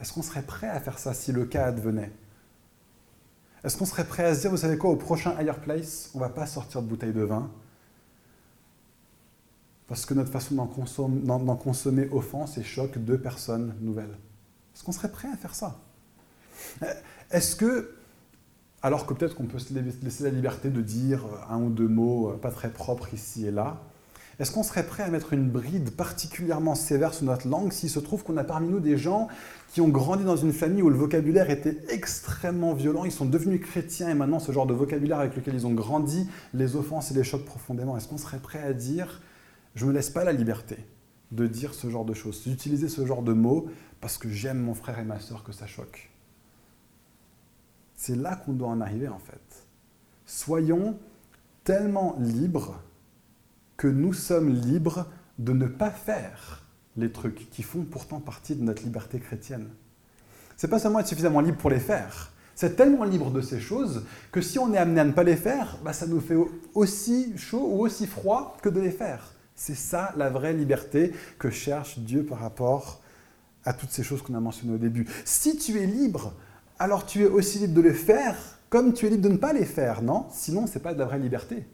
Est-ce 0.00 0.12
qu'on 0.12 0.20
serait 0.20 0.42
prêt 0.42 0.68
à 0.68 0.78
faire 0.80 0.98
ça 0.98 1.14
si 1.14 1.32
le 1.32 1.46
cas 1.46 1.64
advenait? 1.64 2.12
Est-ce 3.64 3.78
qu'on 3.78 3.86
serait 3.86 4.04
prêt 4.04 4.24
à 4.24 4.34
se 4.34 4.42
dire, 4.42 4.50
vous 4.50 4.58
savez 4.58 4.76
quoi, 4.76 4.90
au 4.90 4.96
prochain 4.96 5.34
Higher 5.40 5.58
Place, 5.62 6.10
on 6.12 6.18
ne 6.18 6.24
va 6.24 6.28
pas 6.28 6.44
sortir 6.44 6.82
de 6.82 6.86
bouteille 6.86 7.14
de 7.14 7.22
vin? 7.22 7.50
Parce 9.86 10.04
que 10.04 10.12
notre 10.12 10.30
façon 10.30 10.56
d'en 10.56 11.56
consommer, 11.56 12.06
offense 12.12 12.58
et 12.58 12.62
choque 12.62 12.98
deux 12.98 13.18
personnes 13.18 13.74
nouvelles. 13.80 14.18
Est-ce 14.74 14.84
qu'on 14.84 14.92
serait 14.92 15.10
prêt 15.10 15.28
à 15.32 15.36
faire 15.38 15.54
ça? 15.54 15.80
Est-ce 17.30 17.56
que 17.56 17.94
alors 18.82 19.06
que 19.06 19.14
peut-être 19.14 19.34
qu'on 19.34 19.46
peut 19.46 19.58
se 19.58 19.72
laisser 19.72 20.22
la 20.22 20.30
liberté 20.30 20.68
de 20.68 20.82
dire 20.82 21.24
un 21.48 21.62
ou 21.62 21.70
deux 21.70 21.88
mots 21.88 22.30
euh, 22.30 22.36
pas 22.36 22.52
très 22.52 22.70
propres 22.70 23.12
ici 23.12 23.46
et 23.46 23.50
là. 23.50 23.80
Est-ce 24.38 24.52
qu'on 24.52 24.62
serait 24.62 24.86
prêt 24.86 25.02
à 25.02 25.08
mettre 25.08 25.32
une 25.32 25.50
bride 25.50 25.90
particulièrement 25.90 26.76
sévère 26.76 27.12
sur 27.12 27.24
notre 27.24 27.48
langue 27.48 27.72
s'il 27.72 27.90
se 27.90 27.98
trouve 27.98 28.22
qu'on 28.22 28.36
a 28.36 28.44
parmi 28.44 28.68
nous 28.68 28.78
des 28.78 28.96
gens 28.96 29.26
qui 29.66 29.80
ont 29.80 29.88
grandi 29.88 30.22
dans 30.22 30.36
une 30.36 30.52
famille 30.52 30.80
où 30.80 30.90
le 30.90 30.96
vocabulaire 30.96 31.50
était 31.50 31.76
extrêmement 31.88 32.72
violent, 32.72 33.04
ils 33.04 33.10
sont 33.10 33.26
devenus 33.26 33.60
chrétiens 33.60 34.08
et 34.08 34.14
maintenant 34.14 34.38
ce 34.38 34.52
genre 34.52 34.66
de 34.66 34.74
vocabulaire 34.74 35.18
avec 35.18 35.34
lequel 35.34 35.54
ils 35.54 35.66
ont 35.66 35.74
grandi 35.74 36.28
les 36.54 36.76
offense 36.76 37.10
et 37.10 37.14
les 37.14 37.24
choque 37.24 37.44
profondément 37.44 37.96
Est-ce 37.96 38.06
qu'on 38.06 38.16
serait 38.16 38.38
prêt 38.38 38.62
à 38.62 38.72
dire 38.72 39.20
je 39.74 39.84
ne 39.84 39.90
me 39.90 39.94
laisse 39.94 40.10
pas 40.10 40.22
la 40.22 40.32
liberté 40.32 40.76
de 41.32 41.48
dire 41.48 41.74
ce 41.74 41.90
genre 41.90 42.04
de 42.04 42.14
choses, 42.14 42.44
d'utiliser 42.44 42.88
ce 42.88 43.04
genre 43.04 43.22
de 43.22 43.32
mots 43.32 43.66
parce 44.00 44.18
que 44.18 44.28
j'aime 44.28 44.58
mon 44.58 44.74
frère 44.74 45.00
et 45.00 45.04
ma 45.04 45.18
soeur 45.18 45.42
que 45.42 45.52
ça 45.52 45.66
choque? 45.66 46.10
C'est 47.96 48.16
là 48.16 48.36
qu'on 48.36 48.52
doit 48.52 48.68
en 48.68 48.80
arriver 48.80 49.08
en 49.08 49.18
fait. 49.18 49.66
Soyons 50.26 50.96
tellement 51.64 52.16
libres 52.20 52.80
que 53.78 53.88
nous 53.88 54.12
sommes 54.12 54.52
libres 54.52 55.06
de 55.38 55.54
ne 55.54 55.66
pas 55.66 55.90
faire 55.90 56.66
les 56.98 57.10
trucs 57.10 57.48
qui 57.48 57.62
font 57.62 57.84
pourtant 57.84 58.20
partie 58.20 58.54
de 58.54 58.62
notre 58.62 58.82
liberté 58.82 59.20
chrétienne. 59.20 59.68
C'est 60.58 60.68
pas 60.68 60.78
seulement 60.78 60.98
être 60.98 61.06
suffisamment 61.06 61.40
libre 61.40 61.56
pour 61.56 61.70
les 61.70 61.78
faire, 61.78 62.32
c'est 62.56 62.74
tellement 62.74 63.04
libre 63.04 63.30
de 63.30 63.40
ces 63.40 63.60
choses 63.60 64.04
que 64.32 64.40
si 64.40 64.58
on 64.58 64.74
est 64.74 64.78
amené 64.78 65.00
à 65.00 65.04
ne 65.04 65.12
pas 65.12 65.22
les 65.22 65.36
faire, 65.36 65.78
bah 65.84 65.92
ça 65.92 66.08
nous 66.08 66.20
fait 66.20 66.36
aussi 66.74 67.32
chaud 67.38 67.64
ou 67.70 67.80
aussi 67.84 68.08
froid 68.08 68.56
que 68.60 68.68
de 68.68 68.80
les 68.80 68.90
faire. 68.90 69.32
C'est 69.54 69.76
ça 69.76 70.12
la 70.16 70.28
vraie 70.28 70.54
liberté 70.54 71.12
que 71.38 71.50
cherche 71.50 72.00
Dieu 72.00 72.24
par 72.24 72.40
rapport 72.40 73.00
à 73.64 73.72
toutes 73.72 73.90
ces 73.92 74.02
choses 74.02 74.22
qu'on 74.22 74.34
a 74.34 74.40
mentionnées 74.40 74.74
au 74.74 74.78
début. 74.78 75.06
Si 75.24 75.56
tu 75.56 75.80
es 75.80 75.86
libre 75.86 76.34
alors 76.80 77.06
tu 77.06 77.22
es 77.22 77.26
aussi 77.26 77.60
libre 77.60 77.74
de 77.74 77.82
les 77.82 77.94
faire 77.94 78.36
comme 78.70 78.92
tu 78.92 79.06
es 79.06 79.10
libre 79.10 79.22
de 79.22 79.32
ne 79.34 79.36
pas 79.36 79.52
les 79.52 79.64
faire, 79.64 80.02
non? 80.02 80.26
Sinon, 80.32 80.66
ce 80.66 80.74
n'est 80.74 80.82
pas 80.82 80.94
de 80.94 80.98
la 80.98 81.04
vraie 81.04 81.18
liberté. 81.20 81.64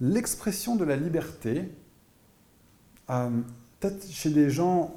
L'expression 0.00 0.76
de 0.76 0.84
la 0.84 0.96
liberté, 0.96 1.70
euh, 3.10 3.30
peut-être 3.80 4.10
chez 4.10 4.30
des 4.30 4.50
gens 4.50 4.94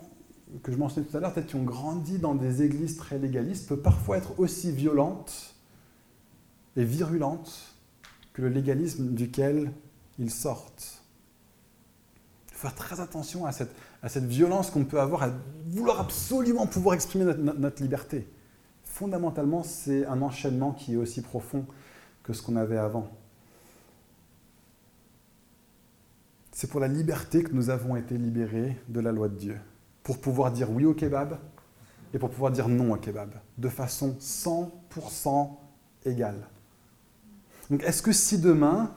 que 0.64 0.72
je 0.72 0.78
mentionnais 0.78 1.06
tout 1.06 1.16
à 1.16 1.20
l'heure, 1.20 1.34
peut-être 1.34 1.48
qui 1.48 1.56
ont 1.56 1.64
grandi 1.64 2.18
dans 2.18 2.36
des 2.36 2.64
églises 2.64 2.98
très 2.98 3.18
légalistes, 3.18 3.68
peut 3.68 3.78
parfois 3.78 4.18
être 4.18 4.40
aussi 4.40 4.72
violente 4.72 5.56
et 6.76 6.84
virulente 6.84 7.76
que 8.34 8.42
le 8.42 8.50
légalisme 8.50 9.14
duquel 9.14 9.72
ils 10.18 10.32
sortent. 10.32 11.02
Il 12.50 12.56
faut 12.56 12.68
faire 12.68 12.76
très 12.76 13.00
attention 13.00 13.46
à 13.46 13.52
cette, 13.52 13.74
à 14.04 14.10
cette 14.10 14.26
violence 14.26 14.70
qu'on 14.70 14.86
peut 14.86 15.00
avoir 15.00 15.24
à 15.24 15.32
vouloir 15.68 16.00
absolument 16.00 16.68
pouvoir 16.68 16.96
exprimer 16.96 17.26
notre, 17.26 17.82
liberté. 17.82 18.28
Fondamentalement, 18.84 19.64
c'est 19.64 20.06
un 20.06 20.22
enchaînement 20.22 20.74
qui 20.74 20.94
est 20.94 20.98
aussi 20.98 21.22
profond 21.22 21.66
que 22.24 22.34
ce 22.34 22.42
qu'on 22.42 22.56
avait 22.56 22.78
avant. 22.78 23.10
C'est 26.60 26.68
pour 26.68 26.82
la 26.82 26.90
liberté 26.90 27.42
que 27.42 27.54
nous 27.54 27.70
avons 27.70 27.96
été 27.96 28.18
libérés 28.18 28.78
de 28.90 29.00
la 29.00 29.14
loi 29.14 29.30
de 29.30 29.36
Dieu. 29.36 29.58
Pour 30.04 30.20
pouvoir 30.20 30.52
dire 30.52 30.70
oui 30.70 30.84
au 30.84 30.94
kebab 30.94 31.38
et 32.14 32.20
pour 32.20 32.30
pouvoir 32.30 32.52
dire 32.52 32.68
non 32.68 32.92
au 32.92 32.98
kebab. 32.98 33.32
De 33.58 33.70
façon 33.70 34.18
100% 34.20 35.52
égale. 36.04 36.50
Donc 37.70 37.82
est-ce 37.84 38.02
que 38.02 38.12
si 38.12 38.40
demain, 38.40 38.94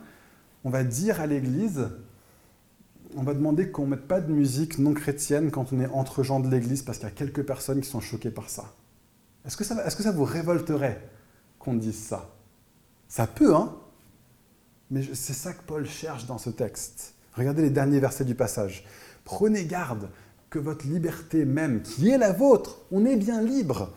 on 0.65 0.71
va 0.71 0.83
dire 0.83 1.21
à 1.21 1.29
l'Église, 1.29 1.89
on 3.15 3.23
va 3.23 3.33
demander 3.33 3.71
qu'on 3.71 3.85
ne 3.85 3.91
mette 3.91 4.09
pas 4.09 4.21
de 4.21 4.33
musique 4.33 4.81
non 4.81 4.93
chrétienne 4.93 5.53
quand 5.53 5.73
on 5.73 5.79
est 5.79 5.87
entre 5.87 6.25
gens 6.25 6.41
de 6.41 6.49
l'Église 6.49 6.83
parce 6.83 6.99
qu'il 6.99 7.07
y 7.07 7.13
a 7.13 7.15
quelques 7.15 7.47
personnes 7.47 7.81
qui 7.81 7.89
sont 7.89 8.01
choquées 8.01 8.33
par 8.33 8.51
ça? 8.51 8.75
Est-ce 9.47 9.57
que, 9.57 9.63
ça, 9.63 9.87
est-ce 9.87 9.95
que 9.95 10.03
ça 10.03 10.11
vous 10.11 10.25
révolterait 10.25 11.09
qu'on 11.61 11.75
dise 11.75 12.03
ça? 12.03 12.29
Ça 13.07 13.29
peut, 13.29 13.55
hein? 13.55 13.77
Mais 14.91 15.05
c'est 15.15 15.33
ça 15.33 15.53
que 15.53 15.63
Paul 15.63 15.87
cherche 15.87 16.27
dans 16.27 16.39
ce 16.39 16.51
texte. 16.51 17.15
Regardez 17.35 17.63
les 17.63 17.71
derniers 17.71 18.01
versets 18.01 18.25
du 18.25 18.35
passage. 18.35 18.85
Prenez 19.25 19.65
garde 19.65 20.11
que 20.51 20.59
votre 20.59 20.87
liberté 20.87 21.45
même, 21.45 21.83
qui 21.83 22.11
est 22.11 22.19
la 22.19 22.33
vôtre, 22.33 22.81
on 22.91 23.07
est 23.07 23.17
bien 23.17 23.41
libre, 23.41 23.91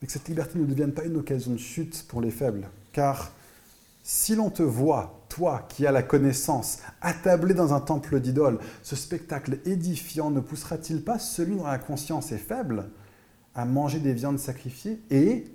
mais 0.00 0.06
que 0.06 0.12
cette 0.12 0.28
liberté 0.28 0.58
ne 0.58 0.66
devienne 0.66 0.92
pas 0.92 1.04
une 1.04 1.16
occasion 1.16 1.52
de 1.52 1.58
chute 1.58 2.06
pour 2.08 2.20
les 2.20 2.30
faibles. 2.30 2.68
Car 2.92 3.32
si 4.02 4.34
l'on 4.34 4.50
te 4.50 4.62
voit 4.62 5.24
toi 5.28 5.66
qui 5.68 5.86
as 5.86 5.92
la 5.92 6.02
connaissance, 6.02 6.80
attablé 7.00 7.54
dans 7.54 7.72
un 7.72 7.80
temple 7.80 8.20
d'idole, 8.20 8.58
ce 8.82 8.96
spectacle 8.96 9.58
édifiant 9.64 10.30
ne 10.30 10.40
poussera-t-il 10.40 11.02
pas 11.02 11.18
celui 11.18 11.56
dont 11.56 11.66
la 11.66 11.78
conscience 11.78 12.32
est 12.32 12.38
faible 12.38 12.90
à 13.54 13.64
manger 13.64 13.98
des 13.98 14.12
viandes 14.12 14.38
sacrifiées 14.38 15.00
Et, 15.10 15.46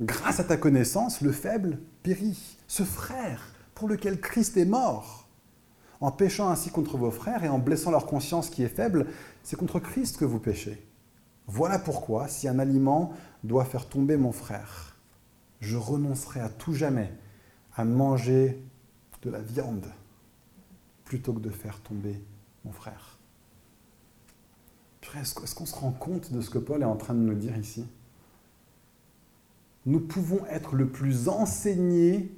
grâce 0.00 0.38
à 0.38 0.44
ta 0.44 0.56
connaissance, 0.56 1.20
le 1.20 1.32
faible 1.32 1.78
périt, 2.04 2.56
ce 2.68 2.84
frère 2.84 3.42
pour 3.74 3.88
lequel 3.88 4.20
Christ 4.20 4.56
est 4.56 4.64
mort? 4.64 5.27
En 6.00 6.12
péchant 6.12 6.48
ainsi 6.48 6.70
contre 6.70 6.96
vos 6.96 7.10
frères 7.10 7.44
et 7.44 7.48
en 7.48 7.58
blessant 7.58 7.90
leur 7.90 8.06
conscience 8.06 8.50
qui 8.50 8.62
est 8.62 8.68
faible, 8.68 9.06
c'est 9.42 9.56
contre 9.56 9.80
Christ 9.80 10.16
que 10.16 10.24
vous 10.24 10.38
péchez. 10.38 10.86
Voilà 11.46 11.78
pourquoi, 11.78 12.28
si 12.28 12.46
un 12.46 12.58
aliment 12.58 13.12
doit 13.42 13.64
faire 13.64 13.88
tomber 13.88 14.16
mon 14.16 14.32
frère, 14.32 14.96
je 15.60 15.76
renoncerai 15.76 16.40
à 16.40 16.48
tout 16.48 16.74
jamais 16.74 17.12
à 17.74 17.84
manger 17.84 18.62
de 19.22 19.30
la 19.30 19.40
viande 19.40 19.86
plutôt 21.04 21.32
que 21.32 21.40
de 21.40 21.50
faire 21.50 21.80
tomber 21.80 22.22
mon 22.64 22.72
frère. 22.72 23.18
Est-ce 25.16 25.54
qu'on 25.54 25.66
se 25.66 25.74
rend 25.74 25.92
compte 25.92 26.32
de 26.32 26.40
ce 26.42 26.50
que 26.50 26.58
Paul 26.58 26.82
est 26.82 26.86
en 26.86 26.96
train 26.96 27.14
de 27.14 27.20
nous 27.20 27.34
dire 27.34 27.56
ici? 27.56 27.86
Nous 29.86 30.00
pouvons 30.00 30.44
être 30.46 30.74
le 30.74 30.86
plus 30.86 31.28
enseigné 31.28 32.30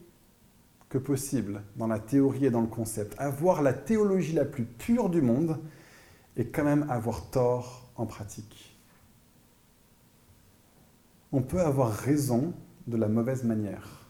que 0.91 0.99
possible 0.99 1.63
dans 1.77 1.87
la 1.87 2.01
théorie 2.01 2.47
et 2.47 2.51
dans 2.51 2.61
le 2.61 2.67
concept, 2.67 3.15
avoir 3.19 3.63
la 3.63 3.73
théologie 3.73 4.35
la 4.35 4.45
plus 4.45 4.65
pure 4.65 5.09
du 5.09 5.23
monde 5.23 5.59
et 6.37 6.47
quand 6.47 6.65
même 6.65 6.85
avoir 6.91 7.31
tort 7.31 7.91
en 7.97 8.07
pratique. 8.07 8.77
On 11.33 11.43
peut 11.43 11.61
avoir 11.61 11.93
raison 11.93 12.53
de 12.89 12.97
la 12.97 13.09
mauvaise 13.09 13.45
manière, 13.45 14.05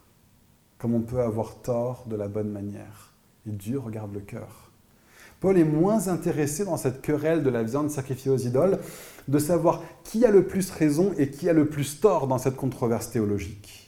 comme 0.79 0.95
on 0.95 1.03
peut 1.03 1.21
avoir 1.21 1.61
tort 1.61 2.07
de 2.09 2.17
la 2.17 2.29
bonne 2.29 2.51
manière. 2.51 3.13
Et 3.47 3.53
Dieu 3.53 3.79
regarde 3.79 4.15
le 4.15 4.21
cœur. 4.21 4.71
Paul 5.41 5.59
est 5.59 5.65
moins 5.65 6.09
intéressé 6.09 6.65
dans 6.65 6.77
cette 6.77 7.03
querelle 7.03 7.43
de 7.43 7.51
la 7.51 7.63
viande 7.63 7.91
sacrifiée 7.91 8.31
aux 8.31 8.39
idoles 8.39 8.79
de 9.29 9.39
savoir 9.39 9.83
qui 10.05 10.25
a 10.25 10.31
le 10.31 10.47
plus 10.47 10.71
raison 10.71 11.13
et 11.19 11.31
qui 11.31 11.49
a 11.49 11.53
le 11.53 11.69
plus 11.69 12.01
tort 12.01 12.27
dans 12.27 12.39
cette 12.39 12.57
controverse 12.57 13.11
théologique. 13.11 13.80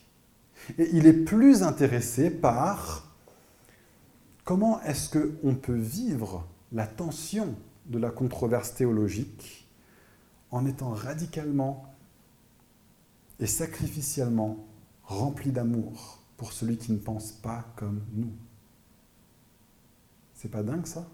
Et 0.78 0.88
il 0.92 1.06
est 1.06 1.12
plus 1.12 1.62
intéressé 1.62 2.30
par 2.30 3.10
comment 4.44 4.80
est-ce 4.82 5.18
qu'on 5.18 5.54
peut 5.54 5.76
vivre 5.76 6.46
la 6.72 6.86
tension 6.86 7.54
de 7.86 7.98
la 7.98 8.10
controverse 8.10 8.74
théologique 8.74 9.68
en 10.50 10.66
étant 10.66 10.90
radicalement 10.90 11.86
et 13.40 13.46
sacrificiellement 13.46 14.64
rempli 15.04 15.50
d'amour 15.50 16.20
pour 16.36 16.52
celui 16.52 16.76
qui 16.76 16.92
ne 16.92 16.98
pense 16.98 17.32
pas 17.32 17.64
comme 17.76 18.02
nous. 18.14 18.32
C'est 20.34 20.50
pas 20.50 20.62
dingue 20.62 20.86
ça? 20.86 21.06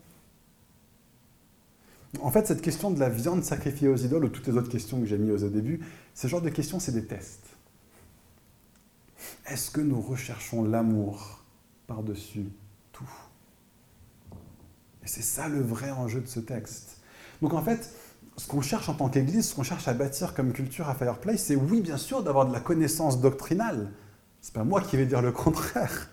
En 2.20 2.30
fait, 2.30 2.46
cette 2.46 2.62
question 2.62 2.90
de 2.90 2.98
la 2.98 3.10
viande 3.10 3.44
sacrifiée 3.44 3.88
aux 3.88 3.96
idoles 3.96 4.24
ou 4.24 4.28
toutes 4.28 4.46
les 4.46 4.56
autres 4.56 4.70
questions 4.70 4.98
que 5.00 5.06
j'ai 5.06 5.18
mises 5.18 5.44
au 5.44 5.50
début, 5.50 5.80
ce 6.14 6.26
genre 6.26 6.40
de 6.40 6.48
questions, 6.48 6.80
c'est 6.80 6.92
des 6.92 7.04
tests. 7.04 7.47
Est-ce 9.46 9.70
que 9.70 9.80
nous 9.80 10.00
recherchons 10.00 10.64
l'amour 10.64 11.42
par-dessus 11.86 12.46
tout? 12.92 13.10
Et 15.02 15.06
c'est 15.06 15.22
ça 15.22 15.48
le 15.48 15.60
vrai 15.60 15.90
enjeu 15.90 16.20
de 16.20 16.26
ce 16.26 16.40
texte. 16.40 16.98
Donc 17.40 17.54
en 17.54 17.62
fait, 17.62 17.90
ce 18.36 18.46
qu'on 18.46 18.60
cherche 18.60 18.88
en 18.88 18.94
tant 18.94 19.08
qu'Église, 19.08 19.48
ce 19.48 19.54
qu'on 19.54 19.62
cherche 19.62 19.88
à 19.88 19.94
bâtir 19.94 20.34
comme 20.34 20.52
culture 20.52 20.88
à 20.88 20.94
Fireplace, 20.94 21.44
c'est 21.44 21.56
oui, 21.56 21.80
bien 21.80 21.96
sûr, 21.96 22.22
d'avoir 22.22 22.46
de 22.46 22.52
la 22.52 22.60
connaissance 22.60 23.20
doctrinale. 23.20 23.90
C'est 24.40 24.54
pas 24.54 24.64
moi 24.64 24.80
qui 24.80 24.96
vais 24.96 25.06
dire 25.06 25.22
le 25.22 25.32
contraire. 25.32 26.08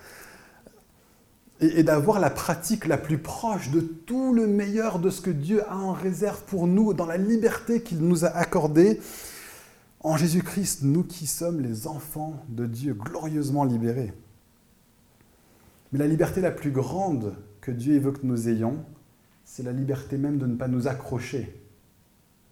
Et, 1.61 1.79
et 1.79 1.83
d'avoir 1.83 2.19
la 2.19 2.29
pratique 2.29 2.85
la 2.85 2.97
plus 2.97 3.17
proche 3.17 3.69
de 3.69 3.79
tout 3.79 4.33
le 4.33 4.47
meilleur 4.47 4.99
de 4.99 5.09
ce 5.09 5.21
que 5.21 5.29
Dieu 5.29 5.63
a 5.69 5.77
en 5.77 5.93
réserve 5.93 6.41
pour 6.43 6.67
nous, 6.67 6.93
dans 6.93 7.05
la 7.05 7.17
liberté 7.17 7.81
qu'il 7.81 7.99
nous 7.99 8.25
a 8.25 8.29
accordée 8.29 8.99
en 10.05 10.17
Jésus-Christ, 10.17 10.83
nous 10.83 11.03
qui 11.03 11.25
sommes 11.25 11.61
les 11.61 11.87
enfants 11.87 12.45
de 12.47 12.67
Dieu, 12.67 12.93
glorieusement 12.93 13.63
libérés. 13.63 14.13
Mais 15.91 15.97
la 15.97 16.05
liberté 16.05 16.41
la 16.41 16.51
plus 16.51 16.69
grande 16.69 17.35
que 17.59 17.71
Dieu 17.71 17.97
veut 17.97 18.11
que 18.11 18.23
nous 18.23 18.47
ayons, 18.47 18.85
c'est 19.45 19.63
la 19.63 19.71
liberté 19.71 20.19
même 20.19 20.37
de 20.37 20.45
ne 20.45 20.55
pas 20.55 20.67
nous 20.67 20.87
accrocher 20.87 21.59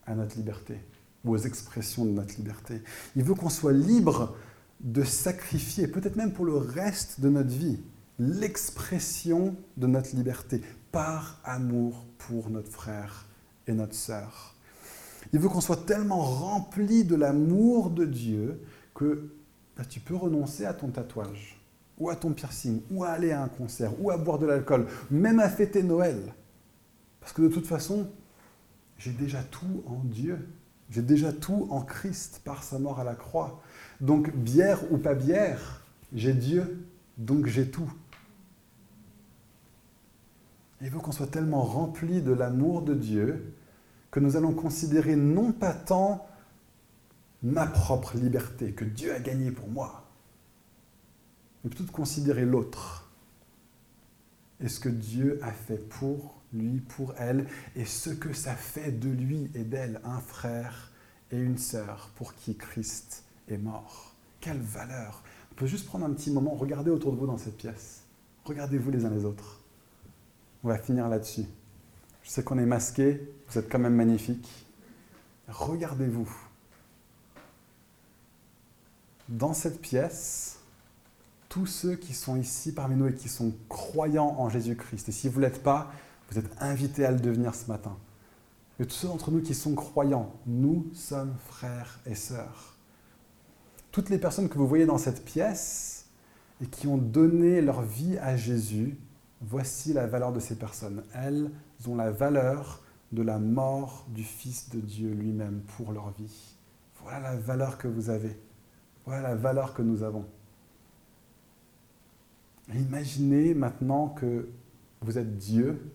à 0.08 0.16
notre 0.16 0.36
liberté 0.36 0.80
ou 1.24 1.34
aux 1.34 1.38
expressions 1.38 2.06
de 2.06 2.10
notre 2.10 2.36
liberté. 2.38 2.82
Il 3.16 3.24
veut 3.24 3.36
qu'on 3.36 3.50
soit 3.50 3.72
libre 3.72 4.36
de 4.80 5.04
sacrifier, 5.04 5.88
peut-être 5.88 6.16
même 6.16 6.34
pour 6.34 6.46
le 6.46 6.58
reste 6.58 7.22
de 7.22 7.30
notre 7.30 7.52
vie, 7.52 7.80
l'expression 8.18 9.56
de 9.78 9.86
notre 9.86 10.16
liberté 10.16 10.60
par 10.92 11.40
amour 11.44 12.04
pour 12.18 12.50
notre 12.50 12.72
frère 12.72 13.28
et 13.68 13.74
notre 13.74 13.94
sœur. 13.94 14.56
Il 15.34 15.40
veut 15.40 15.50
qu'on 15.50 15.62
soit 15.62 15.86
tellement 15.86 16.22
rempli 16.22 17.04
de 17.04 17.16
l'amour 17.16 17.90
de 17.90 18.06
Dieu 18.06 18.62
que 18.94 19.32
bah, 19.76 19.84
tu 19.84 20.00
peux 20.00 20.16
renoncer 20.16 20.66
à 20.66 20.74
ton 20.74 20.90
tatouage, 20.90 21.60
ou 21.98 22.10
à 22.10 22.16
ton 22.16 22.34
piercing, 22.34 22.82
ou 22.92 23.04
à 23.04 23.10
aller 23.10 23.32
à 23.32 23.42
un 23.42 23.48
concert, 23.48 23.92
ou 24.00 24.12
à 24.12 24.18
boire 24.18 24.38
de 24.38 24.46
l'alcool, 24.46 24.86
même 25.10 25.40
à 25.40 25.50
fêter 25.50 25.82
Noël. 25.82 26.34
Parce 27.20 27.34
que 27.34 27.42
de 27.42 27.48
toute 27.48 27.66
façon, 27.66 28.08
j'ai 29.00 29.12
déjà 29.12 29.42
tout 29.42 29.84
en 29.88 30.04
Dieu. 30.04 30.48
J'ai 30.92 31.02
déjà 31.02 31.34
tout 31.34 31.68
en 31.72 31.82
Christ 31.82 32.42
par 32.44 32.62
sa 32.62 32.78
mort 32.78 33.00
à 33.00 33.04
la 33.04 33.16
croix. 33.16 33.62
Donc, 34.02 34.36
bière 34.36 34.80
ou 34.92 35.00
pas 35.00 35.16
bière, 35.16 35.84
j'ai 36.14 36.34
Dieu, 36.34 36.86
donc 37.18 37.48
j'ai 37.48 37.72
tout. 37.72 37.92
Il 40.82 40.90
veut 40.92 41.00
qu'on 41.00 41.12
soit 41.12 41.28
tellement 41.28 41.64
rempli 41.64 42.22
de 42.22 42.34
l'amour 42.34 42.84
de 42.84 42.94
Dieu 42.94 43.56
que 44.14 44.20
nous 44.20 44.38
allons 44.38 44.54
considérer 44.54 45.16
non 45.16 45.52
pas 45.52 45.74
tant 45.74 46.28
ma 47.42 47.66
propre 47.66 48.16
liberté 48.16 48.72
que 48.72 48.86
Dieu 48.86 49.12
a 49.12 49.20
gagnée 49.20 49.50
pour 49.50 49.68
moi, 49.68 50.08
mais 51.64 51.72
plutôt 51.72 51.86
de 51.86 51.92
considérer 51.92 52.46
l'autre 52.46 53.12
et 54.60 54.70
ce 54.70 54.80
que 54.80 54.90
Dieu 54.90 55.40
a 55.42 55.52
fait 55.52 55.80
pour 55.90 56.36
lui, 56.54 56.80
pour 56.80 57.16
elle, 57.18 57.48
et 57.76 57.86
ce 57.86 58.12
que 58.12 58.34
ça 58.34 58.54
fait 58.54 58.92
de 58.92 59.10
lui 59.10 59.50
et 59.56 59.64
d'elle 59.64 60.00
un 60.04 60.20
frère 60.20 60.92
et 61.32 61.38
une 61.40 61.58
sœur 61.58 62.12
pour 62.16 62.36
qui 62.36 62.56
Christ 62.56 63.24
est 63.50 63.58
mort. 63.58 64.14
Quelle 64.40 64.62
valeur 64.62 65.24
On 65.52 65.56
peut 65.56 65.66
juste 65.66 65.88
prendre 65.88 66.06
un 66.06 66.14
petit 66.14 66.30
moment, 66.30 66.54
regardez 66.54 66.92
autour 66.92 67.14
de 67.14 67.18
vous 67.18 67.26
dans 67.26 67.40
cette 67.40 67.58
pièce. 67.58 68.04
Regardez-vous 68.46 68.92
les 68.92 69.06
uns 69.06 69.10
les 69.10 69.26
autres. 69.26 69.60
On 70.64 70.68
va 70.68 70.78
finir 70.78 71.10
là-dessus. 71.10 71.46
Je 72.24 72.30
sais 72.30 72.44
qu'on 72.44 72.58
est 72.58 72.66
masqué, 72.66 73.22
vous 73.50 73.60
êtes 73.60 73.70
quand 73.70 73.80
même 73.80 73.96
magnifique. 73.96 74.66
Regardez-vous. 75.50 76.30
Dans 79.30 79.54
cette 79.54 79.82
pièce, 79.82 80.60
tous 81.50 81.66
ceux 81.66 81.96
qui 81.96 82.14
sont 82.14 82.38
ici 82.38 82.74
parmi 82.74 82.96
nous 82.96 83.08
et 83.08 83.14
qui 83.14 83.30
sont 83.30 83.54
croyants 83.70 84.36
en 84.40 84.50
Jésus-Christ, 84.50 85.10
et 85.10 85.12
si 85.12 85.30
vous 85.30 85.40
ne 85.40 85.46
l'êtes 85.46 85.62
pas, 85.62 85.92
vous 86.32 86.40
êtes 86.40 86.50
invités 86.60 87.06
à 87.06 87.12
le 87.12 87.20
devenir 87.20 87.54
ce 87.54 87.68
matin. 87.68 87.96
Et 88.80 88.86
tous 88.86 88.96
ceux 88.96 89.08
d'entre 89.08 89.30
nous 89.30 89.42
qui 89.42 89.54
sont 89.54 89.76
croyants, 89.76 90.34
nous 90.48 90.88
sommes 90.94 91.36
frères 91.48 92.00
et 92.06 92.16
sœurs. 92.16 92.76
Toutes 93.92 94.10
les 94.10 94.18
personnes 94.18 94.50
que 94.50 94.58
vous 94.58 94.68
voyez 94.68 94.86
dans 94.86 94.98
cette 94.98 95.24
pièce 95.24 96.06
et 96.62 96.66
qui 96.66 96.88
ont 96.88 96.98
donné 96.98 97.62
leur 97.62 97.84
vie 97.84 98.18
à 98.18 98.36
Jésus, 98.36 98.98
voici 99.44 99.94
la 99.94 100.08
valeur 100.08 100.32
de 100.32 100.40
ces 100.40 100.56
personnes. 100.58 101.04
Elles 101.14 101.52
ont 101.88 101.96
la 101.96 102.12
valeur 102.12 102.82
de 103.12 103.22
la 103.22 103.38
mort 103.38 104.06
du 104.10 104.24
Fils 104.24 104.70
de 104.70 104.80
Dieu 104.80 105.12
lui-même 105.12 105.62
pour 105.78 105.92
leur 105.92 106.12
vie. 106.12 106.56
Voilà 107.04 107.20
la 107.20 107.36
valeur 107.36 107.78
que 107.78 107.88
vous 107.88 108.10
avez. 108.10 108.40
Voilà 109.06 109.22
la 109.22 109.36
valeur 109.36 109.74
que 109.74 109.82
nous 109.82 110.04
avons. 110.04 110.26
imaginez 112.74 113.54
maintenant 113.54 114.10
que 114.10 114.50
vous 115.02 115.18
êtes 115.18 115.38
Dieu 115.38 115.92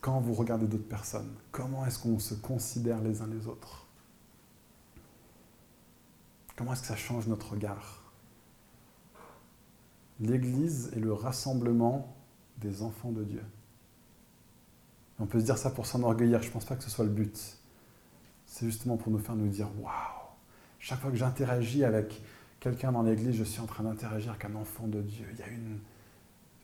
quand 0.00 0.20
vous 0.20 0.34
regardez 0.34 0.66
d'autres 0.66 0.88
personnes. 0.88 1.32
Comment 1.52 1.86
est-ce 1.86 1.98
qu'on 1.98 2.18
se 2.18 2.34
considère 2.34 3.00
les 3.00 3.22
uns 3.22 3.28
les 3.28 3.46
autres? 3.46 3.86
Comment 6.56 6.72
est-ce 6.72 6.82
que 6.82 6.88
ça 6.88 6.96
change 6.96 7.28
notre 7.28 7.52
regard? 7.52 8.07
L'Église 10.20 10.90
est 10.96 11.00
le 11.00 11.12
rassemblement 11.12 12.16
des 12.58 12.82
enfants 12.82 13.12
de 13.12 13.22
Dieu. 13.22 13.42
On 15.20 15.26
peut 15.26 15.40
se 15.40 15.44
dire 15.44 15.58
ça 15.58 15.70
pour 15.70 15.86
s'enorgueillir, 15.86 16.42
je 16.42 16.48
ne 16.48 16.52
pense 16.52 16.64
pas 16.64 16.76
que 16.76 16.84
ce 16.84 16.90
soit 16.90 17.04
le 17.04 17.10
but. 17.10 17.56
C'est 18.46 18.66
justement 18.66 18.96
pour 18.96 19.12
nous 19.12 19.18
faire 19.18 19.36
nous 19.36 19.48
dire 19.48 19.68
waouh 19.80 19.92
Chaque 20.78 21.00
fois 21.00 21.10
que 21.10 21.16
j'interagis 21.16 21.84
avec 21.84 22.20
quelqu'un 22.60 22.92
dans 22.92 23.02
l'église, 23.02 23.36
je 23.36 23.44
suis 23.44 23.60
en 23.60 23.66
train 23.66 23.84
d'interagir 23.84 24.30
avec 24.30 24.44
un 24.44 24.54
enfant 24.54 24.86
de 24.86 25.02
Dieu. 25.02 25.26
Il 25.32 25.38
y 25.38 25.42
a 25.42 25.48
une, 25.48 25.78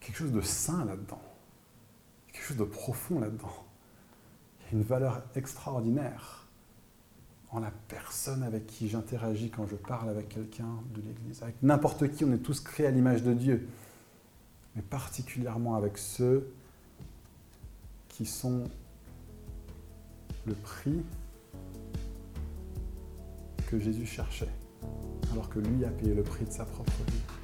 quelque 0.01 0.17
chose 0.17 0.33
de 0.33 0.41
saint 0.41 0.85
là-dedans, 0.85 1.23
quelque 2.33 2.45
chose 2.45 2.57
de 2.57 2.65
profond 2.65 3.21
là-dedans. 3.21 3.65
Il 4.61 4.73
y 4.73 4.77
a 4.77 4.79
une 4.79 4.87
valeur 4.87 5.23
extraordinaire 5.35 6.44
en 7.55 7.61
la 7.61 7.71
personne 7.71 8.43
avec 8.43 8.67
qui 8.67 8.89
j'interagis 8.89 9.49
quand 9.49 9.67
je 9.69 9.77
parle 9.77 10.09
avec 10.09 10.29
quelqu'un 10.29 10.83
de 10.93 11.01
l'église. 11.01 11.41
Avec 11.43 11.55
n'importe 11.63 12.11
qui, 12.11 12.25
on 12.25 12.33
est 12.33 12.39
tous 12.39 12.61
créés 12.61 12.87
à 12.87 12.91
l'image 12.91 13.23
de 13.23 13.33
Dieu, 13.33 13.69
mais 14.75 14.83
particulièrement 14.83 15.77
avec 15.77 15.97
ceux 15.97 16.53
qui 18.09 18.27
sont 18.27 18.65
le 20.47 20.55
prix 20.55 21.03
que 23.69 23.79
Jésus 23.79 24.07
cherchait, 24.07 24.51
alors 25.33 25.49
que 25.49 25.61
lui 25.61 25.85
a 25.85 25.91
payé 25.91 26.13
le 26.13 26.25
prix 26.25 26.45
de 26.45 26.53
sa 26.53 26.65
propre 26.65 26.93
vie. 27.07 27.44